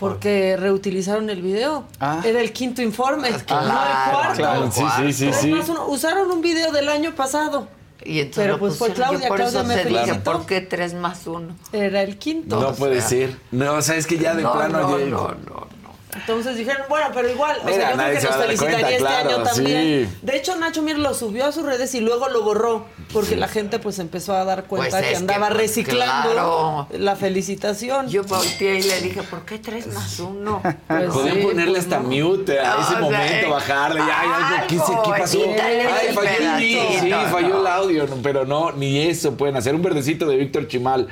[0.00, 1.84] Porque reutilizaron el video.
[2.00, 2.22] Ah.
[2.24, 4.34] Era el quinto informe, no el cuarto.
[4.36, 4.70] claro.
[4.72, 5.48] Sí, sí, sí, Tres sí.
[5.52, 5.86] más uno.
[5.88, 7.68] Usaron un video del año pasado.
[8.02, 8.94] Y entonces Pero pues fue.
[8.94, 10.22] Claudia, por Claudia me felicitó.
[10.32, 11.54] ¿por qué tres más uno?
[11.70, 12.58] Era el quinto.
[12.58, 13.36] No puede ser.
[13.50, 14.80] No, o sea, es que ya de No, plano.
[14.80, 15.69] no, no, no.
[16.14, 19.02] Entonces dijeron, bueno, pero igual, o sea, yo creo que se nos felicitaría cuenta, este
[19.04, 20.08] claro, año también.
[20.10, 20.18] sí.
[20.22, 23.48] De hecho, Nacho Mir lo subió a sus redes y luego lo borró, porque la
[23.48, 26.88] gente pues empezó a dar cuenta Pues que andaba que, pues, reciclando claro.
[26.98, 28.08] la felicitación.
[28.08, 30.62] Yo volteé y le dije, ¿por qué tres más uno?
[30.88, 32.08] Pues Podían sí, ponerle pues, hasta no.
[32.08, 34.00] mute a No, ese o sea, momento, eh, bajarle.
[34.00, 34.06] Ya,
[34.60, 35.38] ya, ¿qué, pasó?
[35.62, 39.74] Ay, falló el sí, falló el audio, pero no, ni eso pueden hacer.
[39.74, 41.08] Un verdecito de Víctor Chimal.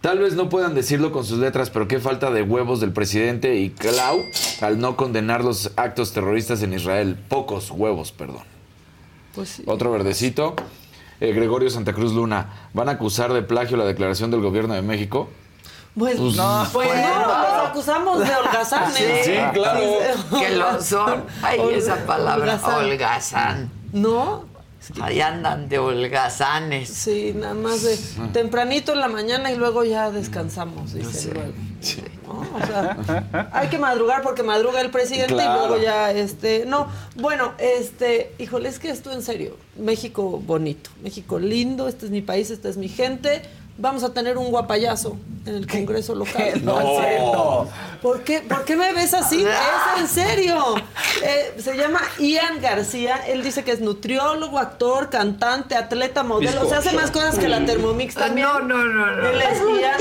[0.00, 3.56] Tal vez no puedan decirlo con sus letras, pero qué falta de huevos del presidente
[3.56, 4.20] y Clau
[4.60, 7.16] al no condenar los actos terroristas en Israel.
[7.28, 8.44] Pocos huevos, perdón.
[9.34, 9.62] Pues sí.
[9.66, 10.54] Otro verdecito.
[11.20, 12.68] Eh, Gregorio Santa Cruz Luna.
[12.74, 15.28] ¿Van a acusar de plagio la declaración del gobierno de México?
[15.98, 17.08] Pues, Pues, no, pues bueno.
[17.26, 18.96] no, los acusamos de holgazanes.
[18.96, 19.80] Sí, Sí, claro.
[20.38, 21.24] Que lo son.
[21.42, 23.70] Ay, esa palabra, holgazán.
[23.94, 24.44] No,
[25.00, 26.88] Ahí andan de holgazanes.
[26.88, 27.98] sí, nada más de
[28.32, 31.30] tempranito en la mañana y luego ya descansamos, dicen Sí.
[31.32, 31.52] luego.
[32.26, 32.40] ¿no?
[32.56, 37.52] O sea, hay que madrugar porque madruga el presidente y luego ya, este, no, bueno,
[37.58, 42.50] este, híjole, es que esto en serio, México bonito, México lindo, este es mi país,
[42.50, 43.42] esta es mi gente,
[43.78, 46.60] vamos a tener un guapayazo en el Congreso local.
[46.64, 47.68] No.
[48.02, 49.44] ¿Por qué, ¿Por qué me ves así?
[49.96, 50.74] Es en serio.
[51.22, 53.16] Eh, se llama Ian García.
[53.26, 56.66] Él dice que es nutriólogo, actor, cantante, atleta, modelo.
[56.66, 58.46] O sea, hace más cosas que la Thermomix también.
[58.46, 59.28] No, no, no, no.
[59.28, 60.00] Él es Ian.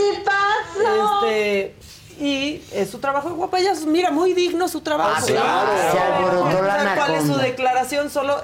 [1.23, 1.75] Este,
[2.19, 3.85] y es su trabajo de guapayazos.
[3.85, 5.15] Mira, muy digno su trabajo.
[5.17, 5.71] Ah, claro.
[5.91, 8.09] Se alborotó la ¿Saben ¿Cuál es su declaración?
[8.09, 8.37] Solo,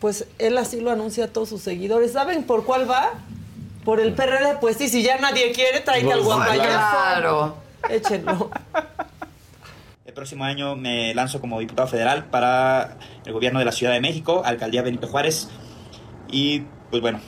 [0.00, 2.12] pues él así lo anuncia a todos sus seguidores.
[2.12, 3.12] ¿Saben por cuál va?
[3.86, 6.66] Por el PRD, pues sí, si ya nadie quiere, tráete al guapayazo.
[6.66, 7.56] claro.
[7.88, 8.50] Échenlo.
[10.04, 14.00] El próximo año me lanzo como diputado federal para el gobierno de la Ciudad de
[14.00, 15.50] México, Alcaldía Benito Juárez.
[16.26, 17.20] Y pues bueno,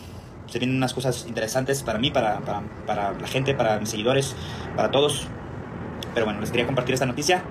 [0.48, 4.34] se vienen unas cosas interesantes para mí, para, para, para la gente, para mis seguidores,
[4.74, 5.28] para todos.
[6.12, 7.44] Pero bueno, les quería compartir esta noticia.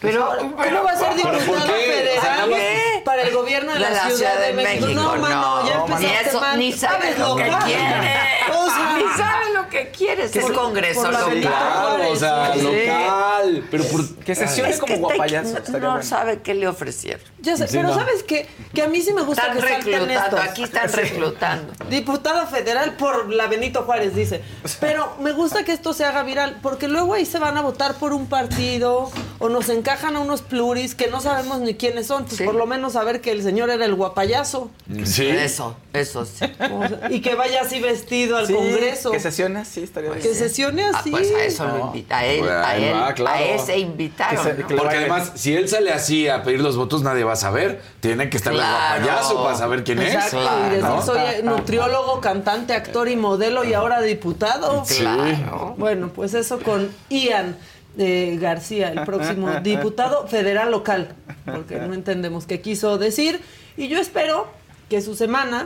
[0.00, 0.62] Pero, ¿Cómo va
[0.92, 1.82] a ser ¿pero diputado por qué?
[1.84, 3.02] federal ¿Qué?
[3.04, 4.86] para el gobierno de la, Ciudad, de México?
[4.88, 6.58] No, mano, ya ni empezaste eso, mal.
[6.58, 7.64] Ni sabe Eres lo que local.
[7.64, 8.18] quiere.
[8.54, 10.24] O sea, ni sabe lo que quiere.
[10.24, 12.00] Es por- Congreso por local.
[12.10, 12.60] O sea, Sí.
[12.62, 13.64] local.
[13.70, 14.14] Pero por...
[14.24, 15.58] Que sesione Es como que guapayazo.
[15.68, 16.02] No, no bueno.
[16.02, 17.20] sabe qué le ofrecieron.
[17.40, 17.94] Ya sé, Sí, pero no.
[17.94, 18.48] ¿sabes qué?
[18.74, 20.40] Que a mí sí me gusta Están que salten reclutando, estos.
[20.40, 20.96] aquí están Sí.
[20.96, 21.72] reclutando.
[21.88, 24.42] Diputada federal por la Benito Juárez, dice.
[24.80, 27.94] Pero me gusta que esto se haga viral, porque luego ahí se van a votar
[27.94, 29.10] por un partido
[29.40, 32.24] o nos encajan a unos pluris que no sabemos ni quiénes son.
[32.24, 34.70] Pues por lo menos saber que el señor era el guapayazo.
[35.04, 35.26] Sí.
[35.28, 36.44] Eso, eso sí.
[36.72, 39.10] O sea, y que vaya así vestido al Sí, Congreso.
[39.12, 40.34] Que sesione así, estaría Que bien.
[40.34, 41.10] sesione Ah, así.
[41.10, 43.36] pues a eso lo invita, a él, Pues, a él, va, claro.
[43.38, 44.36] a ese invitaron.
[44.44, 44.66] Que se- ¿no?
[44.68, 47.80] que Porque además, si él sale así a pedir los votos, nadie va a saber.
[48.00, 50.48] Tiene que estar el guapayazo para saber quién Exacto, es.
[50.66, 51.02] y decir ¿no?
[51.02, 54.82] soy nutriólogo, cantante, actor y modelo y ahora diputado.
[54.98, 55.74] Claro.
[55.78, 57.56] Bueno, pues eso con Ian
[57.98, 61.14] eh, García, el próximo diputado federal local,
[61.44, 63.40] porque no entendemos qué quiso decir.
[63.76, 64.46] Y yo espero
[64.88, 65.64] que su semana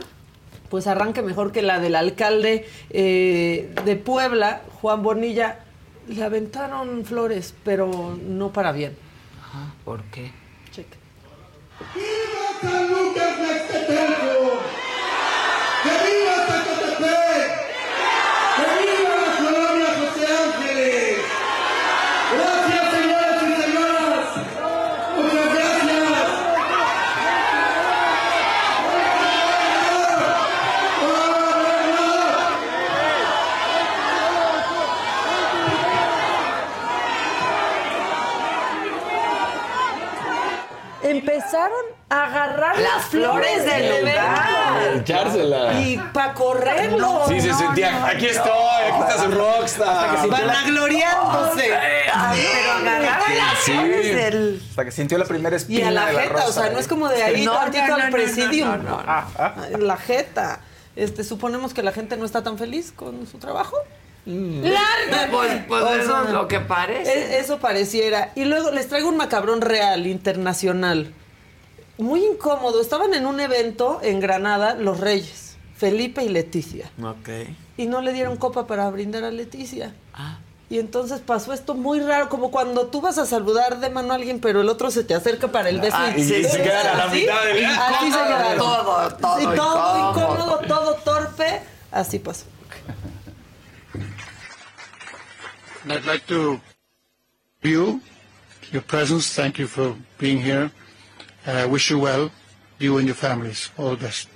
[0.69, 5.59] pues arranque mejor que la del alcalde eh, de Puebla, Juan Bonilla.
[6.07, 8.97] Le aventaron flores, pero no para bien.
[9.85, 10.31] ¿Por qué?
[10.71, 10.97] Cheque.
[12.61, 14.61] San Lucas Mextetelco!
[15.83, 17.51] ¡Que viva Zacatepec!
[18.57, 21.17] ¡Que viva la colonia José Ángeles!
[22.33, 24.27] ¡Gracias, señoras y señoras!
[25.17, 26.03] ¡Muchas gracias!
[41.03, 45.81] Empezaron a agarrar Las las, flores flores del lugar.
[45.81, 47.25] Y para correrlo.
[47.27, 48.05] Sí, se sentía.
[48.05, 48.51] aquí estoy,
[48.91, 50.27] aquí está su rockstar.
[50.29, 51.73] Vanagloriándose.
[52.13, 53.71] Ay, pero agarraron las Sí.
[53.71, 54.61] flores del...
[54.69, 56.47] Hasta que sintió la primera Y espina a la de la jeta, rosa.
[56.47, 58.69] o sea, no es como de ahí No, tantito no, no, al no, presidium.
[58.69, 59.65] no, no, no.
[59.75, 60.59] En La jeta.
[60.95, 63.75] Este, suponemos que la gente no está tan feliz con su trabajo.
[64.25, 67.11] Claro, pues, pues O eso es lo que parece.
[67.35, 68.31] e- Eso pareciera.
[68.35, 71.11] Y luego les traigo un macabrón real, internacional.
[71.97, 72.81] Muy incómodo.
[72.81, 76.89] Estaban en un evento en Granada, los Reyes, Felipe y Leticia.
[77.01, 77.29] Ok.
[77.77, 79.93] Y no le dieron copa para brindar a Leticia.
[80.13, 80.39] Ah.
[80.69, 84.15] Y entonces pasó esto muy raro, como cuando tú vas a saludar de mano a
[84.15, 86.87] alguien, pero el otro se te acerca para el beso Ah, y, sí, se quedan
[86.87, 87.19] a la ¿Así?
[87.19, 88.57] mitad del- Así se quedaron.
[88.57, 90.09] Todo, todo Sí, todo incómodo.
[90.09, 91.61] incómodo, todo torpe.
[91.91, 92.45] Así pasó.
[95.87, 96.59] I'd like to
[97.61, 97.99] you,
[98.71, 99.29] your presence.
[99.35, 100.71] Thank you for being here.
[101.45, 102.31] And I wish you well,
[102.79, 103.69] you and your families.
[103.77, 104.27] All the best.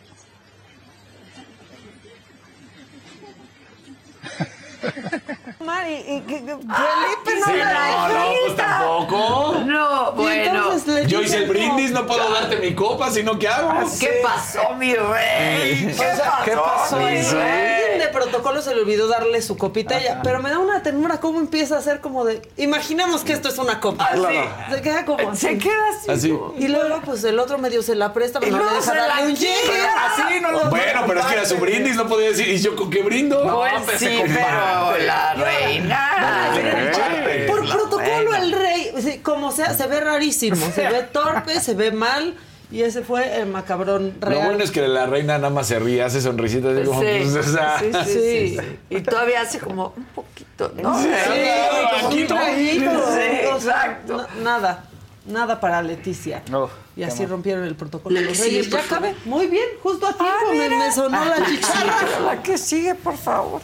[5.68, 9.56] Mari, y que- que- Felipe no Sí, la no, no, pues tampoco.
[9.66, 10.72] No, Y bueno.
[11.08, 13.74] Yo hice el brindis, no puedo darte mi copa, sino ¿qué hago?
[14.00, 15.94] ¿Qué pasó, mi rey?
[15.98, 17.74] ¿Qué pasó, ¿qué pasó, mi rey?
[17.84, 20.82] alguien de protocolo se le olvidó darle su copita a ella, pero me da una
[20.84, 24.10] ternura cómo empieza a ser como de, imaginemos que esto es una copa.
[24.72, 25.58] Se queda como Se así.
[25.58, 26.12] queda así.
[26.12, 26.40] Así.
[26.60, 28.92] Y luego pues el otro medio se la presta, pero Y no, no le deja
[28.92, 29.32] se darle un.
[29.34, 32.48] Así no lo Bueno, pero es que era su brindis, no podía decir.
[32.48, 33.44] ¿Y yo con qué brindo?
[33.84, 35.34] Pues sí, pero la
[35.66, 36.52] reina.
[37.48, 42.36] Por protocolo el rey, como sea, se ve rarísimo, se ve torpe, se ve mal
[42.70, 44.46] y ese fue el macabrón Lo real.
[44.48, 46.76] bueno es que la reina nada más se ríe, hace sonrisitas.
[46.76, 48.78] así como, Sí, pues, o sea, sí, sí, sí.
[48.90, 51.02] Y todavía hace como un poquito, ¿no?
[51.02, 51.08] Sí,
[52.02, 52.28] como un no.
[52.28, 52.92] traguito.
[53.56, 54.18] Exacto.
[54.18, 54.84] na- nada,
[55.26, 56.42] nada para Leticia.
[56.52, 57.30] No, Y así mal.
[57.30, 58.70] rompieron el protocolo los reyes.
[58.70, 59.16] Ya acabé.
[59.24, 62.20] Muy bien, justo a tiempo me, me sonó la chicharra.
[62.26, 63.62] La que sigue, por favor.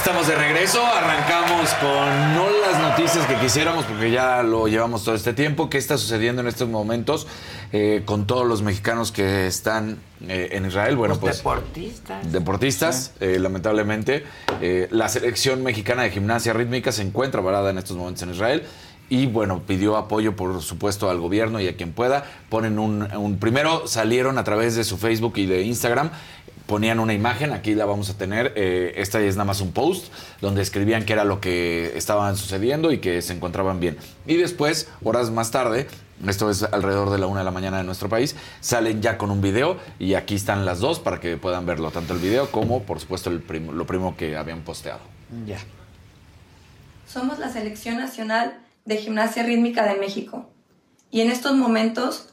[0.00, 5.14] Estamos de regreso, arrancamos con no las noticias que quisiéramos, porque ya lo llevamos todo
[5.14, 5.68] este tiempo.
[5.68, 7.26] ¿Qué está sucediendo en estos momentos
[7.72, 10.96] eh, con todos los mexicanos que están eh, en Israel?
[10.96, 12.32] Bueno, Los pues deportistas.
[12.32, 14.24] deportistas, eh, lamentablemente.
[14.90, 18.62] La selección mexicana de gimnasia rítmica se encuentra varada en estos momentos en Israel.
[19.12, 22.24] Y bueno, pidió apoyo, por supuesto, al gobierno y a quien pueda.
[22.48, 26.10] Ponen un, un- primero salieron a través de su Facebook y de Instagram.
[26.70, 28.52] Ponían una imagen, aquí la vamos a tener.
[28.54, 30.06] eh, esta es nada más un post
[30.40, 33.98] donde escribían qué era lo que estaban sucediendo y que se encontraban bien.
[34.24, 35.88] Y después, horas más tarde,
[36.24, 38.36] Esto es alrededor de la una de la mañana de nuestro país.
[38.60, 42.12] Salen ya con un video y aquí están las dos para que puedan verlo, tanto
[42.12, 43.42] el video como, por supuesto, el
[43.72, 45.00] lo primo que habían posteado.
[45.46, 45.58] Ya.
[47.08, 50.48] Somos la Selección Nacional de Gimnasia Rítmica de México
[51.10, 52.28] y en estos momentos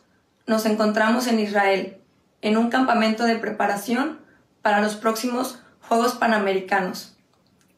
[0.46, 1.98] nos encontramos en Israel,
[2.44, 4.27] en un campamento de preparación
[4.68, 7.16] para los próximos Juegos Panamericanos.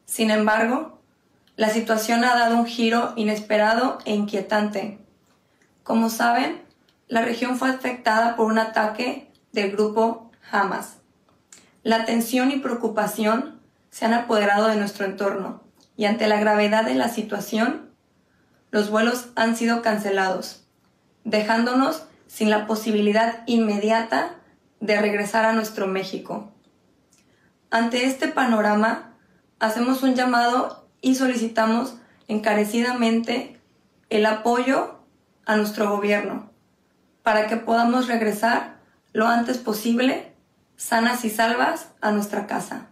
[0.06, 1.00] Sin embargo,
[1.54, 4.98] la situación ha dado un giro inesperado e inquietante.
[5.84, 6.60] Como saben,
[7.06, 10.96] la región fue afectada por un ataque del grupo Hamas.
[11.84, 13.60] La tensión y preocupación
[13.90, 15.62] se han apoderado de nuestro entorno
[15.96, 17.88] y ante la gravedad de la situación,
[18.72, 20.64] los vuelos han sido cancelados,
[21.22, 24.34] dejándonos sin la posibilidad inmediata
[24.80, 26.49] de regresar a nuestro México.
[27.70, 29.12] Ante este panorama,
[29.60, 33.60] hacemos un llamado y solicitamos encarecidamente
[34.08, 34.98] el apoyo
[35.46, 36.50] a nuestro gobierno
[37.22, 38.78] para que podamos regresar
[39.12, 40.32] lo antes posible,
[40.76, 42.88] sanas y salvas, a nuestra casa.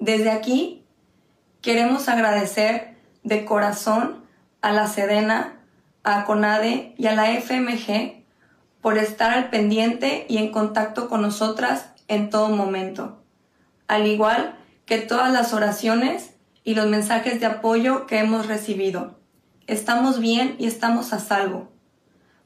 [0.00, 0.84] Desde aquí
[1.62, 4.24] queremos agradecer de corazón
[4.62, 5.60] a la Sedena,
[6.02, 8.24] a CONADE y a la FMG
[8.80, 13.22] por estar al pendiente y en contacto con nosotras en todo momento,
[13.88, 16.30] al igual que todas las oraciones
[16.64, 19.18] y los mensajes de apoyo que hemos recibido.
[19.66, 21.72] Estamos bien y estamos a salvo.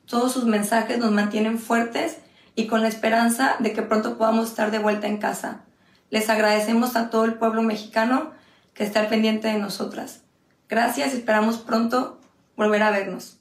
[0.06, 2.18] Todos sus mensajes nos mantienen fuertes
[2.56, 5.62] y con la esperanza de que pronto podamos estar de vuelta en casa.
[6.10, 8.32] Les agradecemos a todo el pueblo mexicano
[8.74, 10.22] que está pendiente de nosotras.
[10.68, 12.20] Gracias y esperamos pronto
[12.56, 13.38] volver a vernos.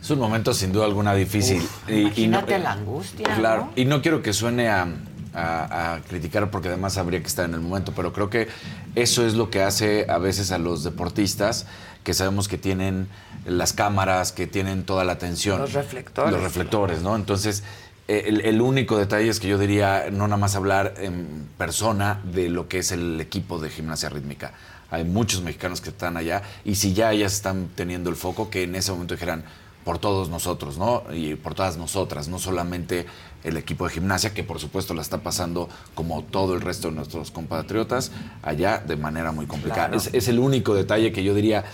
[0.00, 1.62] Es un momento sin duda alguna difícil.
[1.88, 1.98] Y- y
[2.28, 3.34] no- Imagínate la angustia.
[3.36, 3.72] Claro, ¿no?
[3.76, 4.86] y no quiero que suene a,
[5.34, 8.48] a- a criticar porque además habría que estar en el momento, pero creo que
[8.94, 11.66] eso es lo que hace a veces a los deportistas
[12.04, 13.08] que sabemos que tienen
[13.44, 15.60] las cámaras, que tienen toda la atención.
[15.60, 16.32] Los reflectores.
[16.32, 17.14] Los reflectores, ¿no?
[17.14, 17.62] Entonces,
[18.08, 22.20] eh, el, el único detalle es que yo diría no nada más hablar en persona
[22.24, 24.52] de lo que es el equipo de gimnasia rítmica.
[24.90, 28.64] Hay muchos mexicanos que están allá y si ya ellas están teniendo el foco, que
[28.64, 29.44] en ese momento dijeran
[29.84, 31.04] por todos nosotros, ¿no?
[31.12, 33.06] Y por todas nosotras, no solamente
[33.44, 36.94] el equipo de gimnasia, que por supuesto la está pasando como todo el resto de
[36.94, 38.12] nuestros compatriotas
[38.42, 39.88] allá de manera muy complicada.
[39.88, 39.96] Claro.
[40.02, 41.64] Es, es el único detalle que yo diría,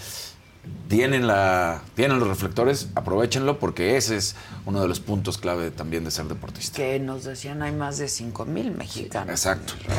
[0.89, 6.05] tienen, la, tienen los reflectores, aprovechenlo porque ese es uno de los puntos clave también
[6.05, 6.77] de ser deportista.
[6.77, 9.31] Que nos decían hay más de 5 mil mexicanos.
[9.31, 9.75] Exacto.
[9.89, 9.95] ¿no?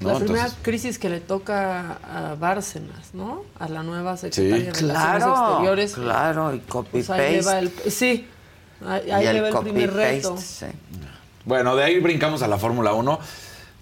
[0.00, 3.44] La primera Entonces, crisis que le toca a Bárcenas, ¿no?
[3.58, 5.94] A la nueva secretaria de Relaciones Claro, Exteriores.
[5.94, 7.58] claro, y copy ahí le va paste.
[7.86, 8.26] el, sí,
[8.86, 10.36] ahí, ahí Y le el va el primer reto.
[10.38, 10.66] sí.
[11.44, 13.18] Bueno, de ahí brincamos a la Fórmula 1.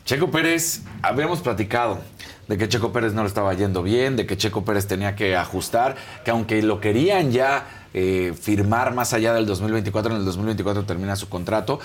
[0.04, 2.00] Checo Pérez, habíamos platicado
[2.48, 5.36] de que Checo Pérez no le estaba yendo bien, de que Checo Pérez tenía que
[5.36, 7.64] ajustar, que aunque lo querían ya
[7.94, 11.78] eh, firmar más allá del 2024, en el 2024 termina su contrato,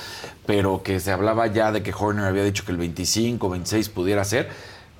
[0.47, 4.25] pero que se hablaba ya de que Horner había dicho que el 25, 26 pudiera
[4.25, 4.49] ser.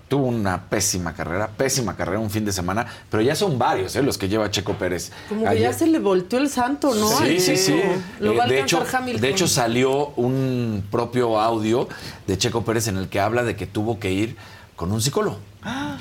[0.08, 4.02] Tuvo una pésima carrera, pésima carrera un fin de semana, pero ya son varios eh,
[4.02, 5.12] los que lleva Checo Pérez.
[5.28, 7.10] Como que Ayer- ya se le volteó el santo, ¿no?
[7.10, 7.74] Sí, sí, sí.
[8.22, 9.22] Va Eh, de, hecho, Hamilton.
[9.22, 11.90] de hecho, salió un propio audio
[12.26, 14.38] de Checo Pérez en el que habla de que tuvo que ir
[14.78, 15.40] con un psicólogo.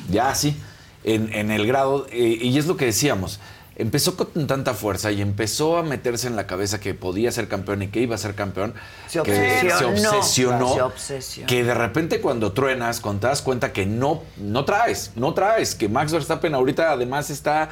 [0.09, 0.57] Ya así,
[1.03, 3.41] en, en el grado, eh, y es lo que decíamos.
[3.79, 7.83] Empezó con tanta fuerza y empezó a meterse en la cabeza que podía ser campeón
[7.83, 8.73] y que iba a ser campeón.
[9.07, 10.75] Se que se obsesionó.
[10.75, 11.47] Se obsesionó.
[11.47, 15.75] Que de repente cuando truenas, cuando te das cuenta que no, no traes, no traes,
[15.75, 17.69] que Max Verstappen ahorita además está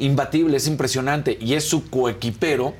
[0.00, 2.74] imbatible, es impresionante y es su coequipero.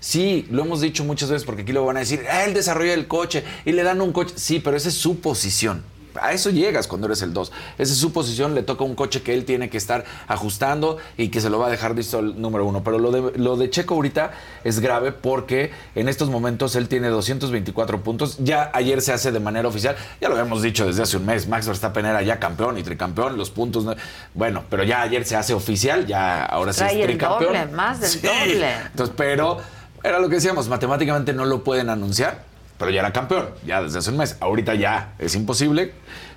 [0.00, 2.94] Sí, lo hemos dicho muchas veces porque aquí lo van a decir, ah, él desarrolla
[2.94, 4.34] el coche y le dan un coche.
[4.36, 5.84] Sí, pero esa es su posición.
[6.22, 7.52] A eso llegas cuando eres el 2.
[7.78, 11.28] Esa es su posición, le toca un coche que él tiene que estar ajustando y
[11.28, 12.82] que se lo va a dejar listo el número uno.
[12.84, 14.32] Pero lo de, lo de Checo ahorita
[14.64, 18.36] es grave porque en estos momentos él tiene 224 puntos.
[18.38, 19.96] Ya ayer se hace de manera oficial.
[20.20, 21.48] Ya lo habíamos dicho desde hace un mes.
[21.48, 23.36] Max Verstappen era ya campeón y tricampeón.
[23.36, 23.84] Los puntos.
[23.84, 23.94] no-
[24.34, 26.06] Bueno, pero ya ayer se hace oficial.
[26.06, 27.52] Ya ahora sí es el tricampeón.
[27.52, 28.20] doble, más del Sí.
[28.20, 28.72] doble.
[28.90, 29.58] Entonces, pero
[30.02, 32.44] era lo que decíamos, matemáticamente no lo pueden anunciar,
[32.78, 34.36] pero ya era campeón, ya desde hace un mes.
[34.40, 35.92] Ahorita ya es imposible.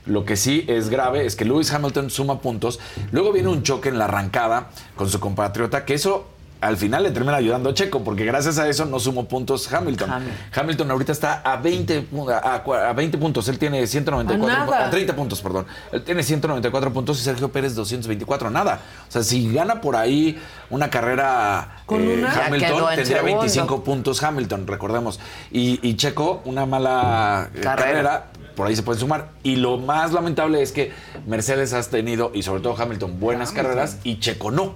[0.06, 2.80] Lo que sí es grave es que Lewis Hamilton suma puntos.
[3.12, 6.28] Luego viene un choque en la arrancada con su compatriota, que eso
[6.62, 10.10] al final le termina ayudando a Checo, porque gracias a eso no sumó puntos Hamilton.
[10.54, 14.86] Hamilton ahorita está a 20, pu- a, cua- a 20 puntos, él tiene 194, A
[14.88, 15.66] a 30 puntos, perdón.
[15.92, 18.82] Él tiene 194 puntos y Sergio Pérez 224, nada.
[19.08, 20.38] O sea, si gana por ahí
[20.70, 23.40] una carrera Con eh, una- Hamilton, tendría segundo.
[23.42, 25.20] 25 puntos Hamilton, recordemos.
[25.52, 27.86] Y, y Checo, una mala eh, Carrera.
[27.90, 28.26] carrera.
[28.56, 29.30] por ahí se pueden sumar.
[29.44, 30.92] Y lo más lamentable es que
[31.26, 34.76] Mercedes has tenido, y sobre todo Hamilton, buenas carreras y Checo no.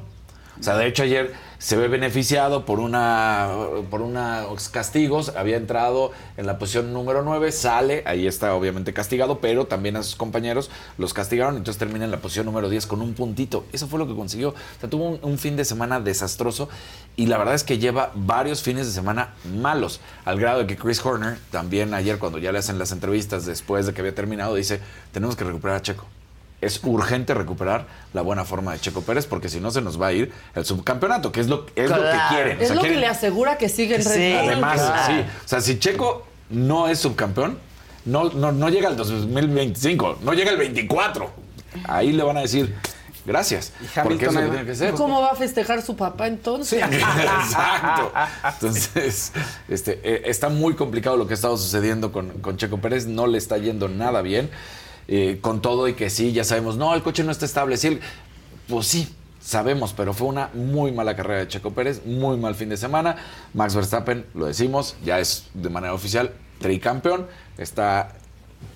[0.59, 3.49] O sea, de hecho ayer se ve beneficiado por una
[3.89, 9.39] por unos castigos, había entrado en la posición número 9, sale, ahí está obviamente castigado,
[9.39, 13.01] pero también a sus compañeros los castigaron, entonces termina en la posición número 10 con
[13.01, 13.63] un puntito.
[13.71, 14.49] Eso fue lo que consiguió.
[14.49, 16.67] O sea, tuvo un, un fin de semana desastroso
[17.15, 20.75] y la verdad es que lleva varios fines de semana malos, al grado de que
[20.75, 24.55] Chris Horner también ayer cuando ya le hacen las entrevistas después de que había terminado,
[24.55, 24.81] dice,
[25.13, 26.07] tenemos que recuperar a Checo
[26.65, 30.07] es urgente recuperar la buena forma de Checo Pérez porque si no se nos va
[30.07, 32.57] a ir el subcampeonato, que es lo, es lo que quieren.
[32.57, 35.13] O Es sea, lo que le asegura que sigue en Sí, además, Claro.
[35.23, 35.29] sí.
[35.45, 37.57] O sea, si Checo no es subcampeón,
[38.05, 41.29] no, no, no llega al 2025, no llega al 24.
[41.87, 42.75] Ahí le van a decir
[43.25, 43.71] gracias.
[44.03, 44.93] Porque es lo que tiene que ser.
[44.93, 46.83] ¿Cómo va a festejar su papá entonces?
[46.91, 48.11] Exacto.
[48.45, 49.31] Entonces,
[49.69, 53.05] este, eh, está muy complicado lo que ha estado sucediendo con, con Checo Pérez.
[53.07, 54.49] No le está yendo nada bien.
[55.07, 57.77] Eh, con todo y que sí, ya sabemos, no, el coche no está estable.
[57.77, 58.01] Sí, el-
[58.67, 59.07] pues sí,
[59.41, 63.15] sabemos, pero fue una muy mala carrera de Checo Pérez, muy mal fin de semana.
[63.53, 67.27] Max Verstappen, lo decimos, ya es de manera oficial tricampeón.
[67.57, 68.13] Está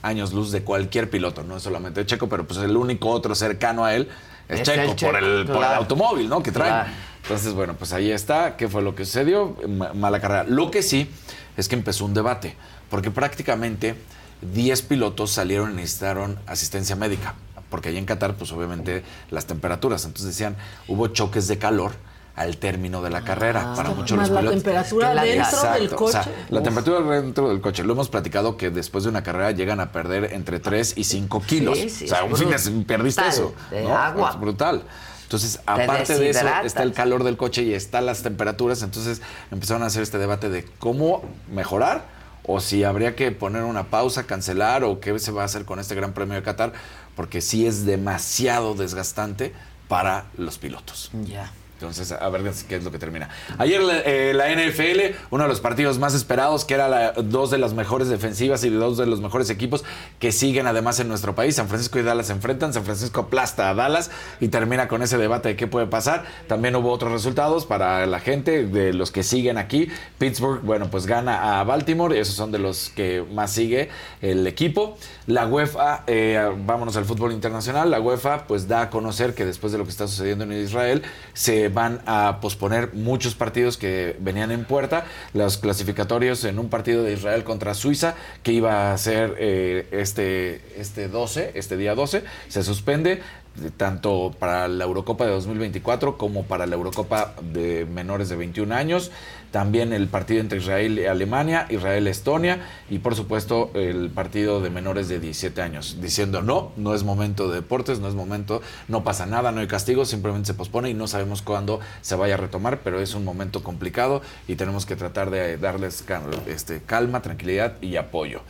[0.02, 3.34] años luz de cualquier piloto, no es solamente de Checo, pero pues el único otro
[3.36, 4.10] cercano a él
[4.50, 5.76] es, Es Checo, el por, Checo, el, por el claro.
[5.78, 6.44] automóvil, ¿no?
[6.44, 6.70] Que trae.
[6.70, 6.90] Claro.
[7.24, 8.56] Entonces, bueno, pues ahí está.
[8.58, 9.56] ¿Qué fue lo que sucedió?
[9.68, 10.44] Ma- mala carrera.
[10.44, 11.10] Lo que sí
[11.58, 12.56] es que empezó un debate,
[12.90, 13.96] porque prácticamente
[14.42, 17.36] 10 pilotos salieron y necesitaron asistencia médica,
[17.70, 20.06] porque allá en Qatar, pues obviamente las temperaturas.
[20.06, 20.56] Entonces decían,
[20.88, 21.94] hubo choques de calor
[22.36, 24.62] al término de la carrera para muchos los la pilotos.
[24.64, 26.32] temperatura dentro del Exacto, o sea, coche.
[26.50, 27.84] la temperatura dentro del coche.
[27.84, 31.42] Lo hemos platicado que después de una carrera llegan a perder entre 3 y 5
[31.42, 31.80] kilos.
[31.80, 33.56] Sí, sí, o sea, un fin de perdiste eso.
[33.72, 33.98] de ¿no?
[33.98, 34.30] agua.
[34.30, 34.84] Es brutal.
[35.24, 38.84] Entonces, aparte de eso, está el calor del coche y están las temperaturas.
[38.84, 42.06] Entonces, empezaron a hacer este debate de cómo mejorar
[42.48, 45.80] o si habría que poner una pausa, cancelar o qué se va a hacer con
[45.80, 46.74] este Gran Premio de Qatar,
[47.16, 49.54] porque sí es demasiado desgastante
[49.88, 51.12] para los pilotos.
[51.26, 51.52] Ya.
[51.78, 53.30] Entonces, a ver qué es lo que termina.
[53.60, 57.60] Ayer eh, la NFL, uno de los partidos más esperados, que era la, dos de
[57.60, 59.86] las mejores defensivas y dos de los mejores equipos
[60.18, 61.56] que siguen además en nuestro país.
[61.56, 62.74] San Francisco y Dallas se enfrentan.
[62.74, 64.10] San Francisco aplasta a Dallas
[64.40, 66.26] y termina con ese debate de qué puede pasar.
[66.48, 69.88] También hubo otros resultados para la gente de los que siguen aquí.
[70.18, 72.20] Pittsburgh, bueno, pues gana a Baltimore.
[72.20, 73.90] Esos son de los que más sigue
[74.24, 74.98] el equipo.
[75.28, 77.92] La UEFA, eh, vámonos al fútbol internacional.
[77.92, 81.04] La UEFA, pues da a conocer que después de lo que está sucediendo en Israel,
[81.34, 85.06] se van a posponer muchos partidos que venían en puerta.
[85.34, 90.62] Los clasificatorios en un partido de Israel contra Suiza, que iba a ser eh, este,
[90.80, 93.22] este 12, este día 12, se suspende
[93.56, 98.74] de- tanto para la Eurocopa de 2024 como para la Eurocopa de menores de 21
[98.76, 99.12] años.
[99.52, 102.60] También el partido entre Israel y Alemania, Israel-Estonia
[102.90, 107.48] y por supuesto el partido de menores de 17 años, diciendo no, no es momento
[107.48, 110.94] de deportes, no es momento, no pasa nada, no hay castigo, simplemente se pospone y
[110.94, 114.98] no sabemos cuándo se vaya a retomar, pero es un momento complicado y tenemos que
[114.98, 118.42] tratar de darles cal- este, calma, tranquilidad y apoyo.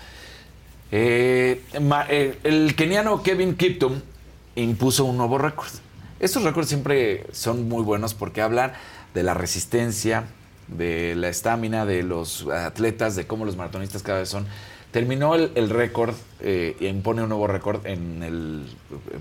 [0.92, 1.62] Eh,
[2.10, 4.02] eh, el keniano Kevin Kiptum
[4.56, 5.70] impuso un nuevo récord.
[6.20, 8.74] Estos récords siempre son muy buenos porque hablan
[9.14, 10.24] de la resistencia,
[10.68, 14.46] de la estamina de los atletas, de cómo los maratonistas cada vez son.
[14.92, 18.66] Terminó el, el récord eh, impone un nuevo récord en el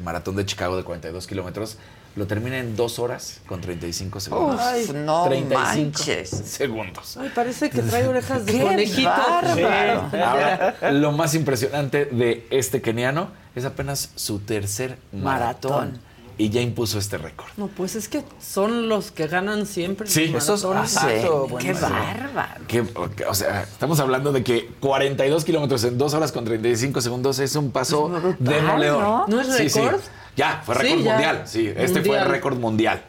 [0.05, 1.79] maratón de Chicago de 42 kilómetros.
[2.15, 4.61] Lo termina en 2 horas con 35 segundos.
[4.61, 6.31] Uf, no 35 manches.
[6.31, 7.19] segundos.
[7.19, 9.11] Ay, parece que trae orejas de ¡Qué conejito.
[9.55, 9.63] Sí.
[9.63, 15.73] Ahora, lo más impresionante de este keniano es apenas su tercer maratón.
[15.73, 16.01] Maratón.
[16.39, 17.49] Y ya impuso este récord.
[17.57, 20.07] No, pues es que son los que ganan siempre.
[20.07, 20.27] Sí.
[20.29, 20.93] los Esos- maratones.
[20.97, 21.89] Exacto, Qué buenísimo.
[21.91, 22.67] bárbaro.
[22.69, 27.39] Que, o sea, estamos hablando de que 42 kilómetros en 2 horas con 35 segundos
[27.39, 29.03] es un paso demoledor.
[29.03, 29.27] ¿no?
[29.29, 29.81] ¿No es Sí, sí.
[29.81, 30.01] récord?
[30.37, 31.13] Ya, fue Sí, récord ya.
[31.13, 31.43] mundial.
[31.47, 32.23] Sí, este fue Mundial.
[32.27, 33.03] el récord mundial.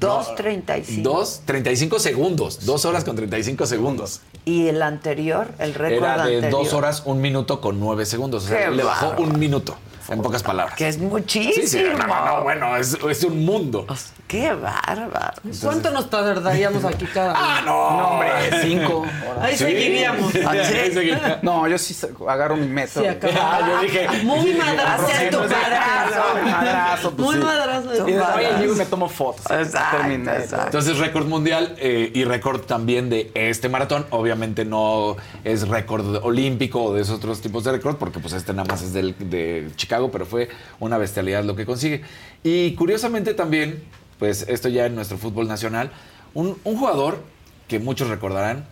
[0.00, 1.02] 2.35.
[1.02, 2.64] 2, 35 segundos.
[2.66, 4.20] 2 horas con 35 segundos.
[4.44, 6.50] Y el anterior, el récord Era de anterior.
[6.64, 8.44] 2 horas, 1 minuto con 9 segundos.
[8.44, 9.30] O sea, Qué le bajó bárbaro.
[9.30, 9.76] un minuto,
[10.12, 10.76] en pocas palabras.
[10.76, 11.54] Que es muchísimo.
[11.54, 13.86] Sí, sí, no, no, no, bueno, es, es un mundo.
[14.26, 15.34] Qué bárbaro.
[15.62, 18.30] ¿Cuánto nos tardaríamos aquí cada Ah, no, No, hombre,
[18.62, 19.44] cinco horas.
[19.44, 20.34] Ahí seguiríamos.
[20.34, 21.38] Ahí seguiría.
[21.42, 21.94] No, yo sí
[22.26, 23.02] agarro mi metro.
[23.02, 23.28] Sí, acá.
[23.38, 24.08] Ah, yo dije.
[24.24, 25.06] Muy madrazo.
[25.30, 26.22] Tu madrazo.
[26.44, 27.42] Madrazo, pues Muy sí.
[27.42, 27.92] madrazo.
[27.92, 28.58] Y después madrazo.
[28.60, 29.50] llego y me tomo fotos.
[29.50, 30.32] Exacto, Terminé.
[30.36, 30.66] exacto.
[30.66, 34.06] Entonces, récord mundial eh, y récord también de este maratón.
[34.10, 38.52] Obviamente no es récord olímpico o de esos otros tipos de récord, porque pues este
[38.52, 40.48] nada más es del, de Chicago, pero fue
[40.80, 42.02] una bestialidad lo que consigue.
[42.42, 43.82] Y curiosamente también,
[44.18, 45.90] pues esto ya en nuestro fútbol nacional,
[46.34, 47.22] un, un jugador
[47.68, 48.66] que muchos recordarán,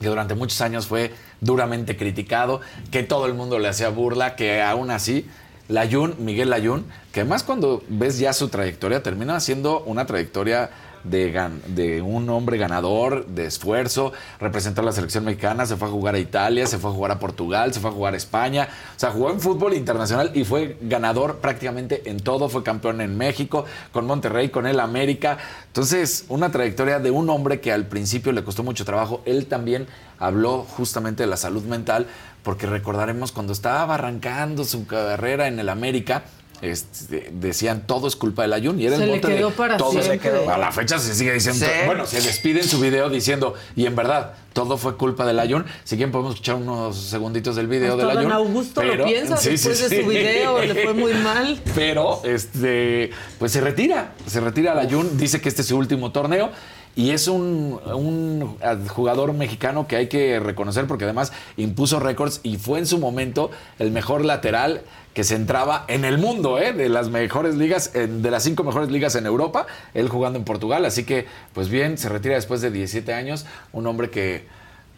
[0.00, 2.60] que durante muchos años fue duramente criticado,
[2.90, 5.26] que todo el mundo le hacía burla, que aún así,
[5.68, 10.70] Layún, Miguel Layún, que además cuando ves ya su trayectoria, termina siendo una trayectoria
[11.10, 16.14] de, un hombre ganador, de esfuerzo, representó a la selección mexicana, se fue a jugar
[16.14, 18.98] a Italia, se fue a jugar a Portugal, se fue a jugar a España, o
[18.98, 23.64] sea, jugó en fútbol internacional y fue ganador prácticamente en todo, fue campeón en México,
[23.92, 25.38] con Monterrey, con el América.
[25.66, 29.86] Entonces, una trayectoria de un hombre que al principio le costó mucho trabajo, él también
[30.18, 32.06] habló justamente de la salud mental,
[32.42, 36.24] porque recordaremos cuando estaba arrancando su carrera en el América,
[36.62, 39.50] este, decían todo es culpa del Ayun y era Se el le bote de quedó
[39.50, 40.30] para todo se siempre.
[40.30, 40.50] quedó.
[40.50, 41.72] A la fecha se sigue diciendo, Sí.
[41.86, 45.66] bueno, se despide en su video diciendo, y en verdad, todo fue culpa del Ayun.
[45.84, 48.32] Si quieren podemos escuchar unos segunditos del video del don Ayun.
[48.32, 51.60] Augusto lo pero- piensa sí, sí, después de su video, le fue muy mal.
[51.74, 56.10] Pero, este, pues se retira, se retira al Ayun, dice que este es su último
[56.12, 56.50] torneo.
[56.96, 58.56] Y es un, un
[58.88, 63.50] jugador mexicano que hay que reconocer porque además impuso récords y fue en su momento
[63.78, 64.80] el mejor lateral
[65.12, 66.72] que se entraba en el mundo, ¿eh?
[66.72, 70.84] de las mejores ligas, de las cinco mejores ligas en Europa, él jugando en Portugal.
[70.84, 74.44] Así que, pues bien, se retira después de 17 años, un hombre que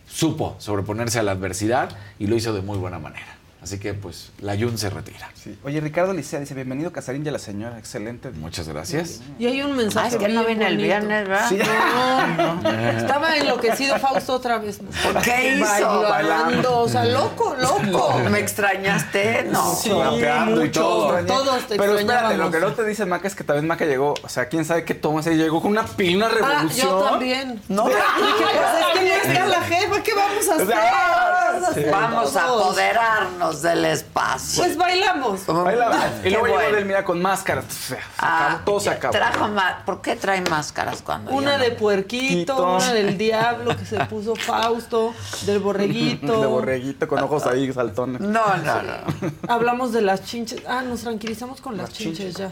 [0.08, 3.37] supo sobreponerse a la adversidad y lo hizo de muy buena manera.
[3.60, 5.28] Así que, pues, la Jun se retira.
[5.64, 8.30] Oye, Ricardo Licea dice, bienvenido Casarín y a la señora, excelente.
[8.30, 9.20] Muchas gracias.
[9.38, 10.06] Y hay un mensaje.
[10.06, 11.48] Ah, es que no viene el viernes, ¿verdad?
[11.48, 11.58] Sí.
[11.58, 14.78] No, Estaba enloquecido Fausto otra vez.
[15.24, 16.02] ¿Qué hizo?
[16.02, 18.18] Bailando, o sea, loco, loco.
[18.30, 19.48] ¿Me extrañaste?
[19.50, 19.74] No.
[19.74, 21.18] Sí, Rapeando y todo.
[21.18, 21.26] extrañé.
[21.26, 24.14] Todos te Pero espérate, lo que no te dice Maca es que también Maca llegó,
[24.22, 26.88] o sea, quién sabe qué toma, se llegó con una pila, una Ah, revolución.
[26.88, 27.60] yo también.
[27.68, 27.86] No.
[27.88, 27.96] Dije,
[28.38, 30.78] pues es que no está la jefa, ¿qué vamos a hacer?
[31.74, 31.90] Sí.
[31.90, 32.76] Vamos a Todos.
[33.62, 34.62] Del espacio.
[34.62, 35.46] Pues bailamos.
[35.46, 36.12] Baila.
[36.24, 36.76] Y luego llegó bueno.
[36.76, 37.64] del mira con máscaras.
[37.72, 39.12] Se Ah, acabó, todo se acabó.
[39.12, 39.48] trajo
[39.84, 41.64] ¿Por qué trae máscaras cuando Una no?
[41.64, 42.76] de puerquito, Quito.
[42.76, 45.14] una del diablo que se puso Fausto,
[45.46, 46.40] del borreguito.
[46.40, 48.20] De borreguito con ojos ahí saltones.
[48.20, 48.92] No, no, no.
[49.48, 50.62] Hablamos de las chinches.
[50.66, 52.50] Ah, nos tranquilizamos con las, chinches ya.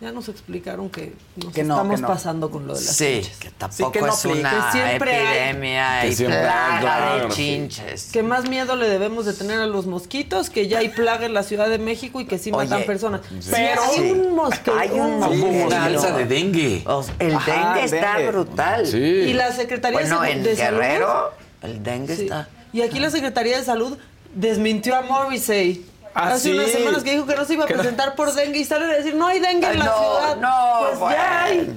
[0.00, 2.06] Ya nos explicaron que nos Que no, estamos que no.
[2.08, 3.36] pasando con lo de las Sí, chinches.
[3.38, 7.24] que tampoco que no es una Que siempre hay- epidemia Que y hay, plaga claro,
[7.28, 7.36] de sí.
[7.36, 8.12] chinches.
[8.12, 11.34] Que más miedo le debemos de tener a los mosquitos, que ya hay plaga en
[11.34, 13.22] la Ciudad de México y que sí matan Oye, personas.
[13.40, 13.48] sí.
[13.50, 14.74] Pero hay un mosquito.
[14.78, 16.16] Hay un mosquito.
[16.16, 16.84] de dengue.
[17.18, 18.30] El Ajá, dengue está dengue.
[18.30, 18.86] brutal.
[18.86, 18.98] Sí.
[18.98, 20.78] Y la Secretaría Bueno, de, en de Salud.
[20.80, 21.30] Guerrero,
[21.62, 22.22] el dengue Sí.
[22.22, 22.48] está.
[22.72, 23.98] Y aquí la Secretaría de Salud
[24.32, 25.84] desmintió a Morrissey.
[26.20, 26.52] Ah, Hace sí.
[26.58, 28.86] unas semanas que dijo que no se iba a no- presentar por dengue y sale
[28.86, 30.36] a decir, no hay dengue Ay, en la no, ciudad.
[30.36, 31.16] no, pues bueno.
[31.16, 31.76] ya hay.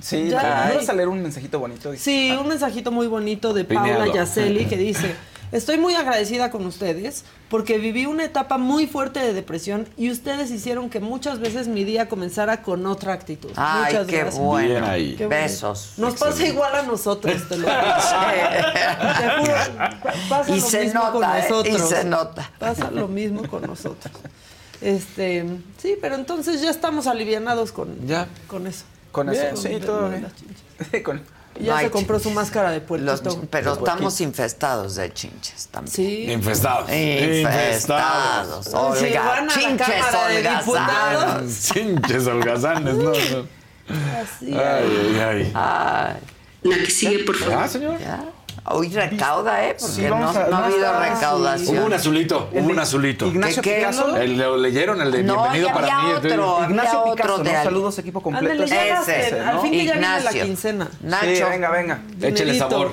[0.00, 0.76] Sí, Ya hay.
[0.78, 1.92] ¿Vas a leer un mensajito bonito?
[1.96, 4.06] Sí, un mensajito muy bonito de Paula.
[4.12, 5.14] Yaceli que dice,
[5.52, 10.50] estoy muy agradecida con ustedes porque viví una etapa muy fuerte de depresión y ustedes
[10.50, 13.50] hicieron que muchas veces mi día comenzara con otra actitud.
[13.56, 14.38] Ay, Muchas qué gracias.
[14.42, 14.68] bueno.
[14.68, 15.14] Bien ahí.
[15.16, 15.26] Qué.
[15.26, 15.94] Besos.
[15.96, 17.80] Nos pasa igual a nosotros, te lo juro.
[19.18, 19.54] Te juro,
[20.28, 21.42] pasa Y lo se mismo con nota, ¿eh?
[21.48, 21.74] nosotros.
[21.76, 22.50] Y se nota.
[22.58, 24.12] Pasa lo mismo con nosotros.
[24.80, 25.44] Este,
[25.78, 28.28] sí, pero entonces ya estamos alivianados con, Ya.
[28.46, 28.84] con eso.
[29.12, 30.22] Con eso, Bien, sí, todo con bien.
[30.22, 31.02] las chinches.
[31.02, 32.34] Con- Y Ya No se compró su chinches.
[32.36, 33.46] máscara de Los- puerquito.
[33.50, 35.94] pero De estamos infestados de chinches también.
[35.94, 36.30] Sí.
[36.32, 36.90] Infestados.
[36.90, 38.66] Infestados.
[38.74, 41.72] Olga, a la chinches holgazanes.
[41.72, 43.46] Chinches holgazanes, no, no.
[44.22, 44.52] Así.
[44.54, 45.52] Ay, ay, ay.
[45.54, 46.16] Ay,
[46.62, 47.54] La que sigue, por favor.
[47.58, 47.98] Ah, señor.
[47.98, 48.24] ya.
[48.64, 49.76] Hoy recauda, ¿eh?
[49.78, 51.78] Porque Sí, no, a- no ha no habido recaudación.
[51.78, 53.26] Hubo un azulito, hubo un azulito.
[53.26, 53.76] Ignacio ¿Qué, qué?
[53.78, 54.16] Picasso.
[54.16, 56.12] El, lo leyeron, el de No, Bienvenido para mí.
[56.12, 56.56] otro.
[56.56, 57.58] Había Ignacio otro Picasso, de ¿no?
[57.58, 58.52] al- Saludos equipo completo.
[58.62, 59.40] Ándale, ya Ese, gasten.
[59.48, 59.62] Al ¿no?
[59.62, 60.88] fin que ya viene la quincena.
[61.00, 61.26] Nacho.
[61.36, 62.02] Sí, venga, venga.
[62.20, 62.92] Échele sabor.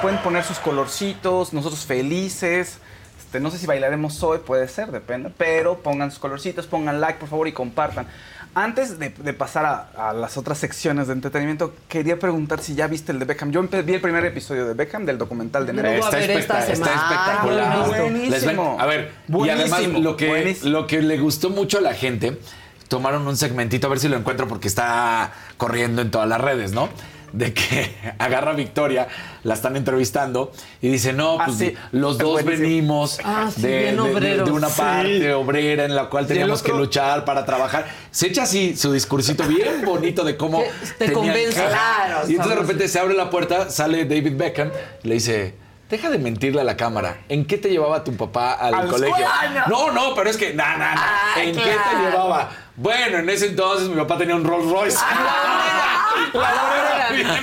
[0.00, 2.78] Pueden poner sus colorcitos, nosotros felices.
[3.18, 5.30] Este, no sé si bailaremos hoy, puede ser, depende.
[5.36, 8.06] Pero pongan sus colorcitos, pongan like, por favor, y compartan.
[8.52, 12.88] Antes de, de pasar a, a las otras secciones de entretenimiento, quería preguntar si ya
[12.88, 13.52] viste el de Beckham.
[13.52, 15.98] Yo vi el primer episodio de Beckham, del documental de Netflix.
[15.98, 16.92] lo voy a ver esta espectac- está semana.
[16.92, 17.72] espectacular.
[17.72, 18.76] Ah, buenísimo.
[18.80, 20.70] A ver, y Buenísimo, además lo que, buenísimo.
[20.72, 22.40] lo que le gustó mucho a la gente,
[22.88, 26.72] tomaron un segmentito, a ver si lo encuentro porque está corriendo en todas las redes,
[26.72, 26.88] ¿no?
[27.32, 29.06] De que agarra a Victoria,
[29.44, 30.52] la están entrevistando
[30.82, 32.60] y dice, no, Ah, pues sí, los dos buenísimo.
[32.68, 33.96] venimos Ah, sí, de, bien
[34.44, 34.74] de- una Sí.
[34.80, 37.86] parte obrera en la cual teníamos que luchar para trabajar.
[38.10, 40.62] Se echa así su discursito bien bonito de cómo...
[40.98, 41.52] Te convence.
[41.62, 44.70] Claro, Y entonces de repente se abre la puerta, sale David Beckham,
[45.02, 45.54] le dice,
[45.88, 47.18] deja de mentirle a la cámara.
[47.28, 49.16] ¿En qué te llevaba tu papá al, Al colegio?
[49.16, 49.64] escuela.
[49.68, 50.84] No, no, pero es que, no, no, no.
[50.96, 52.50] Ah, ¿En qué te llevaba?
[52.76, 54.96] Bueno, en ese entonces mi papá tenía un Rolls Royce.
[54.96, 55.20] Bien,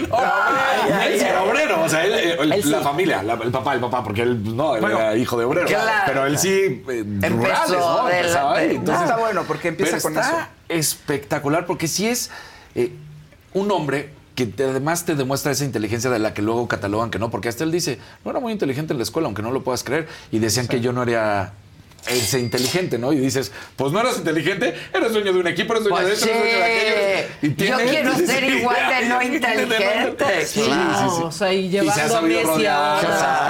[0.10, 0.18] no.
[0.88, 2.70] Y él era obrero, o sea, él, el- Él sí.
[2.70, 5.46] la familia, la- el papá, el papá, porque él no, él Bueno, era hijo de
[5.46, 5.68] obrero.
[5.68, 6.04] claro.
[6.06, 8.08] pero él sí, eh, rurales, ¿no?
[8.10, 8.76] la- Empezaba ahí.
[8.76, 10.48] Entonces, está bueno porque empieza pero con está eso.
[10.70, 12.30] espectacular porque sí es
[12.76, 12.92] eh,
[13.54, 17.18] un hombre que te- además te demuestra esa inteligencia de la que luego catalogan que
[17.20, 19.64] no, porque hasta él dice, no era muy inteligente en la escuela, aunque no lo
[19.64, 21.54] puedas creer, y decían que yo no era
[22.10, 23.14] ese inteligente, ¿no?
[23.14, 26.14] Y dices, pues no eras inteligente, eres dueño de un equipo, eres dueño Pues de
[26.14, 27.28] esto, eres dueño de aquello.
[27.42, 29.22] Y Yo quiero ser igual de no
[29.68, 30.26] inteligente.
[30.48, 31.24] Sí, Claro, sí, sí.
[31.24, 33.00] o sea, y se llevando ha a sabido Messi rodear, a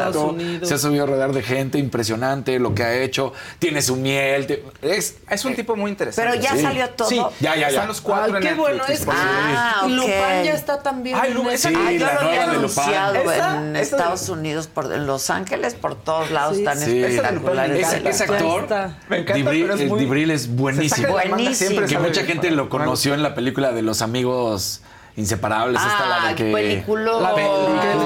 [0.08, 0.68] Estados Unidos.
[0.70, 4.48] Se ha sabido rodear de gente impresionante, lo que ha hecho, tiene su miel.
[4.48, 6.30] te- es, Es un tipo muy interesante.
[6.32, 6.62] Pero ya Sí.
[6.62, 7.08] salió todo.
[7.10, 7.68] Sí, Ya, ya, ya.
[7.70, 9.08] Están los cuatro Ay, en qué bueno, Netflix es.
[9.10, 10.44] Ah, y Lupin ok.
[10.46, 13.76] ya está también Ay, en Lu- esa- Sí, Ah, yo la lo había anunciado en
[13.76, 17.88] Estados Unidos, por, en Los Ángeles, por todos lados, tan espectaculares.
[18.06, 18.98] Esa actor, está.
[19.10, 21.07] Me encanta, Dibril, pero es el muy- Dibril es buenísimo.
[21.07, 21.86] la Buenísimo.
[21.86, 24.82] Que mucha gente lo conoció en la película de los amigos
[25.15, 25.82] inseparables.
[25.82, 27.24] esta la Ah, de que, peliculón.
[27.24, 27.82] La película.
[27.86, 27.98] Ay,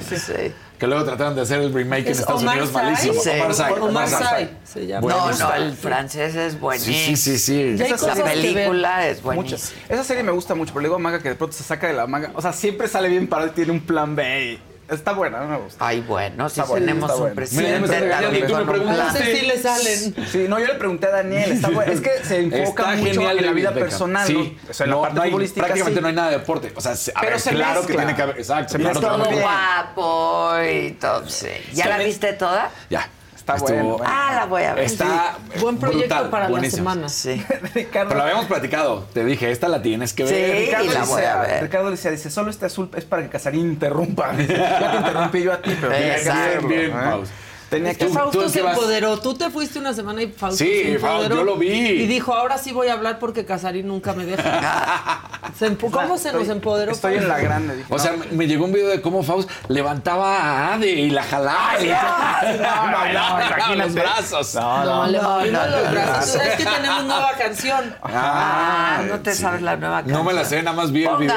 [0.00, 2.72] Sí, sí, sí, que luego trataron de hacer el remake en Es Estados Omar Unidos
[2.72, 3.14] malísimo.
[3.22, 3.30] Sí.
[3.30, 3.62] Omar Sy.
[3.80, 4.14] Omar Sy.
[4.16, 5.08] Sy se llama.
[5.08, 6.96] No, no, el francés es buenísimo.
[6.96, 7.78] Sí, sí, sí, sí.
[7.78, 8.32] La que ver.
[8.32, 9.80] película es buenísima.
[9.88, 11.86] Esa serie me gusta mucho, pero le digo a Maga que de pronto se saca
[11.86, 12.32] de la manga.
[12.34, 14.58] O sea, siempre sale bien parado y tiene un plan B.
[14.88, 15.86] Está buena, no me gusta.
[15.86, 18.94] Ay, bueno, si bueno, tenemos un presidente Mira, me también tú me con un preguntaste.
[18.94, 19.16] plan.
[19.22, 20.26] Entonces sí le salen.
[20.30, 21.52] Sí, no, yo le pregunté a Daniel.
[21.52, 21.92] Está bueno.
[21.92, 23.88] Es que se enfoca Está mucho en la vida Beckham.
[23.88, 24.26] personal.
[24.26, 24.34] Sí.
[24.64, 24.70] ¿no?
[24.70, 25.66] O sea, en No, la parte no hay- futbolística.
[25.66, 26.02] prácticamente sí.
[26.02, 26.72] no hay nada de deporte.
[26.76, 27.86] O sea, se- a Pero ver, se claro mezcla.
[27.86, 28.38] que tiene que haber.
[28.38, 31.28] Exacto, Se claro Todo guapo y todo.
[31.28, 31.48] sí.
[31.72, 32.70] ¿Ya la viste toda?
[32.90, 33.08] Ya.
[33.42, 34.04] Está Estuvo- bueno, bueno.
[34.06, 34.84] Ah, la voy a ver.
[34.84, 36.94] Está Buen proyecto brutal, para buenísimo.
[36.94, 37.08] la semana.
[37.08, 37.44] Sí.
[37.74, 39.04] Ricardo, Pero lo habíamos platicado.
[39.12, 40.32] Te dije, esta la tienes que Sí.
[40.32, 40.58] ver.
[40.66, 41.62] Ricardo, y la dice, voy a ver.
[41.64, 44.32] Ricardo decía, dice, solo este azul es para que Casarín interrumpa.
[44.36, 46.30] ya te interrumpí yo a ti, pero Exacto.
[46.40, 46.68] hacerlo.
[46.68, 46.94] Bien, ¿eh?
[47.02, 47.28] Paus.
[47.72, 49.18] Tenía Es que Fausto se vas- empoderó.
[49.18, 51.36] Tú te fuiste una semana y Fausto Sí, se Fausto, empoderó.
[51.36, 51.70] yo lo vi.
[51.70, 55.22] Y dijo, ahora sí voy a hablar porque Casarín nunca me deja.
[55.58, 56.92] Se empu- ¿Cómo se nos Estoy- empoderó?
[56.92, 57.76] Estoy en la grande.
[57.76, 61.08] Dije, O sea, me- me llegó un video de cómo Faust levantaba a Ade y
[61.10, 61.80] la jalaba.
[61.80, 61.92] y le-
[62.58, 64.54] no, no, no, los brazos.
[64.54, 65.12] No, No, no.
[65.12, 66.34] no, no, los no, brazos.
[66.36, 66.42] no.
[66.42, 67.96] Es que tenemos nueva canción.
[68.02, 70.18] Ah, no te sabes la nueva canción.
[70.18, 71.34] No me la sé, nada más vi el video.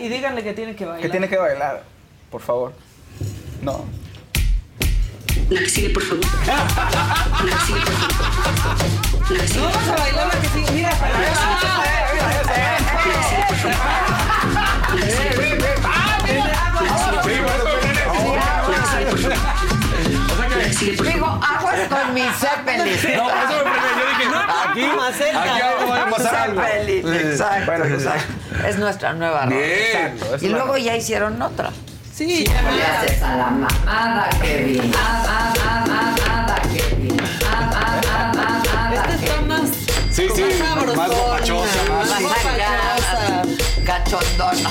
[0.00, 1.02] Y díganle que tiene que bailar.
[1.02, 1.82] Que tiene que bailar,
[2.30, 2.72] por favor.
[3.62, 3.84] No.
[5.50, 6.24] La que sigue, por favor.
[6.46, 9.30] La que sigue, por favor.
[9.30, 10.64] La que sigue, No vas a bailar la que sí.
[10.72, 10.90] Mira,
[21.02, 23.16] Digo, aguas con mi Zeppelin.
[23.16, 23.94] No, por eso me frené.
[23.96, 24.36] Yo dije,
[24.68, 25.42] aquí, Macelda.
[25.42, 26.60] aquí algo va a pasar algo.
[26.62, 28.32] Zeppelin, exacto, Bueno, exacto.
[28.66, 29.56] Es nuestra nueva rola.
[29.56, 31.70] Exacto, Y luego ya hicieron otra.
[32.16, 34.92] Sí, Le haces a la mamada, Kevin.
[34.96, 37.16] Ah, ah, ah, ah, ah, Kevin.
[37.44, 39.70] Ah, ah, ah, ah, ah, Esta está más.
[40.12, 43.42] Sí, sí, más sabrosona, más guapachosa, más- guapachosa.
[43.84, 44.70] Cachondona.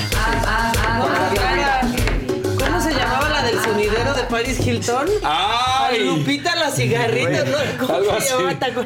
[2.57, 5.07] ¿Cómo se llamaba la del sonidero de Paris Hilton?
[5.23, 6.05] ¡Ay!
[6.05, 7.87] Lupita la cigarrita, ¿no?
[7.87, 8.85] ¿Cómo se llamaba?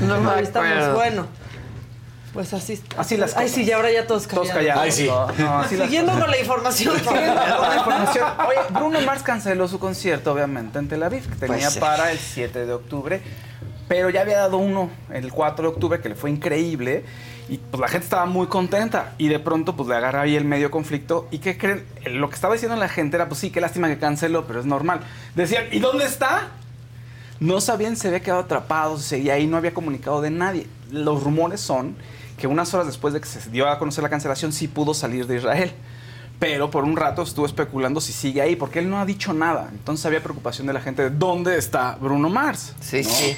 [0.00, 0.94] No me acuerdo.
[0.96, 1.26] bueno.
[2.32, 2.80] Pues así.
[2.96, 3.50] Así las Ay, cosas.
[3.56, 4.48] sí, ya ahora ya todos callados.
[4.48, 4.82] Todos callados.
[4.82, 5.06] Ay, sí.
[5.06, 6.96] No, no, así las Siguiendo con la información.
[6.98, 8.28] Siguiendo con la información.
[8.48, 11.80] Oye, Bruno Mars canceló su concierto, obviamente, en Tel Aviv, que tenía Pues sí.
[11.80, 13.20] para el 7 de octubre.
[13.88, 17.04] Pero ya había dado uno el 4 de octubre, que le fue increíble.
[17.50, 19.12] Y pues la gente estaba muy contenta.
[19.18, 21.28] Y de pronto, pues le agarra ahí el medio conflicto.
[21.30, 21.84] ¿Y qué creen?
[22.06, 24.64] Lo que estaba diciendo la gente era, pues sí, qué lástima que canceló, pero es
[24.64, 25.00] normal.
[25.34, 26.48] Decían, ¿y dónde está?
[27.40, 30.66] No sabían, se había quedado atrapado, seguía ahí, no había comunicado de nadie.
[30.90, 31.96] Los rumores son
[32.42, 35.28] que unas horas después de que se dio a conocer la cancelación, sí pudo salir
[35.28, 35.72] de Israel.
[36.40, 39.68] Pero por un rato estuvo especulando si sigue ahí, porque él no ha dicho nada.
[39.70, 42.74] Entonces había preocupación de la gente de dónde está Bruno Mars.
[42.80, 43.08] Sí, ¿no?
[43.10, 43.36] sí.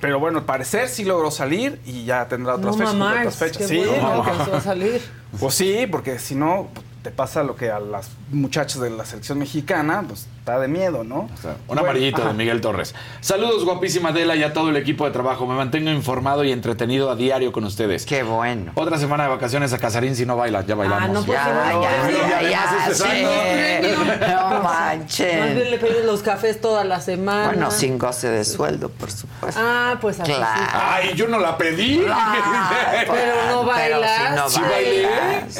[0.00, 2.94] Pero bueno, al parecer sí logró salir y ya tendrá otras No fechas.
[2.94, 3.58] mamás, otras fechas.
[3.58, 4.22] qué Sí, bueno no.
[4.22, 5.02] alcanzó a salir.
[5.38, 6.68] Pues sí, porque si no,
[7.02, 11.04] te pasa lo que a las muchachas de la selección mexicana, pues está de miedo,
[11.04, 11.20] ¿no?
[11.20, 11.28] Un
[11.68, 12.32] Bueno, amarillito de.
[12.34, 12.94] Miguel Torres.
[13.20, 15.46] Saludos, guapísima Adela y a todo el equipo de trabajo.
[15.46, 18.04] Me mantengo informado y entretenido a diario con ustedes.
[18.06, 18.72] Qué bueno.
[18.74, 20.62] Otra semana de vacaciones a Casarín si no baila.
[20.66, 21.02] Ya bailamos.
[21.04, 24.26] Ah, no, pues Ya, ya, sí, ya, ya, sí.
[24.32, 25.54] No Más manches.
[25.54, 27.46] bien le pedimos los cafés toda la semana.
[27.48, 29.60] Bueno, sin goce de sueldo, por supuesto.
[29.62, 30.32] Ah, pues así.
[30.32, 30.60] Claro.
[30.62, 30.70] sí.
[30.74, 32.02] Ay, yo no la pedí.
[33.06, 34.20] Pero no bailas.
[34.30, 35.06] Pero si no Sí bailé.
[35.08, 35.54] bailas.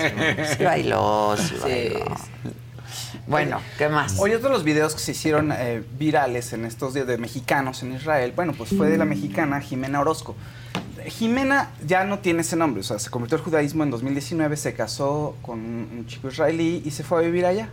[0.57, 2.05] Sí bailó, sí bailó.
[3.27, 4.19] Bueno, ¿qué más?
[4.19, 7.83] Oye, otro de los videos que se hicieron eh, virales en estos días de mexicanos
[7.83, 10.35] en Israel, bueno, pues fue de la mexicana Jimena Orozco.
[11.07, 14.75] Jimena ya no tiene ese nombre, o sea, se convirtió al judaísmo en 2019, se
[14.75, 17.69] casó con un, chico israelí y se fue a vivir allá.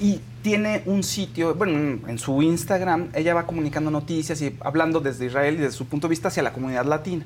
[0.00, 5.00] Y tiene un sitio, bueno, en- en su Instagram, ella va comunicando noticias y hablando
[5.00, 7.24] desde Israel y desde su punto de vista hacia la comunidad latina.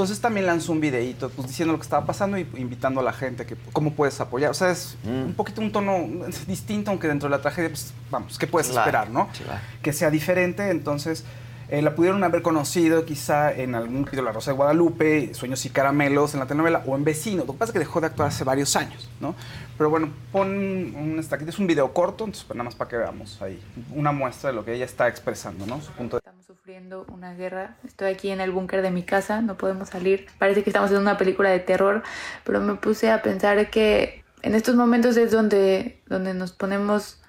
[0.00, 3.12] Entonces también lanzó un videíto pues, diciendo lo que estaba pasando y invitando a la
[3.12, 4.50] gente que cómo puedes apoyar.
[4.50, 6.08] O sea, es un poquito un tono
[6.46, 9.28] distinto, aunque dentro de la tragedia, pues vamos, ¿qué puedes Claro, esperar, no?
[9.44, 9.60] claro.
[9.82, 10.70] Que sea diferente.
[10.70, 11.24] Entonces,
[11.72, 15.70] Eh, la pudieron haber conocido quizá en algún capítulo La Rosa de Guadalupe, Sueños y
[15.70, 17.46] Caramelos en la telenovela o en Vecinos.
[17.46, 19.36] Lo que pasa es que dejó de actuar hace varios años, ¿no?
[19.78, 22.96] Pero bueno, pon un, esta- es un video corto, entonces pues, nada más para que
[22.96, 23.62] veamos ahí
[23.94, 25.80] una muestra de lo que ella está expresando, ¿no?
[25.80, 27.76] Su punto de Estamos sufriendo una guerra.
[27.86, 30.26] Estoy aquí en el búnker de mi casa, no podemos salir.
[30.40, 32.02] Parece que estamos en una película de terror,
[32.44, 37.19] pero me puse a pensar que en estos momentos es donde, donde nos ponemos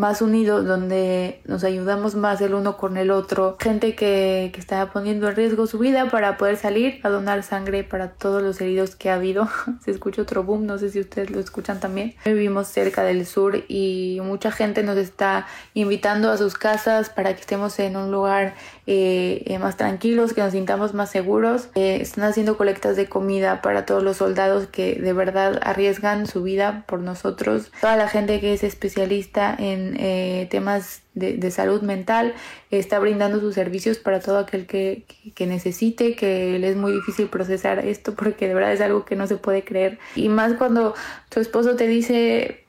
[0.00, 3.56] más unidos, donde nos ayudamos más el uno con el otro.
[3.60, 7.84] Gente que, que está poniendo en riesgo su vida para poder salir a donar sangre
[7.84, 9.48] para todos los heridos que ha habido.
[9.84, 12.14] Se escucha otro boom, no sé si ustedes lo escuchan también.
[12.24, 17.42] Vivimos cerca del sur y mucha gente nos está invitando a sus casas para que
[17.42, 18.54] estemos en un lugar
[18.92, 21.68] eh, más tranquilos, que nos sintamos más seguros.
[21.76, 26.42] Eh, están haciendo colectas de comida para todos los soldados que de verdad arriesgan su
[26.42, 27.70] vida por nosotros.
[27.80, 32.34] Toda la gente que es especialista en eh, temas de, salud mental
[32.70, 36.92] está brindando sus servicios para todo aquel que, que- que necesite, que le es muy
[36.92, 39.98] difícil procesar esto porque de verdad es algo que no se puede creer.
[40.16, 40.94] Y más cuando
[41.28, 42.64] tu esposo te dice,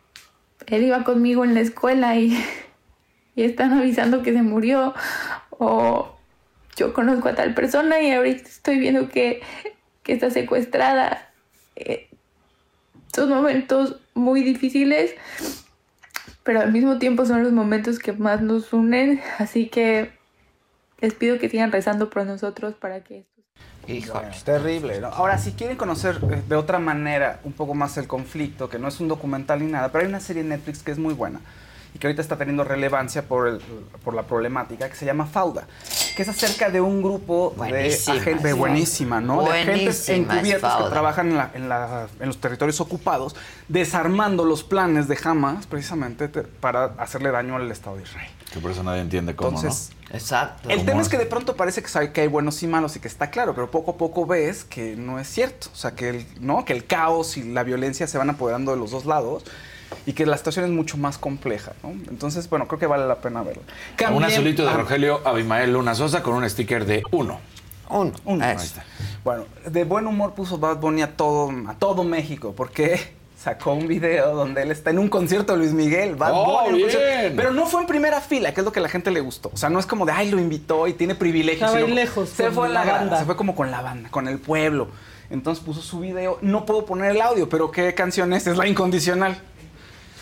[0.67, 2.37] él iba conmigo en la escuela y
[3.35, 4.93] están avisando que se murió
[5.63, 6.15] o
[6.75, 9.41] yo conozco a tal persona y ahorita estoy viendo que,
[10.01, 11.29] que está secuestrada.
[11.75, 12.09] Eh,
[13.13, 15.13] son momentos muy difíciles,
[16.41, 20.11] pero al mismo tiempo son los momentos que más nos unen, así que
[20.99, 23.27] les pido que sigan rezando por nosotros para que
[23.87, 24.99] Híjole, es terrible.
[24.99, 25.07] ¿no?
[25.07, 28.87] Ahora, si quieren conocer eh, de otra manera un poco más el conflicto, que no
[28.87, 31.39] es un documental ni nada, pero hay una serie en Netflix que es muy buena
[31.93, 33.59] y que ahorita está teniendo relevancia por, el-
[34.03, 35.67] por la problemática, que se llama Fauda,
[36.15, 38.57] que es acerca de un grupo Buenísima, de agentes, sí.
[38.57, 39.43] buenísima, ¿no?
[39.43, 43.35] de agentes encubiertos que trabajan en, la- en la- en los territorios ocupados,
[43.67, 48.29] desarmando los planes de Hamas precisamente te- para hacerle daño al Estado de Israel.
[48.53, 50.69] Que por eso nadie entiende cómo, Entonces, Exacto.
[50.69, 52.99] el tema es que de pronto parece que, sabe que hay buenos y malos y
[52.99, 55.67] que está claro, pero poco a poco ves que no es cierto.
[55.71, 56.65] O sea, que el, ¿no?
[56.65, 59.45] que el caos y la violencia se van apoderando de los dos lados
[60.05, 61.73] y que la situación es mucho más compleja.
[61.83, 61.89] ¿no?
[62.09, 63.63] Entonces, bueno, creo que vale la pena verlo.
[63.63, 67.39] Un También- azulito de ah, Rogelio Abimael Luna Sosa con un sticker de uno.
[67.89, 68.11] Uno.
[68.25, 68.45] Uno.
[68.45, 68.83] Ahí está.
[69.23, 73.87] Bueno, de buen humor puso Bad Bunny a todo, a todo México, porque sacó un
[73.87, 76.91] video donde él está en un concierto de Luis Miguel, Bad ¡Oh, Bunny, en un
[76.91, 77.33] bien!
[77.35, 79.49] pero no fue en primera fila, que es lo que a la gente le gustó.
[79.53, 81.69] O sea, no es como de, ay, lo invitó y tiene privilegios.
[81.69, 83.19] Estaba ahí lejos, Se fue en la, la banda.
[83.19, 84.87] se fue como con la banda, con el pueblo.
[85.29, 86.37] Entonces puso su video.
[86.41, 88.47] No puedo poner el audio, pero ¿qué canción es?
[88.47, 89.41] Es la incondicional.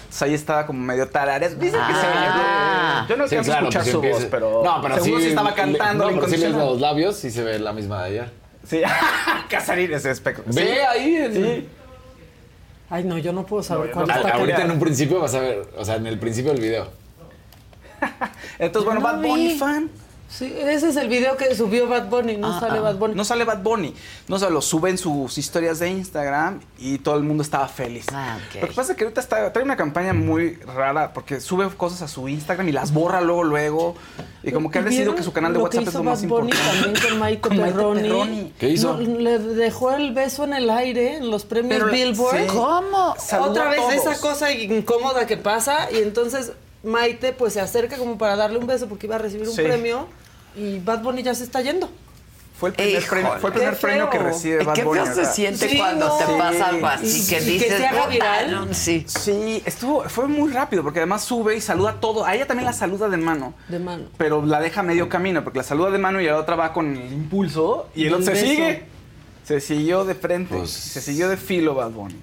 [0.10, 1.60] Entonces ahí estaba como medio tarareas.
[1.60, 3.04] Dicen que Ah.
[3.08, 4.96] se Yo no Sí, alcanzo a claro, escuchar pues su empieza- voz, pero, No, pero
[4.96, 8.04] seguro sí, sí estaba cantando no, pero sí los labios y se ve la misma
[8.04, 8.32] de ayer.
[8.66, 8.82] Sí,
[9.50, 10.44] Casarín ese espectro.
[10.48, 11.70] Ve ahí en- Sí.
[12.90, 15.36] Ay, no, yo no puedo saber yo cuál no- está Ahorita en un principio vas
[15.36, 16.90] a ver, o sea, en el principio del video.
[18.58, 19.90] Entonces, bueno, No Bad Bunny fan.
[20.30, 22.82] Sí, ese es el video que subió Bad Bunny, no Ah, sale ah.
[22.82, 23.16] Bad Bunny.
[23.16, 23.96] No sale Bad Bunny.
[24.28, 28.06] No se lo sube en sus historias de Instagram y todo el mundo estaba feliz.
[28.14, 31.68] Ah, Lo que pasa es que ahorita está, trae una campaña muy rara porque sube
[31.76, 33.96] cosas a su Instagram y las borra luego, luego.
[34.44, 36.30] Y como que ha decidido ¿Vieron que su canal de WhatsApp es lo más Bad
[36.30, 36.84] Bunny importante.
[36.84, 38.02] también con Maite Con Perroni.
[38.04, 38.54] Perroni.
[38.60, 38.98] ¿Qué hizo?
[38.98, 42.38] No, le dejó el beso en el aire en los premios Pero Billboard.
[42.38, 42.46] sí.
[42.48, 43.16] ¿Cómo?
[43.18, 46.52] Saludó Otra vez esa cosa incómoda que pasa y entonces
[46.84, 49.64] Maite pues se acerca como para darle un beso porque iba a recibir un Sí.
[49.64, 50.08] premio
[50.56, 51.90] y Bad Bunny ya se está yendo.
[52.60, 55.00] Fue el primer, premio, fue el primer Qué premio que recibe Bad Qué Bunny.
[55.06, 56.18] feo se siente Sí, cuando no.
[56.18, 56.32] te Sí.
[56.38, 57.78] pasa algo así Y- que que dices.
[57.78, 58.76] se haga "Puta, viral".
[58.76, 59.06] Sí.
[59.08, 62.26] Sí, estuvo, fue muy rápido porque además sube y saluda a todo.
[62.26, 63.54] A ella también la saluda de mano.
[63.70, 64.04] De mano.
[64.18, 66.98] pero la deja medio camino porque la saluda de mano y la otra va con
[66.98, 68.84] el impulso y el Y otro se sigue.
[69.46, 72.20] Se siguió de frente, Pues- se siguió de filo Bad Bunny.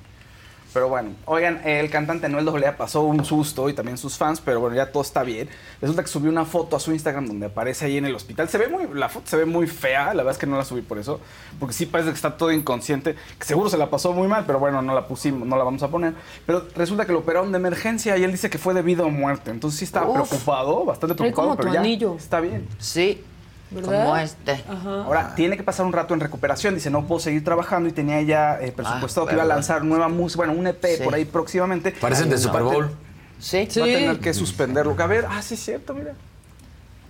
[0.77, 4.61] Pero bueno, oigan, el cantante Noel AA pasó un susto y también sus fans, pero
[4.61, 5.49] bueno, ya todo está bien.
[5.81, 8.47] Resulta que subió una foto a su Instagram donde aparece ahí en el hospital.
[8.51, 10.67] Se ve muy, la foto se ve muy fea, la verdad es que no la
[10.67, 11.19] subí por eso,
[11.59, 14.59] porque sí parece que está todo inconsciente, que seguro se la pasó muy mal, pero
[14.59, 16.13] bueno, no la pusimos, no la vamos a poner.
[16.45, 19.53] Pero resulta que lo operaron de emergencia y él dice que fue debido a muerte.
[19.53, 20.29] Entonces sí estaba Uf.
[20.29, 22.17] preocupado, bastante preocupado, como pero tu ya anillo.
[22.19, 22.69] está bien.
[22.79, 23.25] Sí.
[23.71, 24.05] ¿Verdad?
[24.05, 24.53] Como este.
[24.69, 25.03] Ajá.
[25.05, 26.75] Ahora, tiene que pasar un rato en recuperación.
[26.75, 29.85] Dice, no puedo seguir trabajando y tenía ya eh, presupuestado Ah, que iba a lanzar
[29.85, 31.03] nueva música, bueno, un EP Sí.
[31.03, 31.91] por ahí próximamente.
[31.93, 32.91] Parecen de Super Bowl.
[33.39, 33.67] Sí.
[33.69, 33.81] Sí.
[33.81, 34.95] Va a tener que suspenderlo.
[34.99, 36.15] A ver, ah, sí, es cierto, mira.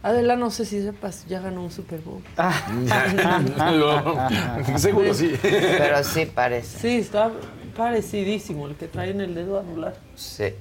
[0.02, 2.22] Adela, no sé si sepas, ya ganó un Super Bowl.
[3.72, 5.32] Lo- seguro sí.
[5.42, 6.78] Pero sí parece.
[6.78, 7.32] Sí, está
[7.76, 9.94] parecidísimo el que trae en el dedo anular.
[10.14, 10.54] Sí.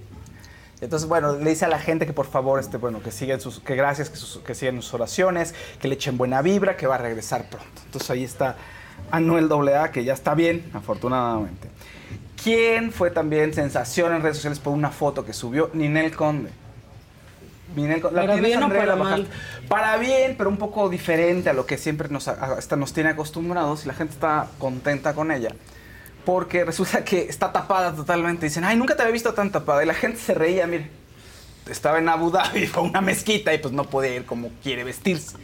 [0.81, 3.59] Entonces, bueno, le dice a la gente que por favor, este, bueno, que sigan sus,
[3.59, 6.95] que gracias, que, sus- que sigan sus oraciones, que le echen buena vibra, que va
[6.95, 7.81] a regresar pronto.
[7.85, 8.57] Entonces ahí está
[9.11, 11.69] Anuel AA, que ya está bien, afortunadamente.
[12.43, 15.69] ¿Quién fue también sensación en redes sociales por una foto que subió?
[15.73, 16.51] Ninel Conde.
[17.75, 19.27] Vine con- ¿Para tienes, bien o para la mal?
[19.67, 23.09] Para bien, pero un poco diferente a lo que siempre nos, a- hasta nos tiene
[23.11, 25.49] acostumbrados y la gente está contenta con ella.
[26.25, 28.47] Porque resulta que está tapada totalmente.
[28.47, 29.83] Dicen, ay, nunca te había visto tan tapada.
[29.83, 30.89] Y la gente se reía, mire.
[31.69, 35.35] Estaba en Abu Dhabi, fue una mezquita y pues no podía ir como quiere vestirse.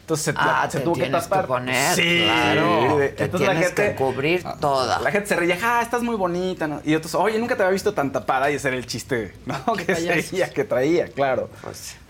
[0.00, 1.46] Entonces se, Ah, se te tuvo que tienes que tapar.
[1.46, 2.96] poner, sí, claro.
[2.98, 4.98] Te Entonces la gente- que cubrir toda.
[5.00, 6.66] La gente se reía, ah, estás muy bonita.
[6.66, 6.80] ¿no?
[6.84, 8.50] Y otros, oye, nunca te había visto tan tapada.
[8.50, 9.54] Y ese era el chiste, ¿no?
[9.76, 11.48] Que seguía, que traía, claro.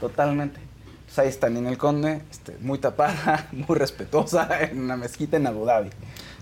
[0.00, 0.58] Totalmente.
[1.06, 5.64] Pues ahí está Ninel Conde, este, muy tapada, muy respetuosa, en una mezquita en Abu
[5.66, 5.90] Dhabi.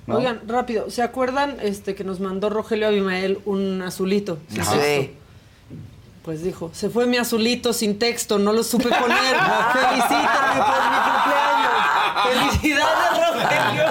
[0.09, 0.17] ¿No?
[0.17, 4.39] Oigan, rápido, ¿se acuerdan este que nos mandó Rogelio Abimael un azulito?
[4.53, 4.75] texto?
[4.75, 5.15] Sí.
[6.25, 8.99] Pues dijo, se fue mi azulito sin texto, no lo supe poner.
[9.73, 12.51] Felicítame por mi cumpleaños.
[12.51, 13.85] Felicidades, Rogelio.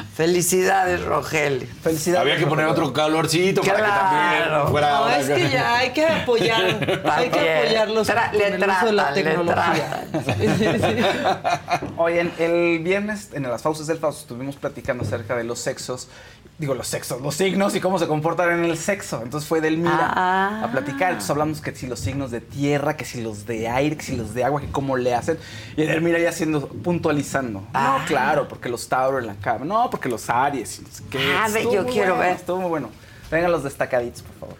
[0.21, 1.67] Felicidades, Rogelio.
[1.81, 2.21] Felicidades.
[2.21, 4.91] Había que poner otro calorcito para que también fuera.
[4.91, 9.11] No, es que ya hay que apoyar, hay que apoyarlos Tra- con le la.
[11.97, 16.07] Oye, el viernes en las Fauces del Fausto estuvimos platicando acerca de los sexos,
[16.57, 19.21] digo los sexos, los signos y cómo se comportan en el sexo.
[19.23, 20.61] Entonces fue Delmira Ah.
[20.65, 21.09] a platicar.
[21.09, 24.15] Entonces hablamos que si los signos de tierra, que si los de aire, que si
[24.15, 25.39] los de agua, que cómo le hacen.
[25.75, 27.63] Y Delmira ya haciendo, puntualizando.
[27.73, 27.97] Ah.
[27.99, 29.65] No, claro, porque los Tauro en la cama.
[29.65, 30.81] No, porque los Aries.
[30.81, 31.33] no sé qué.
[31.35, 32.35] Ah, ve, Estuvo yo quiero bueno, ver.
[32.37, 32.89] Estuvo muy bueno.
[33.31, 34.57] Vengan los destacaditos, por favor.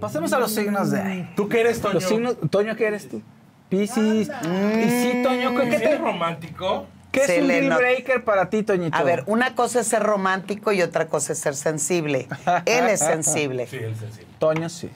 [0.00, 1.28] Pasemos a los signos de...
[1.36, 1.94] ¿Tú qué eres, Toño?
[1.94, 3.20] Los signos, Toño, ¿qué eres tú?
[3.68, 4.28] Piscis.
[4.28, 6.86] Y sí, Toño, ¿qué, ¿Qué te, es romántico?
[7.10, 8.96] ¿Qué es un deal breaker para ti, Toñito?
[8.96, 12.28] A ver, una cosa es ser romántico y otra cosa es ser sensible.
[12.66, 13.66] Él es sensible.
[13.66, 14.26] Sí, el sensible.
[14.38, 14.90] Toño, sí.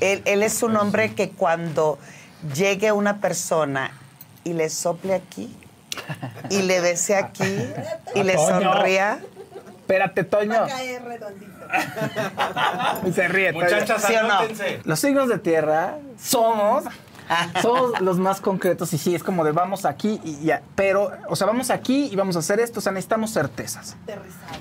[0.00, 1.98] Él, él es un hombre que cuando
[2.54, 3.92] llegue una persona
[4.44, 5.54] y le sople aquí
[6.50, 7.58] y le bese aquí
[8.14, 9.20] y le sonría.
[9.80, 10.66] Espérate, Toño.
[13.14, 13.52] Se ríe.
[13.52, 14.40] Muchachas, ¿Sí no?
[14.84, 16.84] Los signos de tierra somos...
[17.62, 20.62] Somos los más concretos y sí, es como de vamos aquí y ya.
[20.74, 22.78] Pero, o sea, vamos aquí y vamos a hacer esto.
[22.80, 23.96] O sea, necesitamos certezas.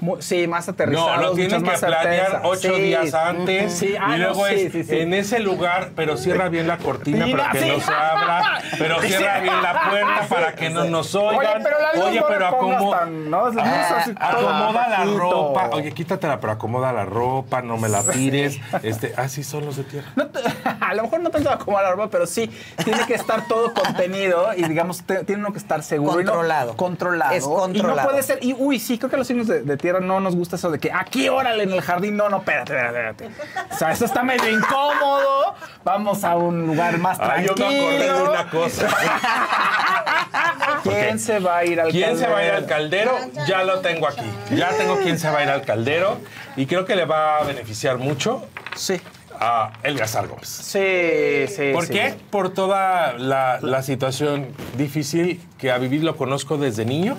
[0.02, 1.16] Mu- Sí, más aterrizados.
[1.18, 2.82] No, lo tienen que más planear ocho Sí.
[2.82, 3.74] días antes.
[3.74, 5.00] Sí, ah, y no, luego sí, es sí, sí.
[5.00, 7.70] en ese lugar, pero cierra bien la cortina Mira, para que sí.
[7.70, 8.62] no se abra.
[8.78, 9.08] Pero Sí.
[9.08, 10.28] cierra bien la puerta Sí.
[10.34, 11.36] para que no nos oigan.
[11.38, 13.50] Oye, pero la luz Oye, no pero la pongas acomo- tan, ¿no?
[13.52, 15.70] La Ah, acomoda la ropa.
[15.74, 18.60] Oye, quítatela, pero acomoda la ropa, no me la tires.
[18.84, 20.10] Este, así son los de tierra.
[20.16, 20.40] No te-
[20.82, 22.50] a lo mejor no tanto como la ropa, pero sí
[22.84, 26.20] tiene que estar todo contenido y digamos te- tiene uno que estar seguro.
[26.22, 26.76] y no- Controlado.
[26.78, 27.34] controlado.
[27.34, 28.10] Es Y no controlado.
[28.10, 28.40] puede ser.
[28.42, 30.70] Y uy, sí, creo que a los signos de, de tierra no nos gusta eso
[30.72, 32.16] de que aquí, órale, en el jardín.
[32.18, 33.74] No, no, espérate, espérate, espérate.
[33.74, 35.56] O sea, eso está medio incómodo.
[35.84, 37.88] Vamos a un lugar más Ah, yo tranquilo.
[37.88, 38.88] me acordé de una cosa.
[40.84, 43.12] ¿Quién se va a ir al ¿Quién se va a ir al caldero?
[43.18, 43.46] caldero?
[43.48, 44.30] Ya lo tengo aquí.
[44.56, 46.18] Ya tengo quién se va a ir al caldero.
[46.56, 49.02] Y creo que le va a beneficiar mucho Sí.
[49.40, 50.48] A Elgazar Gómez.
[50.48, 51.72] Sí, sí.
[51.74, 51.94] ¿Por sí.
[51.94, 52.16] qué?
[52.30, 54.48] Por toda la, la situación
[54.78, 57.18] difícil que ha vivido, lo conozco desde niño.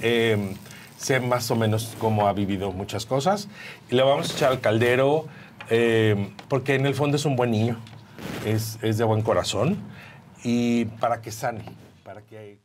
[0.00, 0.54] Eh,
[0.96, 3.48] sé más o menos cómo ha vivido muchas cosas.
[3.90, 5.26] Y le vamos a echar al caldero
[5.70, 7.78] eh, porque en el fondo es un buen niño.
[8.44, 9.78] Es, es de buen corazón.
[10.42, 11.64] Y para que sane,
[12.04, 12.60] para que...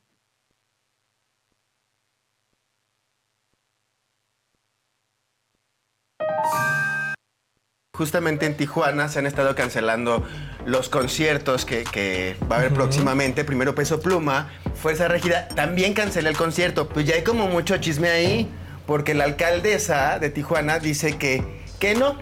[7.97, 10.26] Justamente en Tijuana se han estado cancelando
[10.65, 13.45] los conciertos que, que va a haber próximamente.
[13.45, 15.47] Primero Peso Pluma, Fuerza Regida.
[15.47, 16.89] También cancelé el concierto.
[16.89, 18.51] Pues ya hay como mucho chisme ahí,
[18.85, 22.17] porque la alcaldesa de Tijuana dice que, que no,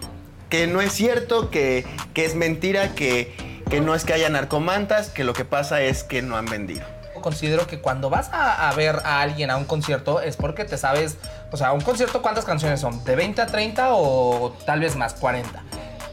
[0.48, 3.34] que no es cierto, que, que es mentira, que,
[3.68, 6.84] que no es que haya narcomantas, que lo que pasa es que no han vendido.
[7.20, 10.78] Considero que cuando vas a, a ver a alguien a un concierto es porque te
[10.78, 11.16] sabes,
[11.54, 15.14] o sea, un concierto cuántas canciones son, de 20 a 30 o tal vez más,
[15.14, 15.62] 40.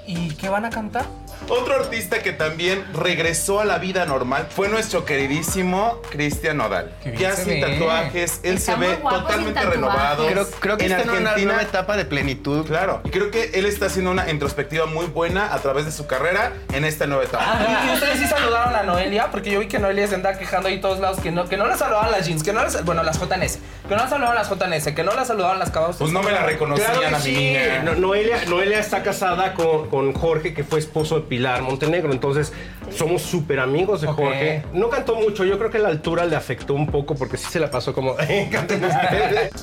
[0.06, 1.06] ¿Y qué van a cantar?
[1.50, 6.94] Otro artista que también regresó a la vida normal fue nuestro queridísimo Cristian Nodal.
[7.04, 7.62] Qué bien Ya sin ve.
[7.62, 9.76] tatuajes, él Está se muy ve guapo sin totalmente tatuajes.
[9.82, 10.28] renovado.
[10.28, 11.54] Creo, creo que en está en una Argentina.
[11.54, 12.66] nueva etapa de plenitud.
[12.66, 16.08] Claro, y creo que él está haciendo una introspectiva muy buena a través de su
[16.08, 17.46] carrera en esta nueva etapa.
[17.86, 19.30] ¿Y, y ustedes sí saludaron a Noelia?
[19.32, 21.66] Porque yo vi que Noelia se anda quejando ahí todos lados que no, que no
[21.68, 23.58] la saludaban las jeans, que no las, bueno, las JNS,
[23.90, 25.98] que no la saludaban las JNS, que no la saludaban las cabas.
[25.98, 27.36] Pues no me la reconocían Claro que a mi sí.
[27.36, 27.84] niña.
[27.84, 32.12] No- Noelia, Noelia está casada con, con Jorge, que fue esposo de Pilar Montenegro.
[32.12, 32.52] Entonces,
[32.90, 34.08] somos súper amigos de.
[34.08, 34.66] Jorge.
[34.74, 35.46] No cantó mucho.
[35.46, 38.16] Yo creo que la altura le afectó un poco porque sí se la pasó como.
[38.52, 39.54] "Canten ustedes".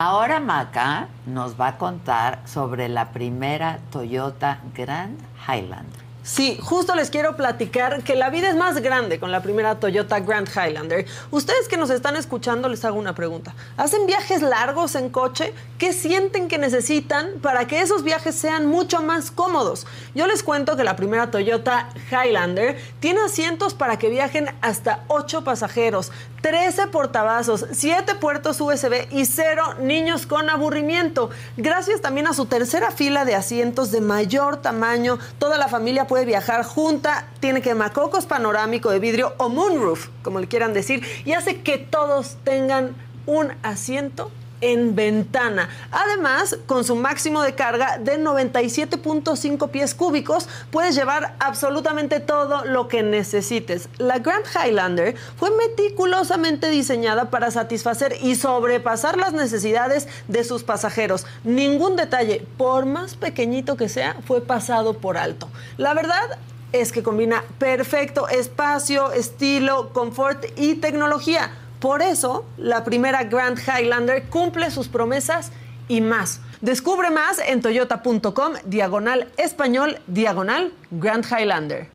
[0.00, 5.16] Ahora Maca nos va a contar sobre la primera Toyota Grand
[5.46, 6.11] Highlander.
[6.24, 10.20] Sí, justo les quiero platicar que la vida es más grande con la primera Toyota
[10.20, 11.04] Grand Highlander.
[11.32, 13.56] Ustedes que nos están escuchando les hago una pregunta.
[13.76, 15.52] ¿Hacen viajes largos en coche?
[15.78, 19.84] ¿Qué sienten que necesitan para que esos viajes sean mucho más cómodos?
[20.14, 25.42] Yo les cuento que la primera Toyota Highlander tiene asientos para que viajen hasta 8
[25.42, 31.30] pasajeros, 13 portavasos, 7 puertos USB y 0 niños con aburrimiento.
[31.56, 36.26] Gracias también a su tercera fila de asientos de mayor tamaño, toda la familia puede
[36.26, 41.62] viajar junta, tiene quemacocos panorámico de vidrio o moonroof, como le quieran decir, y hace
[41.62, 42.94] que todos tengan
[43.24, 44.30] un asiento
[44.62, 45.68] en ventana.
[45.90, 52.88] Además, con su máximo de carga de 97.5 pies cúbicos, puedes llevar absolutamente todo lo
[52.88, 53.90] que necesites.
[53.98, 61.26] La Grand Highlander fue meticulosamente diseñada para satisfacer y sobrepasar las necesidades de sus pasajeros.
[61.44, 65.48] Ningún detalle, por más pequeñito que sea, fue pasado por alto.
[65.76, 66.38] La verdad,
[66.72, 71.52] es que combina perfecto espacio, estilo, confort y tecnología.
[71.82, 75.50] Por eso, la primera Grand Highlander cumple sus promesas
[75.88, 76.40] y más.
[76.60, 81.90] Descubre más en toyota.com, diagonal español, diagonal Grand Highlander.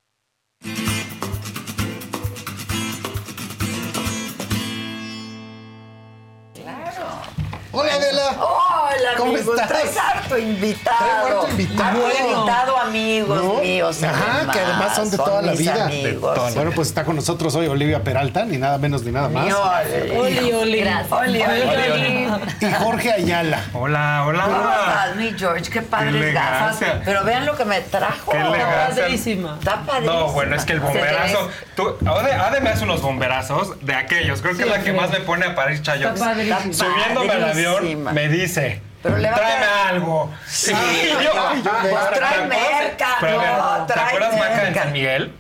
[7.72, 8.87] Hola, Adela.
[8.88, 9.56] Hola, ¿Cómo amigos.
[9.56, 9.68] estás?
[9.68, 11.26] Traes harto invitado.
[11.26, 12.06] Harto invitado.
[12.08, 13.54] Harto invitado, amigos ¿No?
[13.62, 14.04] míos.
[14.04, 15.86] Ajá, que además son de toda la vida.
[15.86, 16.56] amigos.
[16.56, 19.54] Bueno, pues está con nosotros hoy Olivia Peralta, ni nada menos ni nada más.
[19.54, 20.80] Oli, oli.
[20.82, 21.12] Gracias.
[21.12, 22.28] Oli, oli.
[22.62, 23.62] Y Jorge Ayala.
[23.74, 24.44] Hola, hola.
[24.44, 25.70] ¿Cómo estás, mi George?
[25.70, 26.78] Qué padres gafas.
[27.06, 28.32] Pero vean lo que me trajo.
[28.32, 29.08] Qué elegancia.
[29.08, 30.14] Está padrísima.
[30.14, 31.50] No, bueno, es que el bomberazo.
[31.76, 34.42] Tú, Ade, Ade me hace unos bomberazos de aquellos.
[34.42, 34.98] Creo que Sí, es la que sí.
[34.98, 36.14] más me pone a parir chayos.
[36.14, 36.74] Está padrísima.
[36.74, 38.12] Subiéndome al avión, Padrísima.
[38.14, 38.82] me dice.
[39.08, 40.34] Pero le va a Tráeme algo.
[40.48, 40.72] Sí.
[40.74, 41.32] Y yo-
[41.64, 44.76] Pues ¿te trae merca, no, ¿Te acuerdas Maca en.
[44.76, 45.34] San Miguel?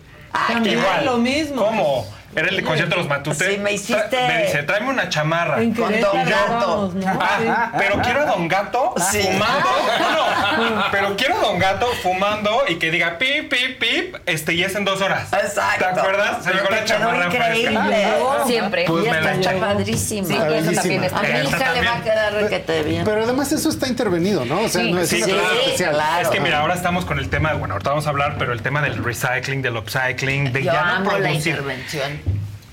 [0.47, 1.05] También Igual.
[1.05, 1.65] lo mismo.
[1.65, 2.16] ¿Cómo?
[2.37, 3.51] Era el concierto de los Matute.
[3.53, 5.61] Sí, me hiciste- Me dice, tráeme una chamarra.
[5.61, 6.93] En Con Don Gato.
[7.05, 7.77] Ah, Sí.
[7.79, 9.21] pero quiero a Don Gato Sí.
[9.23, 9.67] fumando.
[10.17, 10.83] No.
[10.91, 14.75] Pero quiero a Don Gato fumando y que diga pip, pip, pip, este, y es
[14.75, 15.31] en dos horas.
[15.33, 15.85] Exacto.
[15.93, 16.43] ¿Te acuerdas?
[16.43, 18.07] Se llegó la chamarra increíble.
[18.45, 18.85] Siempre.
[18.87, 20.27] Pues y está padrísima.
[20.27, 21.19] Sí, eso también está.
[21.19, 23.03] A mi hija le va a quedar requete bien.
[23.03, 24.61] Pero además eso está intervenido, ¿no?
[24.61, 24.91] O sea, Sí.
[24.91, 25.41] no es una claro.
[25.61, 25.93] especial.
[25.93, 26.21] claro.
[26.21, 28.61] Es que mira, ahora estamos con el tema, bueno, ahorita vamos a hablar, pero el
[28.61, 31.63] tema del recycling, del upcycling, de Yo ya no producir.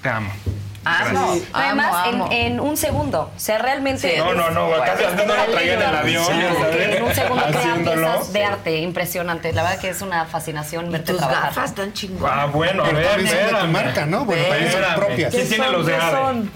[0.04, 0.30] Te amo.
[0.84, 2.28] Amo, No, Además, amo, en- amo.
[2.30, 3.32] En, un segundo.
[3.34, 4.18] O sea, realmente.
[4.18, 6.32] No, no, no, casi Este, no lo traía en el avión, sí,
[6.78, 9.54] en un segundo crean piezas de arte impresionantes.
[9.54, 11.44] La verdad que es una fascinación verte Tus trabajar.
[11.54, 12.36] gafas están chingonas.
[12.38, 14.26] Ah, bueno, a Pero ver, son de tu marca, ¿no?
[14.26, 15.34] Bueno, pero son propias.
[15.34, 16.10] ¿Quién tiene los de ¿Qué Ade?
[16.12, 16.50] son?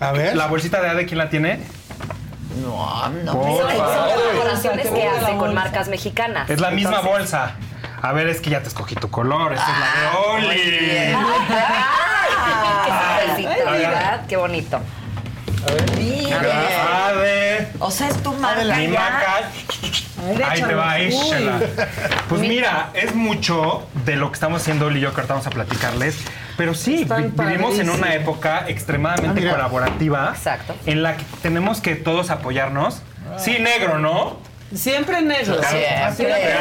[0.00, 0.36] A ver.
[0.36, 1.60] ¿La bolsita de Ade quién la tiene?
[2.60, 6.50] No, no Son colaboraciones que la hace con marcas mexicanas.
[6.50, 7.52] Es la misma Entonces, bolsa.
[8.02, 9.52] A ver, es que ya te escogi tu color.
[9.52, 11.14] Esta es la de Oli.
[11.14, 14.26] Ah, Qué ¿verdad?
[14.28, 14.80] Qué bonito.
[15.96, 17.06] mira.
[17.08, 17.68] Ade.
[17.78, 18.64] O sea, es tu marca.
[18.76, 18.96] Mi.
[20.44, 21.60] Ahí te va, échala.
[22.28, 25.46] Pues mira, es mucho de lo que estamos haciendo Oli y yo que ahorita vamos
[25.46, 26.18] a platicarles.
[26.56, 30.32] Pero sí, Están vivimos en una época extremadamente Ah, colaborativa.
[30.34, 30.74] Exacto.
[30.86, 33.02] En la que tenemos que todos apoyarnos.
[33.38, 34.38] Sí, negro, ¿no?
[34.74, 35.60] Siempre negro.
[35.62, 36.54] Siempre.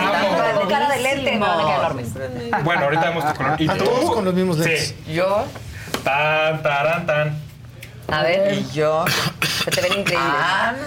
[0.69, 2.63] Cara de lente, me.
[2.63, 3.61] Bueno, ahorita vemos tu color.
[3.61, 3.83] ¿Y A tú?
[3.85, 4.95] todos con los mismos lentes.
[5.05, 5.13] Sí.
[5.13, 5.45] Yo
[6.03, 7.39] Tan, taran, tan.
[8.11, 9.05] A ver, y yo.
[9.63, 10.29] se te ven increíbles.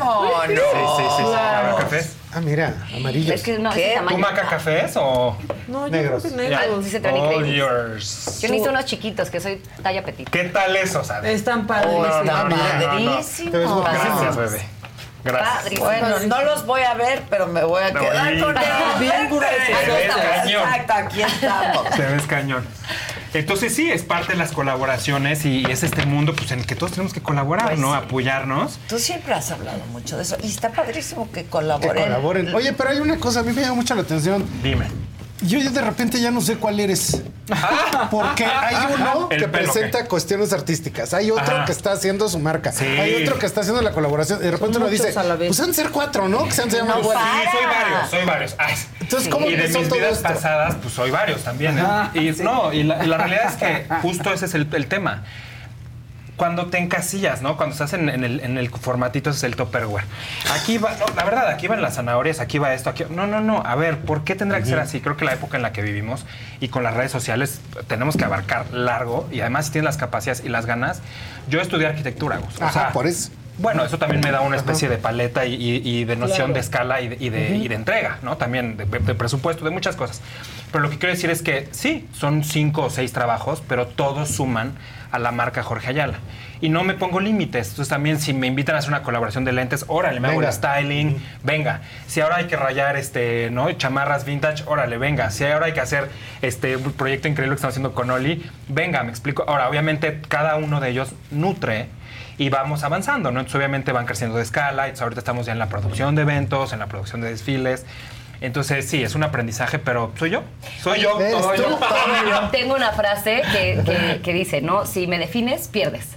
[0.01, 0.47] Vámonos.
[0.47, 1.23] Sí, sí, sí.
[1.24, 1.77] sí.
[1.82, 2.16] Cafés.
[2.35, 3.35] Ah, mira, amarillos.
[3.35, 3.70] Es que no,
[4.09, 5.36] ¿Tú maca cafés o...?
[5.69, 6.23] No, yo Negros.
[6.23, 6.85] creo que negros.
[6.85, 7.57] Sí, se te ven All increíbles.
[7.57, 8.40] yours.
[8.40, 10.31] Yo necesito unos chiquitos, que soy talla petit.
[10.31, 11.31] ¿Qué tal eso, sabes?
[11.35, 13.27] Están Oh, padrísimos.
[13.36, 13.82] Te ves guapísimo.
[14.20, 14.66] Gracias, bebé.
[15.24, 15.78] Gracias.
[15.81, 18.99] Bueno, no los voy a ver, pero me voy a No, quedar y- con ellos.
[18.99, 20.62] Bien cañón.
[20.62, 21.90] Exacto, aquí estamos.
[21.90, 22.66] Te ves cañón.
[23.35, 26.74] Entonces sí, es parte de las colaboraciones y es este mundo pues, en el que
[26.77, 27.93] todos tenemos que colaborar, Pues ¿no?
[27.93, 27.99] sí.
[28.05, 28.78] Apoyarnos.
[28.89, 32.03] Tú siempre has hablado mucho de eso y está padrísimo que Que colaboren.
[32.05, 32.55] colaboren.
[32.55, 34.44] Oye, pero hay una cosa, a mí me llama mucho la atención.
[34.62, 34.86] Dime.
[35.44, 37.20] Yo ya de repente ya no sé cuál eres.
[38.10, 41.64] Porque hay uno El que pelo, presenta cuestiones artísticas, hay otro Ajá.
[41.64, 42.85] que está haciendo su marca, Sí.
[42.85, 44.39] hay otro que está haciendo la colaboración.
[44.40, 45.48] Y de repente Son uno dice, a la vez.
[45.48, 46.44] pues han de ser cuatro, ¿no?
[46.44, 47.19] Que se han de llamar igual.
[47.19, 48.55] Sí, soy varios, soy varios.
[48.59, 50.28] Ay, Entonces, ¿cómo y de empezó mis todo vidas esto?
[50.28, 51.78] pasadas, pues soy varios también.
[51.78, 51.82] ¿eh?
[52.14, 55.23] Y no, y la, y la realidad es que justo ese es el, el tema.
[56.37, 57.57] Cuando te encasillas, ¿no?
[57.57, 60.05] Cuando estás en, en el, en el formatito, ese es el topperware.
[60.55, 63.05] Aquí va, no, la verdad, aquí van las zanahorias, aquí va esto, aquí.
[63.11, 63.63] No, no, no.
[63.65, 65.01] A ver, ¿por qué tendrá que ser así?
[65.01, 66.25] Creo que la época en la que vivimos
[66.61, 70.43] y con las redes sociales tenemos que abarcar largo y además si tienes las capacidades
[70.45, 71.03] y las ganas.
[71.49, 72.59] Yo estudié arquitectura, Gus.
[72.61, 73.31] O Ajá, sea, por eso.
[73.59, 76.55] bueno, eso también me da una especie de paleta y, y- y de noción Claro.
[76.55, 77.65] de escala y de, y de- Ujú.
[77.65, 78.37] y de entrega, ¿no?
[78.39, 80.23] También de, de presupuesto, de muchas cosas.
[80.73, 84.31] Pero lo que quiero decir es que sí, son cinco o seis trabajos, pero todos
[84.31, 84.73] suman
[85.12, 86.18] a la marca Jorge Ayala.
[86.60, 87.68] Y no me pongo límites.
[87.70, 90.48] Entonces también si me invitan a hacer una colaboración de lentes, órale, me hago Venga.
[90.51, 91.82] el styling, venga.
[92.06, 93.70] Si ahora hay que rayar este, ¿no?
[93.72, 95.30] chamarras vintage, órale, venga.
[95.30, 96.09] Si ahora hay que hacer
[96.40, 99.44] este proyecto increíble que estamos haciendo con Oli, venga, me explico.
[99.47, 101.89] Ahora, obviamente, cada uno de ellos nutre
[102.39, 103.40] y vamos avanzando, ¿no?
[103.40, 104.84] Entonces, obviamente van creciendo de escala.
[104.84, 107.84] Entonces, ahorita estamos ya en la producción de eventos, en la producción de desfiles.
[108.43, 110.43] Entonces, sí, es un aprendizaje, pero soy yo.
[110.82, 111.10] Soy yo.
[111.19, 111.78] todo yo.
[112.52, 114.85] Tengo una frase que, que- que dice, ¿no?
[114.86, 116.09] Si me defines, pierdes.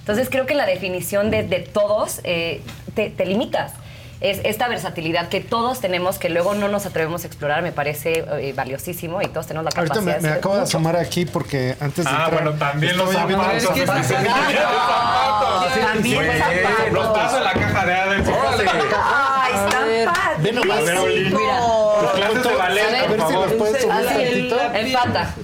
[0.00, 2.62] Entonces creo que la definición de, de todos eh,
[2.94, 3.72] te, te limitas.
[4.20, 8.22] Es esta versatilidad que todos tenemos, que luego no nos atrevemos a explorar, me parece
[8.38, 11.24] eh, valiosísimo y todos tenemos la Ahorita capacidad me, me de acabo de asomar aquí
[11.24, 12.42] porque antes de Ah, entrar...
[12.44, 13.62] bueno, también los zapatos.
[13.64, 15.74] los también zapatos.
[15.80, 16.92] También Güey, zapatos.
[16.92, 17.92] Los paso en la caja de.
[18.30, 18.70] Órale.
[19.02, 20.78] Ay, están Ve nomás.
[20.78, 21.30] A ver, Oli.
[21.30, 22.02] padrísimos.
[22.02, 23.48] Los clases de ballet, A ver, por A ver si favor.
[23.48, 24.60] los puedes subir Así, tantito.
[24.74, 25.34] empata.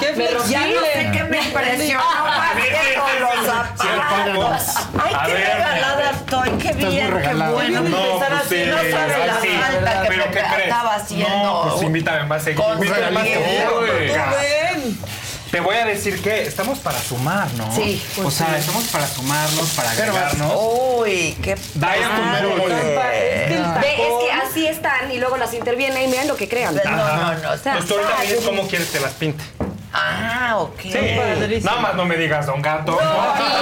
[0.00, 0.14] ¡Qué
[0.48, 3.21] Ya no sé qué me impresionó más que con los zapatos.
[3.62, 7.80] Ay, qué regalada estoy, qué bien, qué bueno.
[7.82, 8.70] No, empezar pues así, sí.
[8.70, 10.62] no sabes la falta que ¿Pero me qué crees?
[10.64, 11.36] estaba haciendo.
[11.64, 12.64] No, pues invítame más seguido.
[12.64, 13.80] Con Invítame más seguido.
[13.80, 14.98] Ven.
[15.50, 17.70] Te voy a decir que estamos para sumar, ¿no?
[17.76, 18.02] Sí.
[18.24, 20.52] O sea, estamos para sumarnos, para Pero- agregarnos.
[20.96, 22.08] Uy, qué Daya
[22.40, 22.56] tu
[22.94, 23.48] padre.
[23.82, 26.74] Ve, es que así están y luego las intervienen y miren lo que crean.
[26.74, 27.50] No, no, no.
[27.50, 29.44] O sea, Pues tú ahorita me dices cómo quieres que las pinte.
[29.92, 30.80] Ah, ok.
[30.80, 30.90] Sí.
[31.16, 31.70] padrísimo.
[31.70, 32.98] Nada más no me digas don gato.
[32.98, 33.52] Sí, No, sí,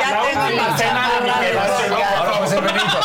[0.00, 1.08] ya la tengo mi cena
[1.40, 1.52] de.
[1.52, 2.16] Gato.
[2.18, 3.00] Ahora José Benito.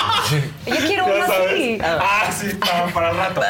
[0.66, 1.80] Yo quiero uno así.
[1.82, 3.42] Ah, sí, para, para el rato.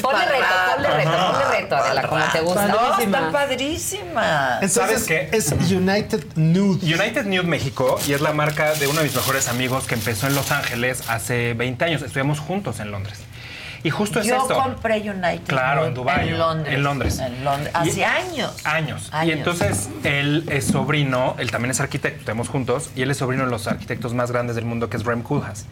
[0.00, 2.66] Ponle reto, ponle reto, ponle reto, Adela, como te gusta.
[2.68, 3.18] No, Padrísima.
[3.18, 4.62] están padrísimas.
[4.62, 5.28] Entonces, ¿Sabes qué?
[5.32, 6.94] es United Nude.
[6.94, 10.26] United Nude México y es la marca de uno de mis mejores amigos que empezó
[10.26, 12.02] en Los Ángeles hace 20 años.
[12.02, 13.18] Estuvimos juntos en Londres.
[13.84, 14.54] Y justo es Yo esto.
[14.54, 16.30] compré United Claro, en Dubái.
[16.30, 16.74] En Londres.
[16.74, 17.18] En Londres.
[17.20, 17.72] En Londres.
[17.84, 18.56] Y- Hace años.
[18.64, 19.10] Años.
[19.24, 23.44] Y entonces él es sobrino, él también es arquitecto, estamos juntos, y él es sobrino
[23.44, 25.66] de los arquitectos más grandes del mundo, que es Rem Koolhaas.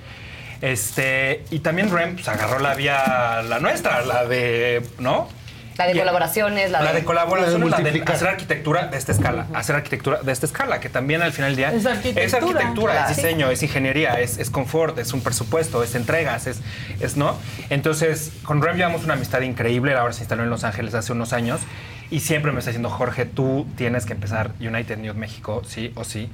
[0.60, 5.28] Este, y también Rem pues, agarró la vía, la nuestra, la de, ¿no?
[5.78, 9.12] La de Y- colaboraciones, la, La de colaboración, La la de hacer arquitectura de esta
[9.12, 12.24] escala, hacer arquitectura de esta escala, que también al final del día Es arquitectura.
[12.24, 13.10] es, arquitectura, Claro.
[13.10, 16.60] es diseño, es ingeniería, es, es confort, es un presupuesto, es entregas, es,
[17.00, 17.36] es ¿no?
[17.70, 21.32] Entonces, con Rem llevamos una amistad increíble, ahora se instaló en Los Ángeles hace unos
[21.32, 21.60] años
[22.10, 26.04] y siempre me está diciendo, Jorge, tú tienes que empezar United Nude México, sí o
[26.04, 26.30] sí,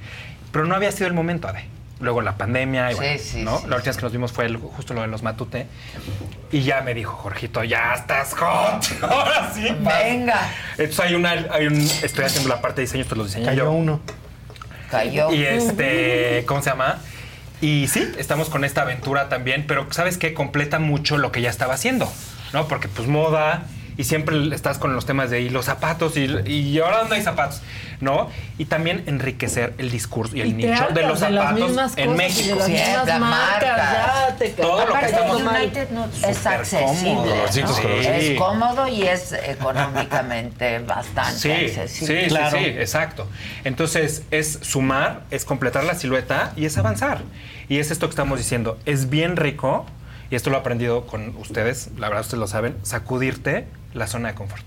[0.51, 1.63] pero no había sido el momento, Ade.
[1.99, 3.57] Luego la pandemia, y Sí, bueno, sí, ¿no?
[3.59, 5.67] sí, la última vez que nos vimos fue el- justo lo de los Matute.
[6.51, 8.85] Y ya me dijo, Jorgito, ya estás hot.
[9.03, 9.67] Ahora sí.
[9.81, 10.03] vas".
[10.03, 10.49] Venga.
[10.77, 13.65] Entonces hay una, hay un, estoy haciendo la parte de diseño, esto lo diseñé Cayó
[13.65, 13.71] yo.
[13.71, 13.99] uno.
[14.89, 15.31] Cayó.
[15.33, 16.99] Y este, ¿cómo se llama?
[17.61, 20.33] Y sí, estamos con esta aventura también, pero ¿sabes qué?
[20.33, 22.09] Completa mucho lo que ya estaba haciendo,
[22.53, 22.67] ¿no?
[22.69, 23.63] Porque pues moda
[23.99, 27.21] y siempre estás con los temas de y los zapatos y, y ahora dónde hay
[27.21, 27.61] zapatos,
[27.99, 28.29] ¿no?
[28.57, 32.11] Y también enriquecer el discurso y el Y nicho de los de las zapatos en
[32.11, 32.55] y México.
[32.55, 34.27] de las Sí, mismas la marcas, marca.
[34.29, 35.87] ya te Todo lo que estamos- United
[36.29, 36.85] es accesible.
[36.85, 37.25] cómodo.
[37.25, 37.31] ¿no?
[37.33, 37.83] Colorcitos, Sí.
[38.07, 42.29] Es cómodo y es económicamente bastante Sí, sí, accesible.
[42.29, 43.27] sí, sí, exacto.
[43.65, 47.19] Entonces es sumar, es completar la silueta y es avanzar.
[47.67, 48.77] Y es esto que estamos diciendo.
[48.85, 49.85] Es bien rico,
[50.29, 54.29] y esto lo he aprendido con ustedes, la verdad ustedes lo saben, sacudirte la zona
[54.29, 54.65] de confort.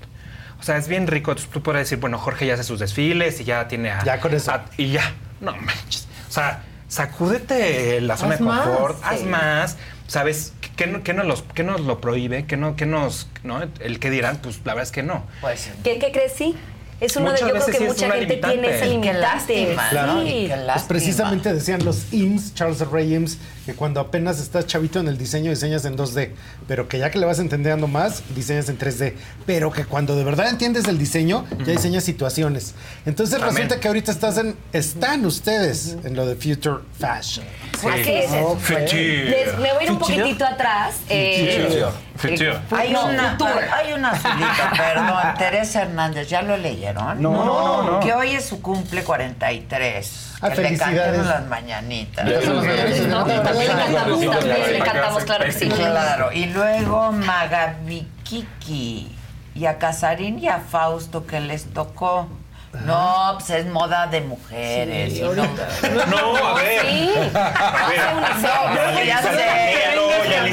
[0.60, 1.34] O sea, es bien rico.
[1.34, 4.04] Tú, puedes decir, bueno, Jorge ya hace sus desfiles y ya tiene a...
[4.04, 4.52] Ya con eso.
[4.52, 5.12] a- y ya.
[5.40, 6.06] No manches.
[6.28, 9.26] O sea, sacúdete la zona Haz de confort, más, haz sí.
[9.26, 9.76] más.
[10.06, 10.52] ¿Sabes?
[10.76, 12.44] ¿Qué, no- qué nos, los, qué nos lo prohíbe?
[12.46, 13.28] ¿Qué, no, qué nos...
[13.42, 13.60] ¿no?
[13.80, 15.24] El que dirán, pues la verdad es que no.
[15.40, 16.32] Pues ¿Qué, qué crees?
[16.32, 16.54] Sí.
[17.00, 18.58] Es uno Muchas de, yo creo que sí mucha gente limitante.
[18.60, 19.20] tiene qué limitante.
[19.20, 20.22] lástima, Claro.
[20.22, 20.28] Sí.
[20.48, 23.14] Qué Pues precisamente decían los IMS, Charles Ray
[23.64, 26.30] que cuando apenas estás chavito en el diseño, diseñas en 2D,
[26.66, 29.14] pero que ya que le vas entendiendo más, diseñas en 3D,
[29.46, 32.74] pero que cuando de verdad entiendes el diseño, ya diseñas situaciones.
[33.06, 33.54] Entonces Amén.
[33.54, 37.44] resulta que ahorita estás en, están ustedes en lo de Future Fashion.
[37.74, 38.30] Así es.
[38.32, 38.58] Ok.
[38.58, 39.24] Future.
[39.24, 40.18] Les- me voy a ir un Future.
[40.18, 40.96] poquitito atrás.
[41.08, 41.92] eh, Future.
[42.16, 42.58] Future.
[42.70, 43.70] Hay No, una, Future.
[43.70, 47.20] hay una azulita, perdón, Teresa Hernández, ¿ya lo leyeron?
[47.22, 48.00] No, no, no.
[48.00, 50.31] Que hoy es su cumple 43.
[50.42, 51.24] Ah, que le felicidades.
[51.24, 52.44] las mañanitas.
[52.44, 53.06] Son las mañanitas.
[53.06, 55.68] No, también le cantamos, también le cantamos, claro que sí.
[55.68, 59.16] Claro, y luego Magavikiki
[59.54, 62.28] y a Casarín y a Fausto que les tocó.
[62.72, 65.12] No, pues es moda de mujeres.
[65.12, 65.32] Sí, no-
[66.48, 66.80] a ver.
[66.80, 67.12] Sí.
[67.34, 68.00] A ver.
[68.40, 69.82] No, Ya ya hice sé.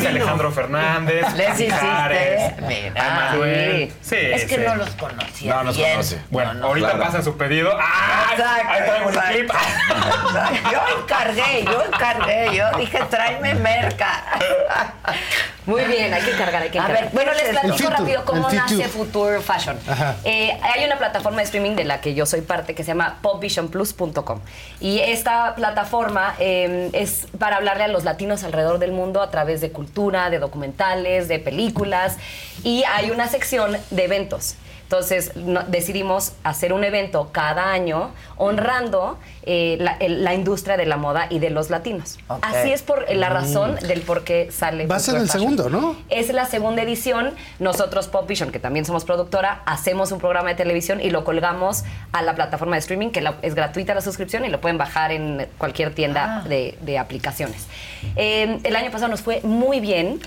[0.01, 1.33] Ya Alejandro Fernández.
[1.35, 2.55] Les hiciste.
[2.67, 3.05] Mira.
[3.05, 3.93] a Manuel.
[4.01, 4.61] Sí, es que sí.
[4.65, 5.53] no los conocía.
[5.55, 5.91] No los bien.
[5.91, 6.21] conoce.
[6.29, 7.03] Bueno, No, no, ahorita claro.
[7.05, 7.77] pasa su pedido.
[7.79, 8.27] ¡Ah!
[8.33, 9.33] Exacto, Ahí traigo el exacto.
[9.35, 9.51] clip.
[10.71, 14.23] Yo encargué, yo encargué, yo dije, tráeme merca.
[15.65, 17.03] Muy bien, hay que cargar, hay que A cargar.
[17.03, 18.89] ver, bueno, ¿qué les platico El rápido cómo el nace Future.
[18.89, 19.79] Future Fashion.
[19.87, 20.15] Ajá.
[20.23, 23.19] Eh, hay una plataforma de streaming de la que yo soy parte que se llama
[23.21, 24.39] popvisionplus.com.
[24.79, 29.61] Y esta plataforma eh, es para hablarle a los latinos alrededor del mundo a través
[29.61, 32.17] de cultura, de documentales, de películas.
[32.63, 34.55] Y hay una sección de eventos.
[34.93, 40.87] Entonces no- decidimos hacer un evento cada año honrando eh, la, el- la industria de
[40.87, 42.17] la moda y de los latinos.
[42.41, 43.85] Así es por la razón Mm.
[43.87, 44.87] del por qué sale.
[44.87, 45.41] Va a ser el Fashion.
[45.41, 45.95] segundo, ¿no?
[46.09, 47.35] Es la segunda edición.
[47.59, 51.83] Nosotros, Pop Vision, que también somos productora, hacemos un programa de televisión y lo colgamos
[52.11, 55.11] a la plataforma de streaming, que la- es gratuita la suscripción y lo pueden bajar
[55.11, 57.67] en cualquier tienda de, de aplicaciones.
[58.15, 60.19] Eh, el año pasado nos fue muy bien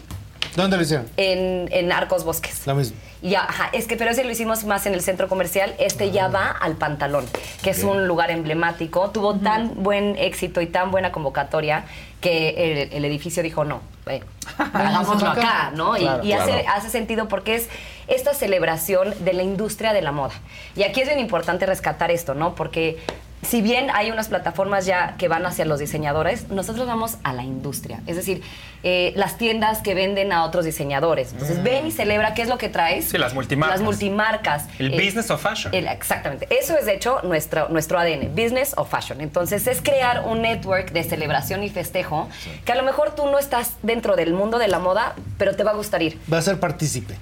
[0.57, 1.07] ¿Dónde lo hicieron?
[1.17, 2.67] en, en Arcos Bosques.
[2.67, 2.97] Lo mismo.
[3.23, 5.75] Ya, ajá, es que pero ese lo hicimos más en el centro comercial.
[5.79, 7.25] Este ya va al Pantalón,
[7.63, 9.11] que es un lugar emblemático.
[9.11, 11.85] Tuvo tan buen éxito y tan buena convocatoria
[12.21, 13.81] que el, el edificio dijo no.
[14.07, 14.23] eh,
[14.59, 15.97] hagámoslo acá, ¿no?
[15.97, 16.25] Y- Claro.
[16.25, 16.69] y, hace, Claro.
[16.77, 17.69] hace sentido porque es
[18.09, 20.35] esta celebración de la industria de la moda.
[20.75, 22.55] Y aquí es bien importante rescatar esto, ¿no?
[22.57, 22.99] Porque
[23.43, 27.43] si bien hay unas plataformas ya que van hacia los diseñadores, nosotros vamos a la
[27.43, 28.01] industria.
[28.07, 28.41] Es decir,
[28.85, 31.33] eh, las tiendas que venden a otros diseñadores.
[31.33, 31.63] Entonces, Mm.
[31.65, 33.07] ven y celebra qué es lo que traes.
[33.07, 33.79] Sí, las multimarcas.
[33.79, 34.67] Las multimarcas.
[34.79, 35.75] El Eh, business of fashion.
[35.75, 36.47] el- exactamente.
[36.51, 39.21] Eso es, de hecho, nuestro, nuestro ADN, business of fashion.
[39.21, 42.29] Entonces, es crear un network de celebración y festejo
[42.65, 45.65] que a lo mejor tú no estás dentro del mundo de la moda, pero te
[45.65, 46.19] va a gustar ir.
[46.33, 47.17] Va a ser partícipe.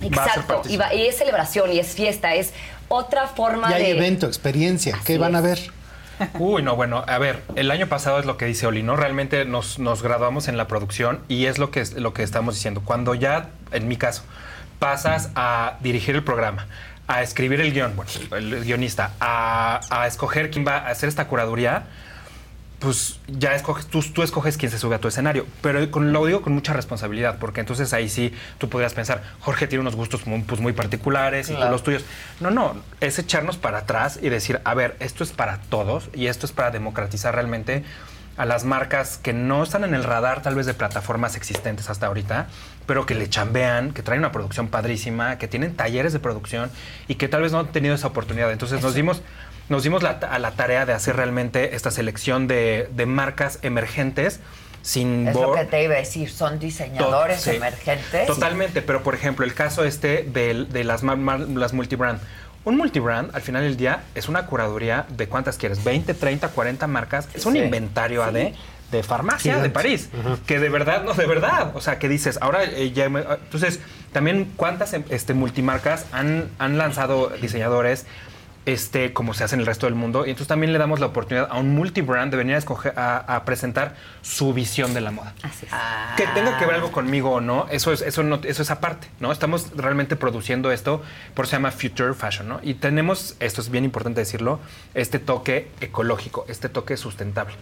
[0.00, 0.62] Exacto.
[0.68, 2.52] Y, va- y es celebración y es fiesta, es
[2.92, 3.90] otra forma Y hay de...
[3.90, 4.98] evento, experiencia.
[5.04, 5.58] ¿Qué van a ver?
[6.38, 8.96] Uy, no, bueno, a ver, el año pasado es lo que dice Oli, ¿no?
[8.96, 12.54] Realmente nos, nos graduamos en la producción y es lo que, es lo que estamos
[12.54, 12.82] diciendo.
[12.84, 14.22] Cuando ya, en mi caso,
[14.78, 16.66] pasas a dirigir el programa,
[17.08, 21.26] a escribir el guion, bueno, el guionista, a, a escoger quién va a hacer esta
[21.26, 21.84] curaduría,
[22.82, 25.46] pues ya escoges, tú, tú escoges quién se sube a tu escenario.
[25.60, 29.68] Pero con, lo digo con mucha responsabilidad, porque entonces ahí sí tú podrías pensar, Jorge
[29.68, 32.04] tiene unos gustos muy, pues, muy particulares y los tuyos.
[32.40, 36.26] No, no, es echarnos para atrás y decir, a ver, esto es para todos y
[36.26, 37.84] esto es para democratizar realmente
[38.36, 42.06] a las marcas que no están en el radar tal vez de plataformas existentes hasta
[42.06, 42.48] ahorita,
[42.86, 46.70] pero que le chambean, que traen una producción padrísima, que tienen talleres de producción
[47.08, 48.50] y que tal vez no han tenido esa oportunidad.
[48.52, 49.22] Entonces nos dimos,
[49.68, 54.40] nos dimos la, a la tarea de hacer realmente esta selección de, de marcas emergentes
[54.82, 57.50] sin Es lo que te iba a decir, son diseñadores Sí.
[57.50, 58.26] emergentes.
[58.26, 62.20] Totalmente, pero por ejemplo, el caso este de, de las, las multibrand.
[62.64, 66.86] Un multibrand, al final del día, es una curaduría de cuántas quieres, 20, 30, 40
[66.88, 67.28] marcas.
[67.34, 67.58] Es un Sí.
[67.60, 68.28] inventario Sí.
[68.36, 68.52] AD
[68.92, 69.68] de farmacia Gigante.
[69.68, 70.08] de París.
[70.46, 71.72] Que de verdad, no, de verdad.
[71.74, 73.08] O sea, que dices, ahora eh, ya.
[73.08, 73.80] me- entonces,
[74.12, 78.06] también, ¿cuántas em, este, multimarcas han, han lanzado diseñadores?
[78.64, 80.24] Este, como se hace en el resto del mundo.
[80.24, 83.16] Y entonces también le damos la oportunidad a un multibrand de venir a, escoger, a,
[83.16, 85.34] a presentar su visión de la moda.
[86.16, 89.08] Que tenga que ver algo conmigo o no, eso es, eso no, eso es aparte,
[89.18, 89.32] ¿no?
[89.32, 91.02] Estamos realmente produciendo esto,
[91.34, 92.60] por eso se llama Future Fashion, ¿no?
[92.62, 94.60] Y tenemos, esto es bien importante decirlo,
[94.94, 97.54] este toque ecológico, este toque sustentable.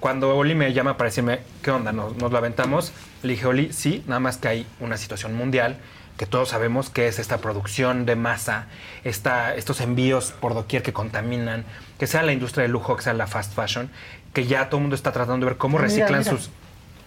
[0.00, 1.92] Cuando Oli me llama para decirme, ¿qué onda?
[1.92, 2.92] ¿Nos, nos lo aventamos?
[3.22, 5.76] Le dije, Oli, sí, nada más que hay una situación mundial
[6.16, 8.66] que todos sabemos que es esta producción de masa,
[9.04, 11.64] esta, estos envíos por doquier que contaminan,
[11.98, 13.90] que sea la industria del lujo, que sea la fast fashion,
[14.32, 16.30] que ya todo el mundo está tratando de ver cómo reciclan mira.
[16.30, 16.50] sus,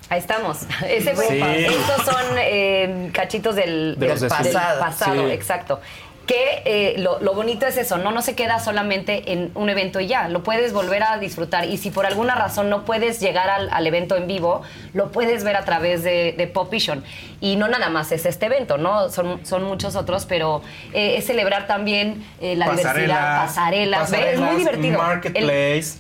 [0.09, 0.59] Ahí estamos.
[0.87, 1.39] Ese fue- Sí.
[1.41, 4.79] Estos son eh, cachitos del, De los del de su- pasado.
[4.79, 5.33] pasado, sí.
[5.33, 5.81] exacto.
[6.29, 9.99] Que eh, lo, lo bonito es eso, no, no se queda solamente en un evento
[9.99, 11.65] y ya, lo puedes volver a disfrutar.
[11.65, 14.61] Y si por alguna razón no puedes llegar al, al evento en vivo,
[14.93, 17.03] lo puedes ver a través de, de Pop Vision.
[17.41, 19.09] Y no nada más es este evento, ¿no?
[19.09, 20.61] Son, son muchos otros, pero
[20.93, 24.33] eh, es celebrar también eh, la diversidad, pasarelas, ¿ves?
[24.33, 24.99] es muy divertido.
[25.33, 25.47] El-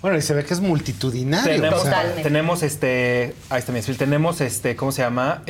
[0.01, 1.55] Bueno, y se ve que es multitudinario.
[1.55, 5.41] Tenemos, o sea, tenemos este, ahí está mi tenemos este, ¿cómo se llama?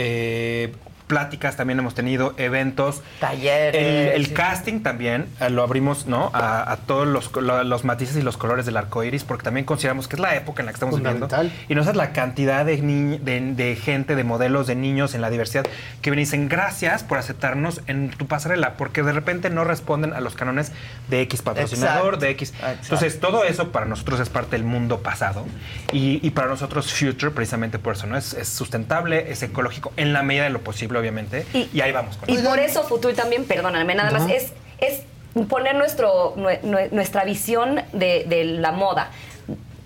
[1.13, 3.01] Pláticas también hemos tenido, eventos.
[3.19, 3.75] Talleres.
[4.15, 6.29] El, el casting también eh, lo abrimos, ¿no?
[6.33, 10.07] A, a todos los, los matices y los colores del arco iris, porque también consideramos
[10.07, 11.27] que es la época en la que estamos viviendo.
[11.67, 15.21] Y no sabes la cantidad de, ni- de, de gente, de modelos, de niños en
[15.21, 15.65] la diversidad
[16.03, 20.19] que y dicen gracias por aceptarnos en tu pasarela, porque de repente no responden a
[20.19, 20.71] los cánones
[21.09, 22.25] de X patrocinador, Exacto.
[22.25, 22.53] de X.
[22.83, 25.45] Entonces, todo eso para nosotros es parte del mundo pasado
[25.91, 28.15] y, y para nosotros future, precisamente por eso, ¿no?
[28.17, 31.45] Es, es sustentable, es ecológico, en la medida de lo posible, obviamente.
[31.53, 32.49] Y, ahí vamos con Y eso.
[32.49, 35.01] por eso Futur también, perdóname, nada más, es, es
[35.47, 39.09] poner nuestro, nue- nue- nuestra visión de, de la moda.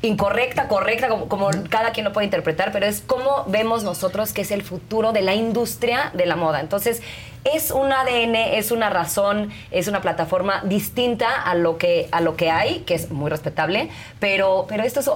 [0.02, 4.42] Incorrecta, correcta, como, como cada quien lo puede interpretar, pero es cómo vemos nosotros que
[4.42, 6.60] es el futuro de la industria de la moda.
[6.60, 7.02] Entonces,
[7.46, 12.36] es un ADN, es una razón, es una plataforma distinta a lo que, a lo
[12.36, 15.10] que hay, que es muy respetable, pero, pero esto es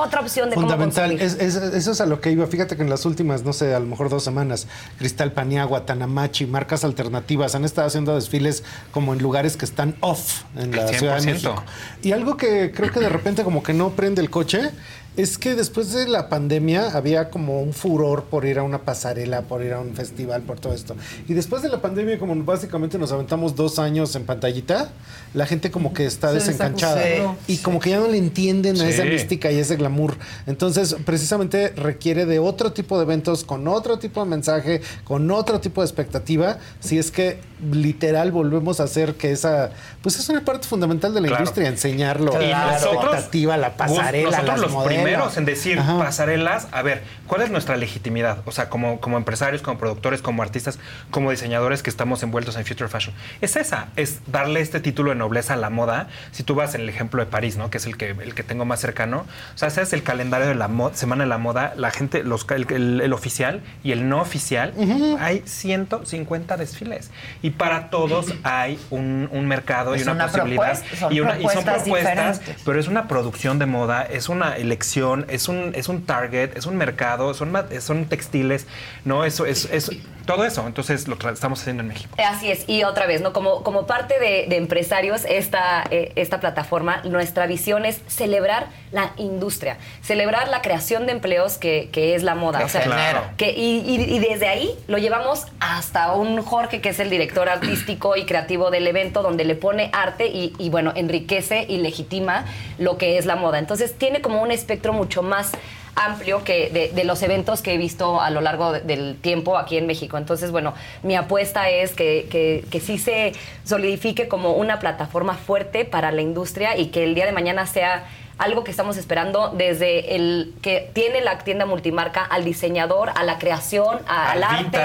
[0.00, 1.22] otra opción de cómo Fundamental, consumir.
[1.46, 2.46] es, es- eso es a lo que iba.
[2.46, 4.66] Fíjate que en las últimas, no sé, a lo mejor dos semanas,
[4.98, 10.42] Cristal Paniagua, Tanamachi, marcas alternativas han estado haciendo desfiles como en lugares que están off
[10.56, 11.24] en la Al Ciudad de 100%.
[11.26, 11.62] México.
[12.02, 14.70] Y algo que creo que de repente como que no prende el coche
[15.16, 19.42] es que después de la pandemia había como un furor por ir a una pasarela,
[19.42, 20.96] por ir a un festival, por todo esto.
[21.28, 24.90] Y después de la pandemia, como básicamente nos aventamos dos años en pantallita,
[25.34, 27.02] la gente como que está Se desencanchada.
[27.46, 30.16] Y como que ya no le entienden a esa mística y ese glamour.
[30.46, 35.60] Entonces, precisamente requiere de otro tipo de eventos, con otro tipo de mensaje, con otro
[35.60, 37.38] tipo de expectativa, si es que
[37.70, 39.70] literal volvemos a hacer que esa,
[40.02, 41.42] pues es una parte fundamental de la Claro.
[41.44, 45.01] industria, enseñarlo, Y la expectativa, la pasarela, nosotros las los modelos.
[45.04, 45.98] Primeros en decir Ajá.
[45.98, 48.38] pasarelas, a ver, ¿cuál es nuestra legitimidad?
[48.44, 50.78] O sea, como, como empresarios, como productores, como artistas,
[51.10, 53.14] como diseñadores que estamos envueltos en Future Fashion.
[53.40, 56.08] Es esa, es darle este título de nobleza a la moda.
[56.30, 57.70] Si tú vas en el ejemplo de París, ¿no?
[57.70, 59.26] Que es el que, el que tengo más cercano.
[59.54, 61.72] O sea, ese es el calendario de la Semana de la Moda.
[61.76, 64.72] La gente, los, el, el- el oficial y el no oficial,
[65.18, 67.10] hay 150 desfiles.
[67.42, 70.82] Y para todos hay un, un mercado y Es una, una posibilidad.
[70.98, 72.62] son y, una- y son propuestas propuestas, diferentes.
[72.64, 76.66] pero es una producción de moda, es una elección, es un, es un target, es
[76.66, 78.66] un mercado, son, son textiles,
[79.04, 79.24] ¿no?
[79.24, 79.90] Eso es, es
[80.26, 80.64] todo eso.
[80.66, 82.14] Entonces lo estamos haciendo en México.
[82.24, 83.32] Así es, y otra vez, ¿no?
[83.32, 89.12] Como, como parte de, de empresarios, esta, eh, esta plataforma, nuestra visión es celebrar la
[89.16, 92.58] industria, celebrar la creación de empleos que, que es la moda.
[92.58, 93.34] Que o sea, genera.
[93.36, 97.48] que, y, y- y desde ahí lo llevamos hasta un Jorge, que es el director
[97.48, 102.44] artístico y creativo del evento, donde le pone arte y, y, bueno, enriquece y legitima
[102.78, 103.58] lo que es la moda.
[103.58, 105.52] Entonces tiene como un espectro mucho más
[105.94, 109.76] amplio que de, los eventos que he visto a lo largo de- del tiempo aquí
[109.76, 110.16] en México.
[110.16, 110.72] Entonces, bueno,
[111.02, 113.34] mi apuesta es que, que, que sí se
[113.64, 118.06] solidifique como una plataforma fuerte para la industria y que el día de mañana sea
[118.42, 123.38] algo que estamos esperando desde el que tiene la tienda multimarca al diseñador, a la
[123.38, 124.78] creación, a- al, arte.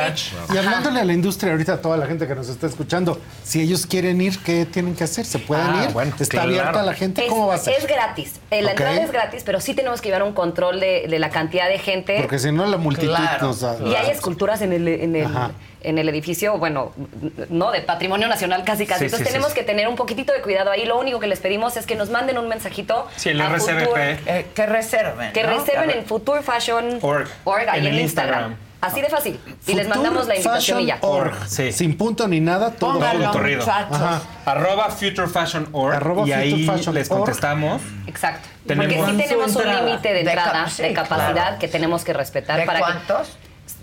[0.53, 3.61] Y hablándole a la industria ahorita, a toda la gente que nos está escuchando, si
[3.61, 5.25] ellos quieren ir, ¿qué tienen que hacer?
[5.25, 5.89] ¿Se pueden Ah, ir?
[5.93, 6.49] bueno, ¿Está claro.
[6.49, 7.23] abierta a la gente?
[7.25, 7.73] Es, ¿Cómo va a ser?
[7.77, 8.34] es gratis.
[8.51, 8.79] Eh, La Ok.
[8.79, 11.79] entrada es gratis, pero sí tenemos que llevar un control de, de la cantidad de
[11.79, 12.17] gente.
[12.21, 13.47] Porque si no, la multitud Claro.
[13.47, 15.51] nos da- Y hay esculturas en el, en el, Ajá.
[15.81, 16.91] En el edificio, bueno,
[17.49, 18.99] no, de patrimonio nacional casi casi.
[19.01, 19.59] Sí, Entonces sí, tenemos sí.
[19.59, 20.85] que tener un poquitito de cuidado ahí.
[20.85, 23.07] Lo único que les pedimos es que nos manden un mensajito.
[23.15, 23.85] Sí, el a RCBP.
[23.87, 25.31] Future- Eh, que reserven.
[25.33, 25.49] que ¿no?
[25.49, 27.27] reserven en Future Fashion Org.
[27.69, 28.51] ahí En en, el Instagram.
[28.51, 28.55] Instagram.
[28.79, 29.39] Así de fácil.
[29.65, 30.97] Y les mandamos la invitación y ya.
[30.97, 31.49] FuturefashionOrg.
[31.49, 31.71] Sí.
[31.71, 33.39] Sin punto ni nada, todo Pónganlo, junto.
[33.39, 33.63] corrido.
[33.67, 34.21] Ajá.
[34.45, 35.95] Arroba Future Fashion Org.
[35.95, 37.19] Arroba y ahí Fashion les Org.
[37.21, 37.81] contestamos.
[38.05, 38.47] Exacto.
[38.67, 41.59] Tenemos- Porque sí tenemos un límite de De entrada, de, capacidad claro.
[41.59, 43.37] que tenemos que respetar ¿De para que cuántos?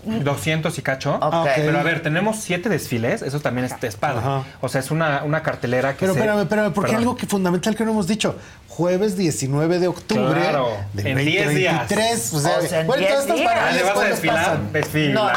[0.07, 1.15] 200 y cacho.
[1.17, 1.49] Ok.
[1.57, 4.19] Pero a ver, tenemos siete desfiles, eso también es, es padre.
[4.19, 4.45] Ajá.
[4.61, 7.03] O sea, es una, una cartelera que Pero se- espérame, espérame, porque Perdón.
[7.09, 8.37] algo que fundamental que no hemos dicho.
[8.69, 11.75] Jueves 19 de octubre Claro, del en 10 días.
[11.89, 12.35] 2023.
[12.35, 14.59] O sea, O sea, en bueno, 10 todas estas maravillas, ¿le vas a ¿cuándo desfilar?
[14.73, 15.15] Desfila.
[15.15, 15.35] No, sí,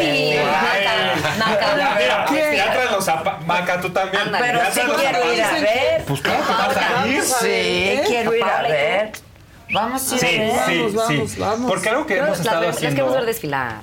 [0.00, 0.40] Ay.
[1.38, 3.46] Maca, ya traes los zapatos.
[3.46, 4.22] Maca, tú también.
[4.38, 6.04] Pero sí quiero ir a ver.
[6.06, 7.14] Pues claro que vas a ir.
[7.20, 8.02] Vamos a Sí, ver, ¿eh?
[8.06, 9.12] quiero ir a ver.
[9.72, 10.52] Vamos a ir Sí, a ver.
[10.66, 11.16] sí, Vamos, sí.
[11.16, 11.70] vamos, vamos.
[11.70, 13.26] Porque algo que Las- hemos estado las queremos ver haciendo.
[13.26, 13.76] desfilar.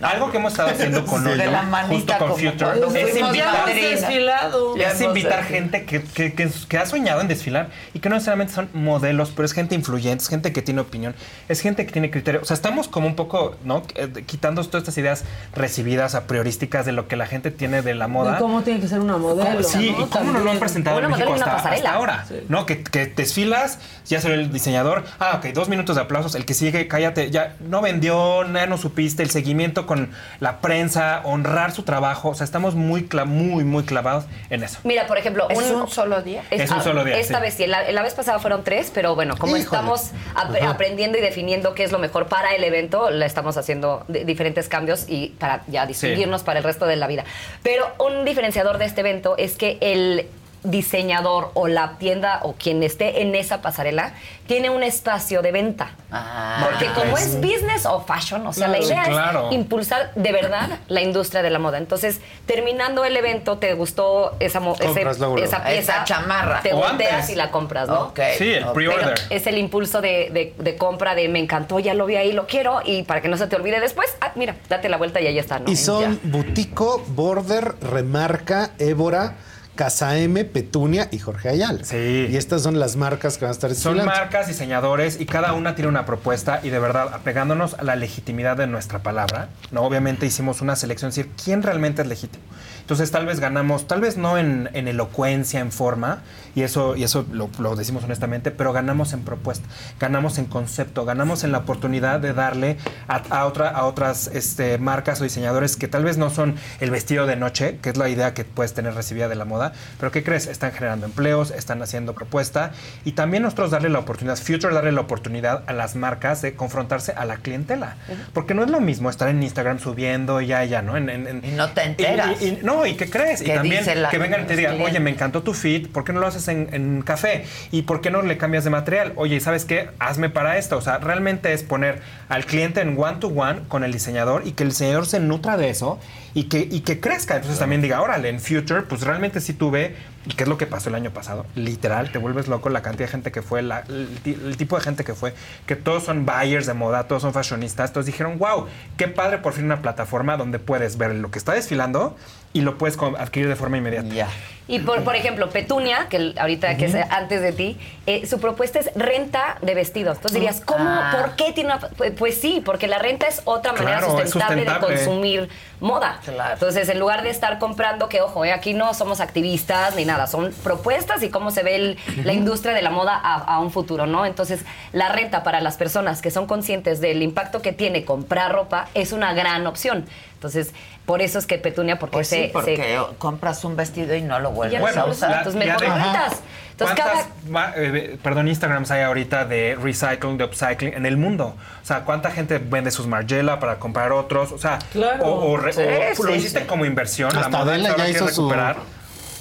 [0.00, 4.76] Algo que hemos estado haciendo con De la justo con Future, es invitar, desfilado.
[4.76, 4.98] Es
[5.46, 9.32] gente que, que- que- que ha soñado en desfilar y que no necesariamente son modelos,
[9.34, 11.14] pero es gente influyente, es gente que tiene opinión,
[11.48, 12.40] es gente que tiene criterio.
[12.42, 13.82] O sea, estamos como un poco, ¿no?
[13.94, 17.94] Eh, Quitando todas estas ideas recibidas a priorísticas de lo que la gente tiene de
[17.94, 18.38] la moda.
[18.38, 19.62] Cómo tiene que ser una modelo.
[19.62, 20.04] Sí, ¿no?
[20.04, 22.24] y cómo nos lo han presentado en México hasta ahora.
[22.48, 22.66] ¿No?
[22.66, 25.04] Que, que desfilas, ya salió el diseñador.
[25.18, 26.34] Ah, ok, dos minutos de aplausos.
[26.34, 27.30] El que sigue, cállate.
[27.30, 29.22] Ya no vendió, ya no supiste.
[29.22, 32.28] El seguimiento con la prensa, honrar su trabajo.
[32.28, 34.78] O sea, estamos muy, muy, muy clavados en eso.
[34.84, 36.44] Mira, por ejemplo, ¿Es un solo día?
[36.52, 37.42] Es un solo día, Esta sí.
[37.42, 39.64] vez sí, la, la vez pasada fueron tres, pero bueno, como Híjole.
[39.64, 40.70] estamos ap- Ajá.
[40.70, 44.68] aprendiendo y definiendo qué es lo mejor para el evento, le estamos haciendo di- diferentes
[44.68, 47.24] cambios y para ya distinguirnos para el resto de la vida.
[47.64, 50.26] Pero un diferenciador de este evento es que el
[50.64, 54.12] diseñador o la tienda o quien esté en esa pasarela
[54.46, 55.90] tiene un espacio de venta.
[56.10, 59.48] Ah, Porque como es business o fashion, o sea, Claro, la idea sí, claro.
[59.48, 61.76] es impulsar de verdad la industria de la moda.
[61.78, 66.60] Entonces, terminando el evento, te gustó esa, ese- esa pieza, Esa chamarra.
[66.62, 68.12] te volteas y la compras, ¿no?
[68.38, 69.14] Sí, el pre-order.
[69.30, 72.46] es el impulso de, de- de compra de me encantó, ya lo vi ahí, lo
[72.46, 75.26] quiero y para que no se te olvide después, ah, mira, date la vuelta y
[75.26, 75.70] ahí está, ¿no?
[75.70, 79.34] Y son Butico, Border, Remarca, Évora,
[79.78, 81.84] Casa M, Petunia y Jorge Ayala.
[81.84, 82.26] Sí.
[82.28, 85.76] Y estas son las marcas que van a estar Son marcas, diseñadores y cada una
[85.76, 89.82] tiene una propuesta y de verdad, apegándonos a la legitimidad de nuestra palabra, ¿no?
[89.82, 92.42] Obviamente hicimos una selección, es decir, ¿quién realmente es legítimo?
[92.88, 96.22] Entonces tal vez ganamos, tal vez no en, en elocuencia, en forma,
[96.54, 99.68] y eso, y eso lo, lo decimos honestamente, pero ganamos en propuesta,
[100.00, 104.78] ganamos en concepto, ganamos en la oportunidad de darle a, a otra, a otras este,
[104.78, 108.08] marcas o diseñadores que tal vez no son el vestido de noche, que es la
[108.08, 110.46] idea que puedes tener recibida de la moda, pero ¿qué crees?
[110.46, 112.70] Están generando empleos, están haciendo propuesta
[113.04, 117.12] y también nosotros darle la oportunidad, Future darle la oportunidad a las marcas de confrontarse
[117.12, 117.96] a la clientela.
[118.32, 120.96] Porque no es lo mismo estar en Instagram subiendo y ya, ya, ¿no?
[120.96, 122.40] En, en- en- Y no te enteras.
[122.40, 123.40] y- y- no, ¿y qué crees?
[123.42, 125.88] Y ¿Qué también dice la- que vengan y te digan, oye, me encantó tu feed,
[125.88, 127.44] ¿por qué no lo haces en, en café?
[127.70, 129.12] ¿Y por qué no le cambias de material?
[129.16, 129.90] Oye, ¿sabes qué?
[129.98, 130.76] Hazme para esto.
[130.76, 134.52] O sea, realmente es poner al cliente en one to one con el diseñador y
[134.52, 135.98] que el diseñador se nutra de eso
[136.34, 137.36] y que, y que crezca.
[137.36, 139.96] Entonces también diga, órale, en Future, pues realmente sí tuve,
[140.26, 143.06] y qué es lo que pasó el año pasado, literal, te vuelves loco la cantidad
[143.06, 145.32] de gente que fue, la- el, el tipo de gente que fue,
[145.66, 148.66] que todos son buyers de moda, todos son fashionistas, todos dijeron, wow,
[148.98, 152.16] qué padre por fin una plataforma donde puedes ver lo que está desfilando
[152.52, 154.28] y lo puedes adquirir de forma inmediata.
[154.68, 158.78] Y por, por ejemplo, Petunia, que ahorita que es antes de ti, eh, su propuesta
[158.78, 160.16] es renta de vestidos.
[160.18, 160.84] Entonces dirías, ¿cómo?
[160.86, 161.16] Ah.
[161.18, 161.80] ¿Por qué tiene una.?
[161.88, 164.94] Pues, pues sí, porque la renta es otra manera Claro, es sustentable, sustentable.
[164.96, 165.48] de consumir
[165.80, 166.20] moda.
[166.52, 170.26] Entonces, en lugar de estar comprando, que ojo, eh, aquí no somos activistas ni nada,
[170.26, 173.70] son propuestas y cómo se ve el- la industria de la moda a, a un
[173.70, 174.26] futuro, ¿no?
[174.26, 178.88] Entonces, la renta para las personas que son conscientes del impacto que tiene comprar ropa
[178.94, 180.04] es una gran opción.
[180.34, 180.72] Entonces,
[181.04, 182.44] por eso es que Petunia, porque Pues se.
[182.46, 185.30] sí, porque se- compras un vestido y no lo vuelves ya a no usar.
[185.30, 186.42] la- Entonces, mejor ya de- rentas.
[186.70, 191.16] Entonces, ¿Cuántas, cada ma- eh, perdón, Instagrams hay ahorita de recycling, de upcycling en el
[191.16, 191.56] mundo?
[191.82, 194.52] O sea, ¿cuánta gente vende sus Margiela para comprar otros?
[194.52, 195.24] O sea, Claro.
[195.24, 196.66] o, o re- Sí, o lo sí, hiciste sí.
[196.66, 197.30] como inversión.
[197.36, 198.76] Hasta la moda ya hizo su- recuperar.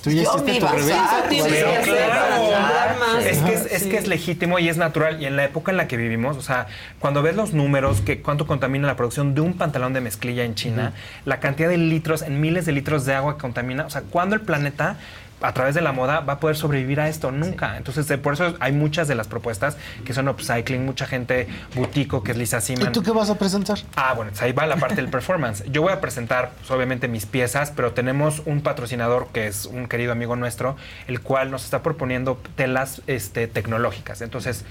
[0.08, 4.78] Tú ya hiciste tu Pero claro, es que es, es que es legítimo y es
[4.78, 5.22] natural.
[5.22, 6.68] Y en la época en la que vivimos, o sea,
[7.00, 10.56] cuando ves los números, que cuánto contamina la producción de un pantalón de mezclilla en
[10.56, 10.94] China,
[11.26, 14.36] la cantidad de litros, en miles de litros de agua que contamina, o sea, ¿cuándo
[14.36, 14.98] el planeta
[15.42, 17.32] a través de la moda va a poder sobrevivir a esto?
[17.32, 17.78] Nunca.
[17.78, 22.32] Entonces, por eso hay muchas de las propuestas que son upcycling, mucha gente butico, que
[22.32, 22.92] es Lisa ¿Y Seaman.
[22.92, 23.78] tú qué vas a presentar?
[23.96, 25.64] Ah, bueno, pues ahí va la parte del performance.
[25.72, 29.88] Yo voy a presentar, pues, obviamente, mis piezas, pero tenemos un patrocinador que es un
[29.88, 30.76] querido amigo nuestro,
[31.08, 34.22] el cual nos está proponiendo telas este, tecnológicas.
[34.22, 34.66] Entonces,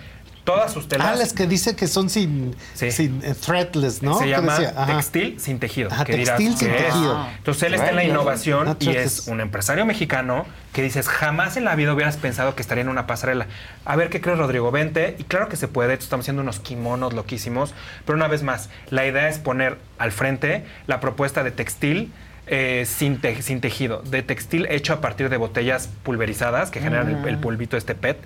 [0.47, 1.09] todas sus telas.
[1.09, 4.17] Ah, las que dice que son sin, sin eh, threadless, ¿no?
[4.17, 4.87] Se ¿Qué llama decía?
[4.87, 5.91] Textil sin tejido.
[5.93, 6.85] Ajá, que dirás, textil sin ¿qué es?
[6.87, 7.27] tejido.
[7.37, 11.65] Entonces él está en la innovación y es un empresario mexicano que dices, jamás en
[11.65, 13.47] la vida hubieras pensado que estaría en una pasarela.
[13.85, 14.71] A ver, ¿qué crees, Rodrigo?
[14.71, 15.17] Vente.
[15.19, 15.95] Y claro que se puede.
[15.95, 17.75] Estamos haciendo unos kimonos loquísimos.
[18.05, 22.13] Pero una vez más, la idea es poner al frente la propuesta de textil
[22.47, 27.09] eh, sin, te- sin tejido, de textil hecho a partir de botellas pulverizadas que generan
[27.25, 28.19] el, el polvito este PET.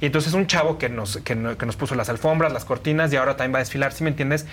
[0.00, 3.12] Y entonces un chavo que nos, que, no- que nos puso las alfombras, las cortinas
[3.12, 4.46] y ahora también va a desfilar, ¿sí me entiendes?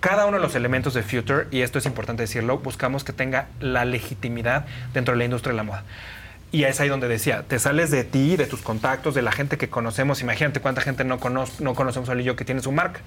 [0.00, 3.46] Cada uno de los elementos de Future, y esto es importante decirlo, buscamos que tenga
[3.60, 5.84] la legitimidad dentro de la industria de la moda.
[6.50, 9.56] Y es ahí donde decía, te sales de ti, de tus contactos, de la gente
[9.56, 10.20] que conocemos.
[10.20, 13.00] Imagínate cuánta gente no, cono- no conocemos a yo que tiene su marca.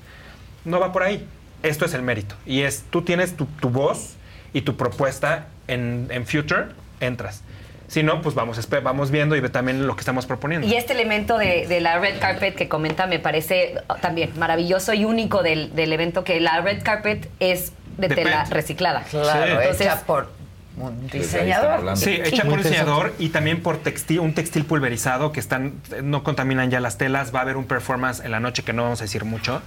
[0.63, 1.27] No va por ahí.
[1.61, 2.35] Esto es el mérito.
[2.45, 4.15] Y es, tú tienes tu, tu voz
[4.55, 6.67] y tu propuesta en, en Future,
[7.01, 7.43] entras.
[7.89, 10.65] Si no, pues vamos, vamos viendo y ve también lo que estamos proponiendo.
[10.65, 14.93] Y este elemento de, de la red carpet que comenta me parece oh, también maravilloso
[14.93, 19.03] y único del, del evento, que la red carpet es de, De tela reciclada.
[19.11, 20.29] Claro, Entonces, hecha por
[20.77, 21.97] un diseñador.
[21.97, 26.23] Sí, hecha por un diseñador y también por textil, un textil pulverizado que están, no
[26.23, 27.35] contaminan ya las telas.
[27.35, 29.61] Va a haber un performance en la noche que no vamos a decir mucho.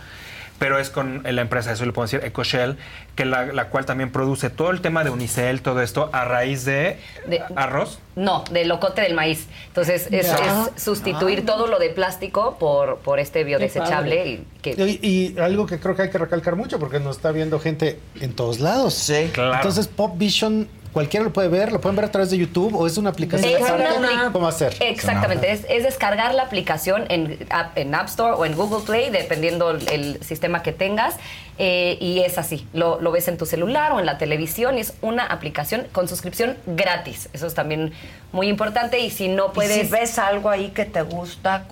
[0.59, 2.77] Pero es con la empresa, eso le puedo decir, EcoShell,
[3.15, 6.65] que la, la cual también produce todo el tema de Unicel, todo esto, a raíz
[6.65, 6.99] de,
[7.29, 8.01] De- arroz.
[8.17, 9.47] No, del locote del maíz.
[9.69, 14.27] Entonces, es, es sustituir todo lo de plástico por, por este biodesechable.
[14.27, 17.31] Y que, Y, y algo que creo que hay que recalcar mucho porque nos está
[17.31, 18.95] viendo gente en todos lados.
[18.95, 19.55] Sí, claro.
[19.55, 20.67] Entonces, Pop Vision,
[20.99, 23.49] cualquiera lo puede ver, lo pueden ver a través de YouTube o es una aplicación.
[23.53, 24.75] Es una apli- ¿Cómo hacer?
[24.81, 29.11] Exactamente, es, es descargar la aplicación en App, en App Store o en Google Play,
[29.11, 31.15] dependiendo el, sistema que tengas,
[31.57, 34.81] eh, y es así, lo, lo ves en tu celular o en la televisión, y
[34.81, 37.93] es una aplicación con suscripción gratis, eso es también
[38.33, 39.87] muy importante, y si no Y puedes...
[39.87, 41.67] si ves algo ahí que te gusta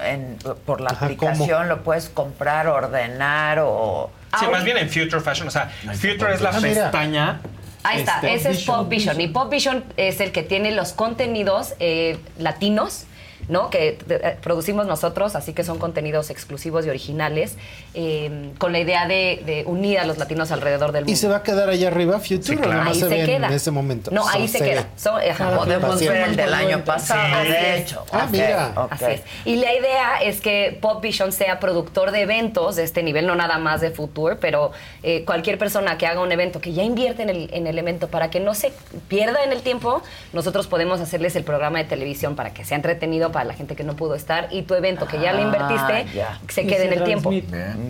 [0.00, 4.12] en- por la Ajá, aplicación, lo puedes comprar, ordenar o...
[4.38, 5.48] Sí, más bien en Future Fashion.
[5.48, 7.40] O sea, Future es la Ah, pestaña.
[7.82, 9.20] Ahí está, este, ese es Pop Vision.
[9.20, 13.04] Y Pop Vision es el que tiene los contenidos eh, latinos
[13.50, 13.68] ¿no?
[13.68, 17.56] Que eh, producimos nosotros, así que son contenidos exclusivos y originales,
[17.94, 21.12] eh, con la idea de, de unir a los latinos alrededor del mundo.
[21.12, 23.48] ¿Y se va a quedar allá arriba Future Ahí se, se ve queda.
[23.48, 24.10] en ese momento?
[24.10, 24.80] No, ahí So, se, queda.
[24.82, 24.86] ve.
[24.96, 25.56] So- ajá.
[25.58, 28.06] Podemos ver el del año pasado, de hecho.
[28.12, 28.72] Ah, mira.
[28.90, 29.22] Así es.
[29.44, 33.34] Y la idea es que Pop Vision sea productor de eventos de este nivel, no
[33.34, 34.70] nada más de Future, pero
[35.02, 38.08] eh, cualquier persona que haga un evento, que ya invierte en el, en el evento
[38.08, 38.72] para que no se
[39.08, 40.02] pierda en el tiempo,
[40.32, 43.84] nosotros podemos hacerles el programa de televisión para que sea entretenido para la gente que
[43.84, 46.38] no pudo estar y tu evento que ya le Ah, invertiste ya.
[46.48, 47.32] se quede en el tiempo.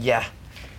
[0.00, 0.22] Ya.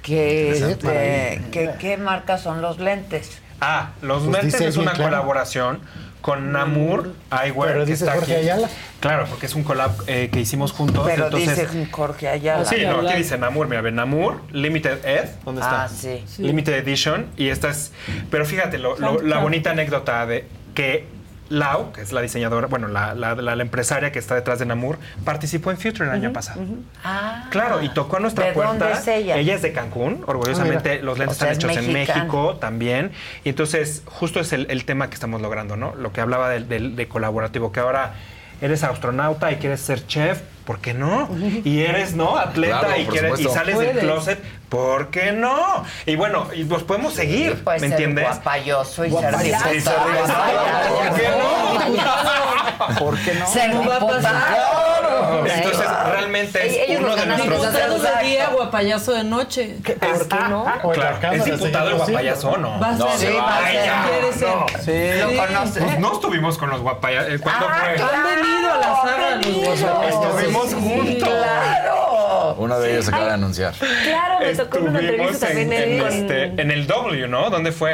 [0.02, 1.42] ¿Qué, este.
[1.52, 3.40] ¿qué, qué marcas son los lentes?
[3.60, 5.12] Ah, los Pues lentes es una claro.
[5.12, 5.80] colaboración
[6.22, 7.74] con Namur Eyewear.
[7.74, 8.42] Pero que está Jorge aquí.
[8.44, 8.70] Ayala.
[9.00, 11.06] Claro, porque es un collab eh, que hicimos juntos.
[11.08, 12.66] Pero entonces, dice Jorge Ayala.
[12.66, 15.84] Sí, no, aquí dice Namur, mira, ve, Namur, Limited Ed, ¿dónde está?
[15.84, 16.24] Ah, sí.
[16.28, 16.42] Sí.
[16.44, 17.92] Limited Edition, y esta es,
[18.32, 21.06] pero fíjate, lo- lo- Chan, la bonita anécdota de que
[21.52, 24.66] Lau, que es la diseñadora, bueno, la, la- la- la empresaria que está detrás de
[24.66, 26.62] Namur, participó en Future el año pasado.
[27.04, 28.72] Ah, Claro, y tocó a nuestra ¿De puerta.
[28.74, 29.38] dónde es ella?
[29.38, 30.92] es de Cancún, orgullosamente.
[30.92, 31.04] Mira.
[31.04, 31.94] los lentes O sea, están es hechos en.
[31.94, 33.12] México también.
[33.44, 35.94] Y entonces, justo es el, el tema que estamos logrando, ¿no?
[35.96, 38.14] Lo que hablaba del- del- de, colaborativo, que ahora
[38.62, 41.30] eres astronauta y quieres ser chef, ¿por qué no?
[41.64, 42.38] Y eres, ¿no?
[42.38, 44.04] Atleta Claro, y, por quieres, y sales del Puedes.
[44.04, 45.84] closet, ¿por qué no?
[46.06, 48.26] Y bueno, y podemos seguir, Puede ¿me ser entiendes?
[48.26, 49.70] guapayoso y ser Guapayoso.
[49.72, 49.94] Sí, ser.
[49.98, 52.96] ¿Por qué no?
[53.00, 53.48] ¿Por qué no?
[53.48, 54.81] Ser No va a diputado.
[55.20, 55.58] Pasar.
[55.58, 57.62] Entonces, realmente es Ellos uno de nuestros...
[57.62, 59.76] diputado de día, guapayazo de noche.
[59.84, 60.66] ¿Por qué no?
[60.94, 62.04] Claro, es diputado el sí.
[62.12, 62.80] guapayazo, ¿no?
[62.80, 64.48] Va a no, ser, sí, va a ser, ya, quiere ser.
[64.48, 64.66] no.
[64.84, 65.20] Sí.
[65.22, 65.38] ¿Lo Sí.
[65.38, 65.84] conoces?
[65.84, 67.42] Pues no estuvimos con los guapayazos.
[67.42, 67.90] ¿Cuándo fue?
[68.04, 70.36] Han venido a la saga los guapayazos.
[70.42, 71.30] Estuvimos juntos.
[71.30, 72.56] Claro.
[72.58, 73.74] Uno de ellos acaba de anunciar.
[73.74, 77.50] Claro, me tocó una Estuvimos entrevista en, también en, en- este, en el W, ¿no?
[77.50, 77.94] ¿Dónde fue?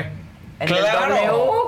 [0.59, 0.87] En el W,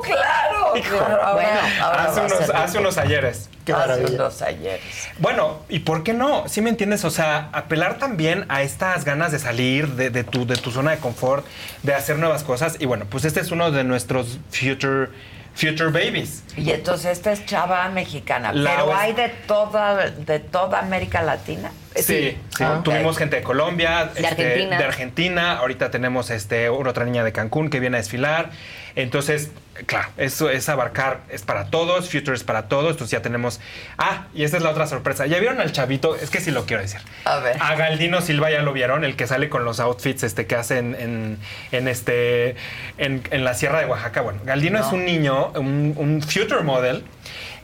[0.04, 0.76] claro.
[0.76, 0.98] Hijo.
[0.98, 1.34] claro.
[1.34, 1.50] Bueno,
[1.82, 3.50] ahora hace, unos, hace unos ayeres.
[3.72, 4.82] Hace unos ayeres.
[5.20, 6.48] Bueno, ¿y por qué no?
[6.48, 7.06] ¿Sí me entiendes?
[7.06, 10.92] O sea, apelar también a estas ganas de salir de, de tu, de tu zona
[10.92, 11.46] de confort,
[11.84, 12.78] de hacer nuevas cosas.
[12.80, 15.10] Y bueno, pues este es uno de nuestros future,
[15.56, 16.44] future babies.
[16.56, 21.72] Y entonces esta es chava mexicana, La pero hay de toda de toda América Latina.
[21.96, 22.38] Sí, sí.
[22.62, 24.78] Ah, tuvimos gente de Colombia, De este, Argentina.
[24.78, 25.58] de Argentina.
[25.58, 28.52] Ahorita tenemos este, otra niña de Cancún que viene a desfilar.
[29.02, 29.52] Entonces,
[29.86, 32.92] claro, eso es abarcar, es para todos, Future es para todos.
[32.92, 33.60] Entonces ya tenemos.
[33.98, 35.26] Ah, y esta es la otra sorpresa.
[35.26, 36.16] ¿Ya vieron al chavito?
[36.16, 37.00] Es que sí lo quiero decir.
[37.26, 37.56] A ver.
[37.62, 40.80] A Galdino Silva ya lo vieron, el que sale con los outfits este, que hace
[40.80, 41.38] en, en,
[41.72, 42.56] en este,
[42.98, 44.22] en, en la Sierra de Oaxaca.
[44.22, 44.86] Bueno, Galdino No.
[44.88, 47.04] es un niño, un, un future model,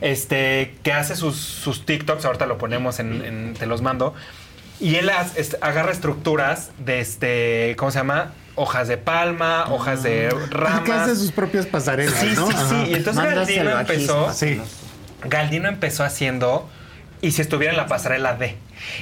[0.00, 4.14] este, que hace sus, sus TikToks, ahorita lo ponemos en, te los mando,
[4.80, 5.10] y él
[5.60, 8.32] agarra estructuras de este, ¿cómo se llama?
[8.56, 10.80] Hojas de palma, hojas de ramas.
[10.82, 12.46] Que hace sus propias pasarelas, Sí, ¿no?
[12.50, 12.90] sí, sí.
[12.90, 14.32] Y entonces Galdino empezó.
[14.32, 14.60] Sí.
[15.24, 16.68] Galdino empezó haciendo.
[17.22, 18.56] Y si estuviera en la pasarela D.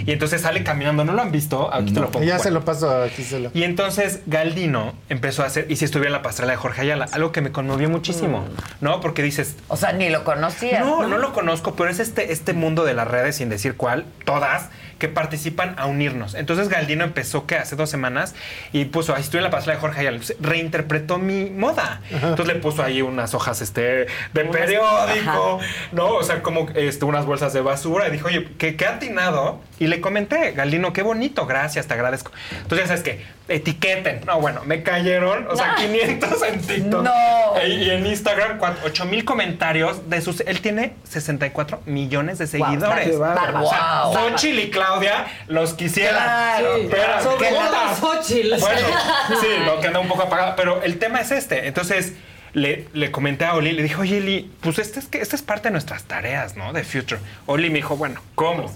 [0.06, 1.04] Y entonces sale caminando.
[1.04, 1.72] ¿No lo han visto?
[1.74, 2.24] Aquí te lo pongo.
[2.24, 3.50] Ya se lo paso aquí se lo.
[3.52, 5.66] Y entonces Galdino empezó a hacer.
[5.68, 7.08] Y si estuviera en la pasarela de Jorge Ayala.
[7.12, 8.44] Algo que me conmovió muchísimo.
[8.80, 9.00] ¿No?
[9.00, 9.56] Porque dices.
[9.68, 10.80] O sea, ni lo conocías.
[10.80, 14.04] No, no lo conozco, pero es este, este mundo de las redes, sin decir cuál,
[14.24, 14.68] todas,
[15.04, 16.32] que participan a unirnos.
[16.34, 18.34] Entonces Galdino empezó que hace dos semanas
[18.72, 22.00] y puso, ahí estuve en la pasarela de Jorge Ayala, reinterpretó mi moda.
[22.10, 25.60] Entonces le puso ahí unas hojas este, de periódico,
[25.92, 26.14] ¿no?
[26.14, 28.08] O sea, como este, unas bolsas de basura.
[28.08, 29.60] Y dijo, oye, ¿qué, qué atinado?
[29.78, 32.30] Y le comenté, Galdino, qué bonito, gracias, te agradezco.
[32.62, 34.20] Entonces ya sabes que etiqueten.
[34.24, 35.76] No, bueno, me cayeron, o sea, No.
[35.76, 37.02] 500 en TikTok.
[37.02, 37.56] No.
[37.60, 40.40] E- Y en Instagram, 8 mil comentarios de sus.
[40.42, 43.18] Él tiene 64 millones de Wow, seguidores.
[43.18, 43.64] bárbaro.
[43.64, 44.30] O sea, Wow.
[44.30, 46.22] Xochitl y Claudia los quisieran.
[46.22, 47.16] Claro, pero, claro.
[47.16, 48.60] ¿qué Sobre todo Xochitl.
[48.60, 48.88] Bueno,
[49.40, 50.54] sí, lo que anda un poco apagado.
[50.56, 51.66] Pero el tema es este.
[51.66, 52.12] Entonces.
[52.54, 55.42] Le, le comenté a Oli, le dije, oye, Eli, pues este es, que esta es
[55.42, 56.72] parte de nuestras tareas, ¿no?
[56.72, 57.20] De Future.
[57.46, 58.72] Oli me dijo, bueno, ¿cómo?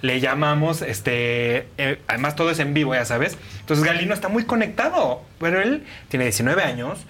[0.00, 3.36] Le llamamos, este, eh, además todo es en vivo, ya sabes.
[3.60, 7.00] Entonces Galino está muy conectado, pero él tiene 19 años,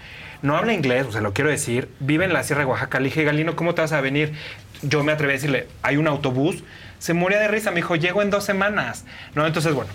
[0.42, 2.98] no habla inglés, o sea, lo quiero decir, vive en la Sierra de Oaxaca.
[2.98, 4.34] Le dije, Galino, ¿cómo te vas a venir?
[4.82, 6.64] Yo me atreví a decirle, hay un autobús.
[6.98, 9.46] Se moría de risa, me dijo, llego en dos semanas, ¿no?
[9.46, 9.90] Entonces, bueno.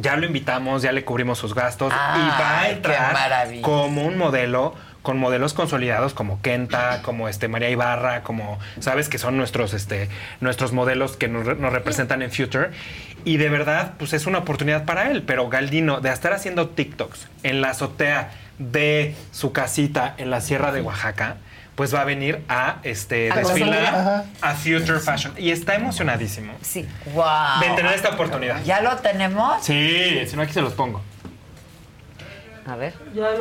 [0.00, 4.76] Ya lo invitamos, ya le cubrimos sus gastos y va a entrar como un modelo
[5.02, 10.08] con modelos consolidados como Kenta, como este María Ibarra, como sabes que son nuestros este
[10.40, 12.70] nuestros modelos que nos, re- nos representan en Future
[13.24, 17.28] y de verdad pues es una oportunidad para él, pero Galdino de estar haciendo TikToks
[17.42, 21.36] en la azotea de su casita en la Sierra de Oaxaca,
[21.76, 26.52] pues va a venir a este A desfilar a Future Fashion y está emocionadísimo.
[26.60, 26.86] Sí.
[27.14, 27.24] Wow.
[27.62, 28.62] De tener esta oportunidad.
[28.64, 29.64] ¿Ya lo tenemos?
[29.64, 31.00] Sí, si no aquí se los pongo.
[32.66, 32.94] A ver.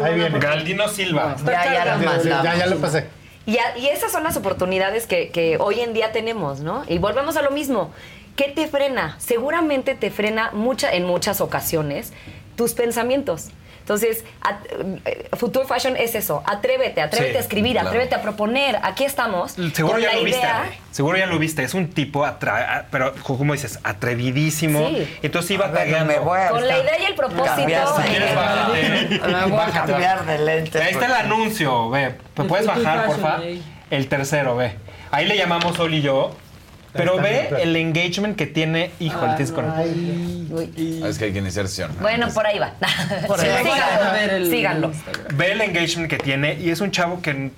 [0.04, 0.40] Ahí viene.
[0.40, 1.36] Galdino Silva.
[1.46, 2.44] Ya, ya lo Ya, mandamos.
[2.44, 3.08] ya, ya lo pasé.
[3.46, 6.84] Y, a- y esas son las oportunidades que, que hoy en día tenemos, ¿no?
[6.88, 7.92] Y volvemos a lo mismo.
[8.36, 9.16] ¿Qué te frena?
[9.20, 12.14] Seguramente te frena mucha, en muchas ocasiones
[12.56, 13.50] tus pensamientos.
[13.90, 14.60] Entonces, a-
[15.06, 16.44] eh, Future Fashion es eso.
[16.46, 17.88] Atrévete, atrévete Sí, a escribir, claro.
[17.88, 18.78] atrévete a proponer.
[18.84, 19.54] Aquí estamos.
[19.74, 20.48] Seguro ya lo viste.
[20.92, 21.64] Seguro ya lo viste.
[21.64, 24.88] Es un tipo, atra- pero como dices, atrevidísimo.
[24.90, 25.18] Sí.
[25.24, 26.14] Entonces iba A ver, tagueando.
[26.14, 27.56] me voy a- Con la idea y el propósito.
[27.58, 29.20] Eh.
[29.28, 30.80] Me voy a cambiar de lentes.
[30.82, 32.14] Ahí está el anuncio, ve.
[32.38, 33.40] ¿Me puedes bajar, porfa?
[33.90, 34.76] El tercero, ve.
[35.10, 36.36] Ahí le llamamos Sol y yo.
[36.94, 38.92] Pero ve el engagement que tiene.
[39.00, 39.84] Híjole, tienes con- Ah,
[41.08, 41.92] Es que hay que iniciar sesión.
[42.02, 42.74] Bueno, por ahí va.
[43.28, 43.64] Por ahí va.
[43.64, 44.92] Síganlo, el síganlo.
[45.36, 47.52] Ve el engagement que tiene y es un chavo que,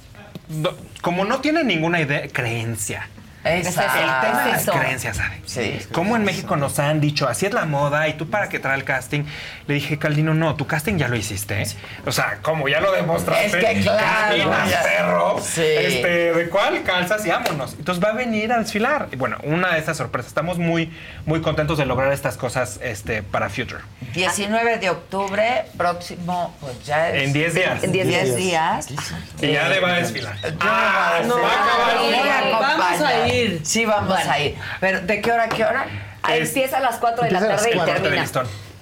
[0.49, 3.07] no- como no tiene ninguna idea, creencia.
[3.43, 3.97] Exacto.
[3.99, 5.39] El tema de las creencias, ¿sabes?
[5.45, 5.79] Sí.
[5.91, 8.77] Como en México nos han dicho, así es la moda, y tú para qué trae
[8.77, 9.23] el casting.
[9.67, 11.61] Le dije, Caldino, no, tu casting ya lo hiciste.
[11.61, 11.67] ¿eh?
[12.05, 13.45] O sea, como ya lo demostraste.
[13.47, 15.39] Es que claro, caminas, ya- perro.
[15.41, 15.61] Sí.
[15.63, 17.25] Este, ¿de cuál calzas?
[17.25, 17.73] Y vámonos.
[17.73, 19.07] Entonces va a venir a desfilar.
[19.11, 20.27] Y bueno, una de estas sorpresas.
[20.29, 20.91] Estamos muy,
[21.25, 23.81] muy contentos de lograr estas cosas este, para Future.
[24.13, 27.23] 19 de octubre, próximo, pues ya es.
[27.23, 27.83] En 10 días.
[27.83, 28.87] En 10 10 días.
[29.41, 30.35] Y ya le va a desfilar.
[30.59, 32.51] Ah, no, va a acabar.
[32.51, 33.30] Vamos a acompañar.
[33.33, 33.61] Ir.
[33.63, 34.31] Sí, vamos Bueno.
[34.31, 34.55] a ir.
[34.79, 35.85] Pero, ¿de qué hora a qué hora?
[36.23, 38.25] Ahí Es- empieza a las 4 de la tarde y termina.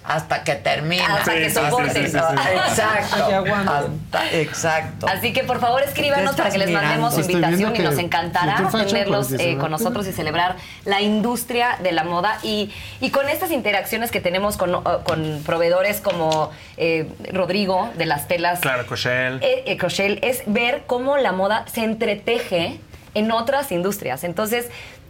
[0.01, 1.03] Hasta que termine.
[1.05, 2.03] Hasta que soporten.
[2.05, 3.27] Exacto.
[3.27, 3.71] Que aguante.
[4.11, 5.07] Hasta- exacto.
[5.07, 7.19] Así que por favor escríbanos ¿Qué para que les mandemos mirando?
[7.19, 10.55] Estoy invitación y nos encantará tenerlos el eh, 19 con nosotros y celebrar
[10.85, 15.43] la industria de la moda y, y con estas interacciones que tenemos con, uh, con
[15.45, 19.37] proveedores como eh, Rodrigo de las telas Claro, Cochelle.
[19.45, 22.79] eh, eh, Crochel, es ver cómo la moda se entreteje
[23.13, 24.23] en otras industrias.
[24.23, 24.67] Entonces,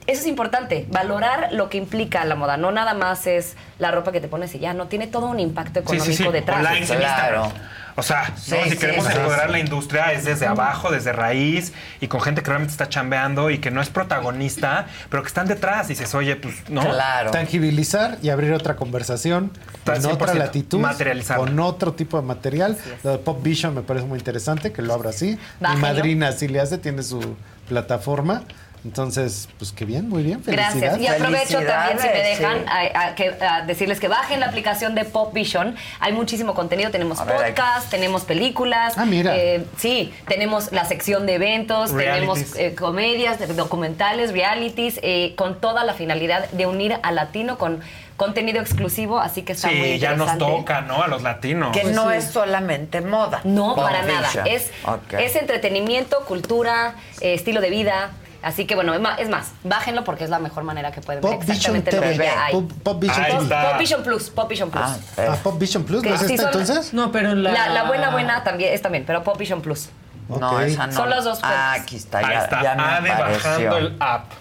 [0.08, 2.58] eso es importante, valorar lo que implica la moda.
[2.58, 5.40] No nada más es la ropa que te pones y ya, no tiene todo un
[5.40, 6.32] impacto Sí, económico sí, sí.
[6.32, 6.64] detrás.
[6.64, 7.52] Likes en Claro.
[7.96, 8.64] O sea, Sí, ¿no?
[8.64, 9.52] si sí, queremos sí, empoderar sí.
[9.52, 13.58] la industria es desde abajo, desde raíz y con gente que realmente está chambeando y
[13.60, 15.88] que no es protagonista, pero que están detrás.
[15.88, 16.82] Y dices, oye, pues, ¿no?
[16.82, 17.32] Claro.
[17.32, 19.52] Tangibilizar y abrir otra conversación
[19.86, 21.44] en otra 100%, latitud, materializarla.
[21.46, 22.78] con otro tipo de material.
[23.04, 25.32] Lo de Pop Vision me parece muy interesante que lo abra así.
[25.32, 25.82] Mi Bájenlo.
[25.88, 27.36] madrina así le hace, tiene su
[27.70, 28.44] plataforma.
[28.86, 30.42] Entonces, pues qué bien, muy bien.
[30.46, 30.98] Gracias.
[31.00, 32.66] Y aprovecho también, si me dejan, sí.
[32.94, 35.76] a, a que- a decirles que bajen la aplicación de Pop Vision.
[36.00, 36.90] Hay muchísimo contenido.
[36.90, 38.94] Tenemos A ver, hay- podcast, tenemos películas.
[38.98, 39.36] Ah, mira.
[39.36, 42.54] eh, sí, tenemos la sección de eventos, Realities.
[42.54, 47.82] tenemos eh, comedias, documentales, realities, eh, con toda la finalidad de unir al latino con
[48.20, 49.20] contenido exclusivo.
[49.20, 50.60] Así que está muy Sí, ya nos interesante.
[50.60, 51.02] toca, ¿no?
[51.02, 51.76] A los latinos.
[51.76, 53.42] Que no es solamente moda.
[53.44, 54.28] No, para nada.
[54.28, 54.46] Vision.
[54.46, 54.70] Es,
[55.18, 58.12] es entretenimiento, cultura, eh, estilo de vida.
[58.42, 61.42] Así que bueno, es más, bájenlo porque es la mejor manera que pueden ver Pop
[61.42, 62.30] Vision exactamente lo que TV.
[62.30, 62.54] hay.
[62.54, 63.70] Pop, Pop Vision Ahí está.
[63.72, 64.84] Pop Vision Plus, Pop Vision Plus.
[64.86, 66.94] Ah, Ah, Pop Vision Plus, ¿no es Sí, esta entonces?
[66.94, 67.52] No, pero la...
[67.52, 69.90] La, la buena buena también es también, pero Pop Vision Plus.
[70.30, 70.94] No, esa no.
[70.94, 71.82] Son las dos Ah, cuentas.
[71.82, 72.62] aquí está, Ahí ya, está.
[72.64, 73.50] ya me Ade apareció.
[73.50, 74.32] bajando el app.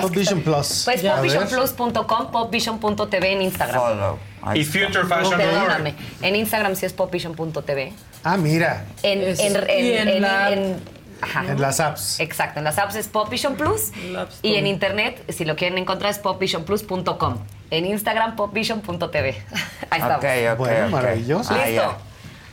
[0.00, 0.82] Pop Vision Plus.
[0.84, 3.80] Pues popvisionplus.com, popvision.tv en Instagram.
[3.80, 4.18] Follow.
[4.42, 4.78] Ahí Y está.
[4.78, 5.94] Future Fashion Perdóname.
[6.22, 7.92] En Instagram sí es popvision.tv.
[8.24, 10.80] Ah, mira, En, Es- en, en, y en en- la- en-
[11.20, 11.44] ajá.
[11.46, 12.20] en las apps.
[12.20, 14.48] Exacto, en las apps es Pop Vision Plus La App Store.
[14.54, 17.38] y en internet, si lo quieren encontrar, es popvisionplus.com.
[17.70, 19.42] En Instagram, popvision.tv.
[19.90, 20.18] Ahí estamos.
[20.18, 20.90] Ok, ok, Bueno, ok.
[20.92, 21.52] maravilloso.
[21.54, 21.82] Ah, Listo.
[21.82, 21.98] ya.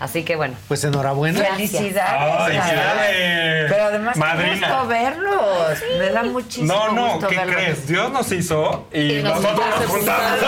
[0.03, 0.56] Así que bueno.
[0.67, 1.40] Pues enhorabuena.
[1.40, 2.59] Felicidades.
[2.59, 3.65] Ay.
[3.69, 4.67] Pero además, qué Madrina.
[4.67, 5.80] gusto verlos.
[5.98, 7.56] Me da muchísimo No, no, gusto ¿qué verlos.
[7.56, 7.88] crees?
[7.88, 9.90] Dios nos hizo y, Y nos nosotros juntamos.
[9.90, 10.40] nos juntamos.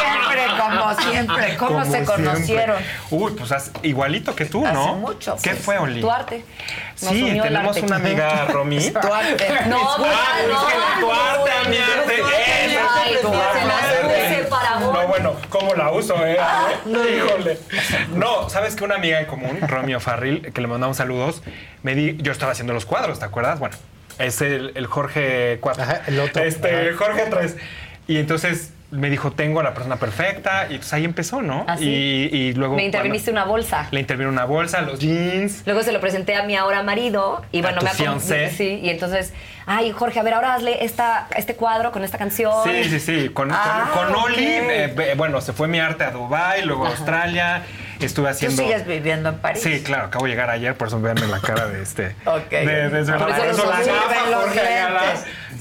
[0.00, 1.56] Siempre, como siempre.
[1.58, 2.14] ¿Cómo Como se siempre.
[2.14, 2.76] conocieron?
[3.10, 4.94] Uy, pues igualito que tú, Hace ¿no?
[4.94, 5.62] mucho, ¿Qué pues.
[5.62, 6.00] fue, Oli?
[6.00, 6.44] Tu arte.
[7.02, 7.86] Nos Sí, unió tenemos arte.
[7.86, 8.90] una amiga, Romy.
[8.90, 9.46] Tu arte.
[9.66, 9.96] No, Ah,
[10.40, 12.14] pero es que tu arte, a mi arte.
[12.14, 13.60] Esa es Ay, tu arte.
[14.80, 16.38] No, bueno, ¿cómo la uso, eh?
[16.86, 17.58] Híjole.
[18.14, 21.42] No, ¿sabes que una amiga en común, Romeo Farril, que le mandamos saludos,
[21.82, 23.58] me di, yo estaba haciendo los cuadros, ¿te acuerdas?
[23.58, 23.76] Bueno,
[24.18, 25.82] es el, el Jorge 4.
[25.82, 26.42] Ajá, el otro.
[26.44, 26.96] Este, Ajá.
[26.98, 27.56] Jorge 3.
[28.06, 30.66] Y entonces me dijo, tengo a la persona perfecta.
[30.70, 31.64] Y pues ahí empezó, ¿no?
[31.66, 32.28] ¿Ah, sí?
[32.30, 32.76] y, y luego.
[32.76, 33.88] Me interviniste bueno, una bolsa.
[33.90, 35.62] Le intervino una bolsa, los jeans.
[35.64, 38.50] Luego se lo presenté a mi ahora marido y bueno, me acom- fiancé.
[38.50, 39.32] Sí, y entonces,
[39.66, 42.52] ay, Jorge, a ver, ahora hazle esta, este cuadro con esta canción.
[42.64, 43.28] Sí, sí, sí.
[43.30, 44.24] Con, con- Ah, con ok.
[44.26, 47.62] Oli, eh, ve- bueno, se fue mi arte a Dubai, luego a Australia.
[48.06, 48.62] Estuve Tú haciendo.
[48.62, 49.62] sigues viviendo en París.
[49.62, 52.14] Sí, claro, acabo de llegar ayer, por eso veanme la cara de este.
[52.26, 52.50] Ok.
[52.50, 55.14] De, de, Por por eso eso la gafa.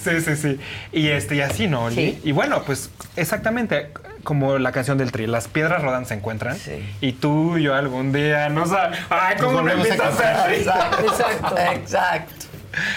[0.03, 0.59] Sí, sí, sí.
[0.91, 1.95] Y este, y así, ¿no, Oli?
[1.95, 2.21] Sí.
[2.23, 3.91] Y bueno, pues exactamente
[4.23, 6.57] como la canción del tri, las piedras rodan se encuentran.
[6.57, 6.83] Sí.
[7.01, 8.99] Y tú y yo algún día, no sabes.
[9.09, 10.53] Ay, ¿cómo me a invitas a hacer?
[10.53, 11.55] Exacto, exacto.
[11.73, 12.45] Exacto.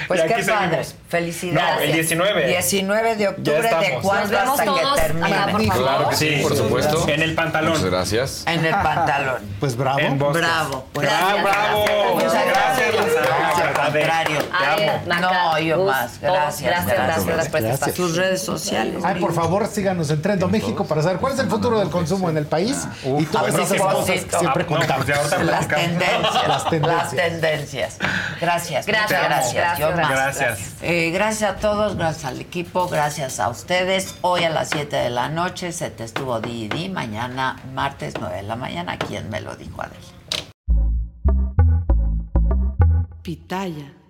[0.09, 0.45] Pues qué padre.
[0.45, 0.95] seguimos.
[1.09, 1.75] Felicidades.
[1.77, 2.47] No, el 19.
[2.49, 4.03] 19 de octubre, ¿de estamos.
[4.03, 4.95] cuándo Nos vemos hasta todos.
[4.95, 5.27] que termine?
[5.35, 5.83] Ajá, por favor.
[5.85, 7.09] Claro que sí, por supuesto.
[7.09, 7.71] En el pantalón.
[7.73, 8.45] Muchas gracias.
[8.47, 9.43] En el pantalón.
[9.61, 9.99] Pues bravo.
[10.01, 10.19] En.
[10.19, 10.87] Bravo.
[10.93, 11.43] Pues Bravo, gracias.
[11.45, 12.15] bravo.
[12.15, 13.17] Muchas Gracias, gracias.
[13.75, 14.03] Al A ver.
[14.09, 14.39] contrario.
[14.53, 16.13] Ale, Maca, No, yo Gus, más.
[16.13, 16.63] todos, Gracias.
[16.71, 17.95] gracias, gracias, gracias por este espacio.
[17.95, 18.95] Tus redes sociales.
[19.05, 22.31] Ay, por favor, síganos en Trendo México para saber cuál es el futuro del consumo
[22.31, 25.05] en el país y todas esas cosas que siempre contamos.
[25.05, 25.85] pues ya ahorita Las platicamos.
[25.99, 26.49] tendencias.
[26.49, 26.95] Las tendencias.
[26.97, 27.97] Las tendencias.
[28.41, 28.87] Gracias.
[28.87, 29.21] Gracias,
[29.71, 30.61] muchas gracias.
[30.61, 30.83] más.
[30.83, 34.15] Eh, gracias a todos, gracias al equipo, gracias a ustedes.
[34.23, 38.43] Hoy a las 7 de la noche se te estuvo D&D, mañana martes 9 de
[38.43, 38.99] la mañana.
[38.99, 39.99] ¿Quién me lo dijo, Adel?
[43.23, 44.04] Pitaya.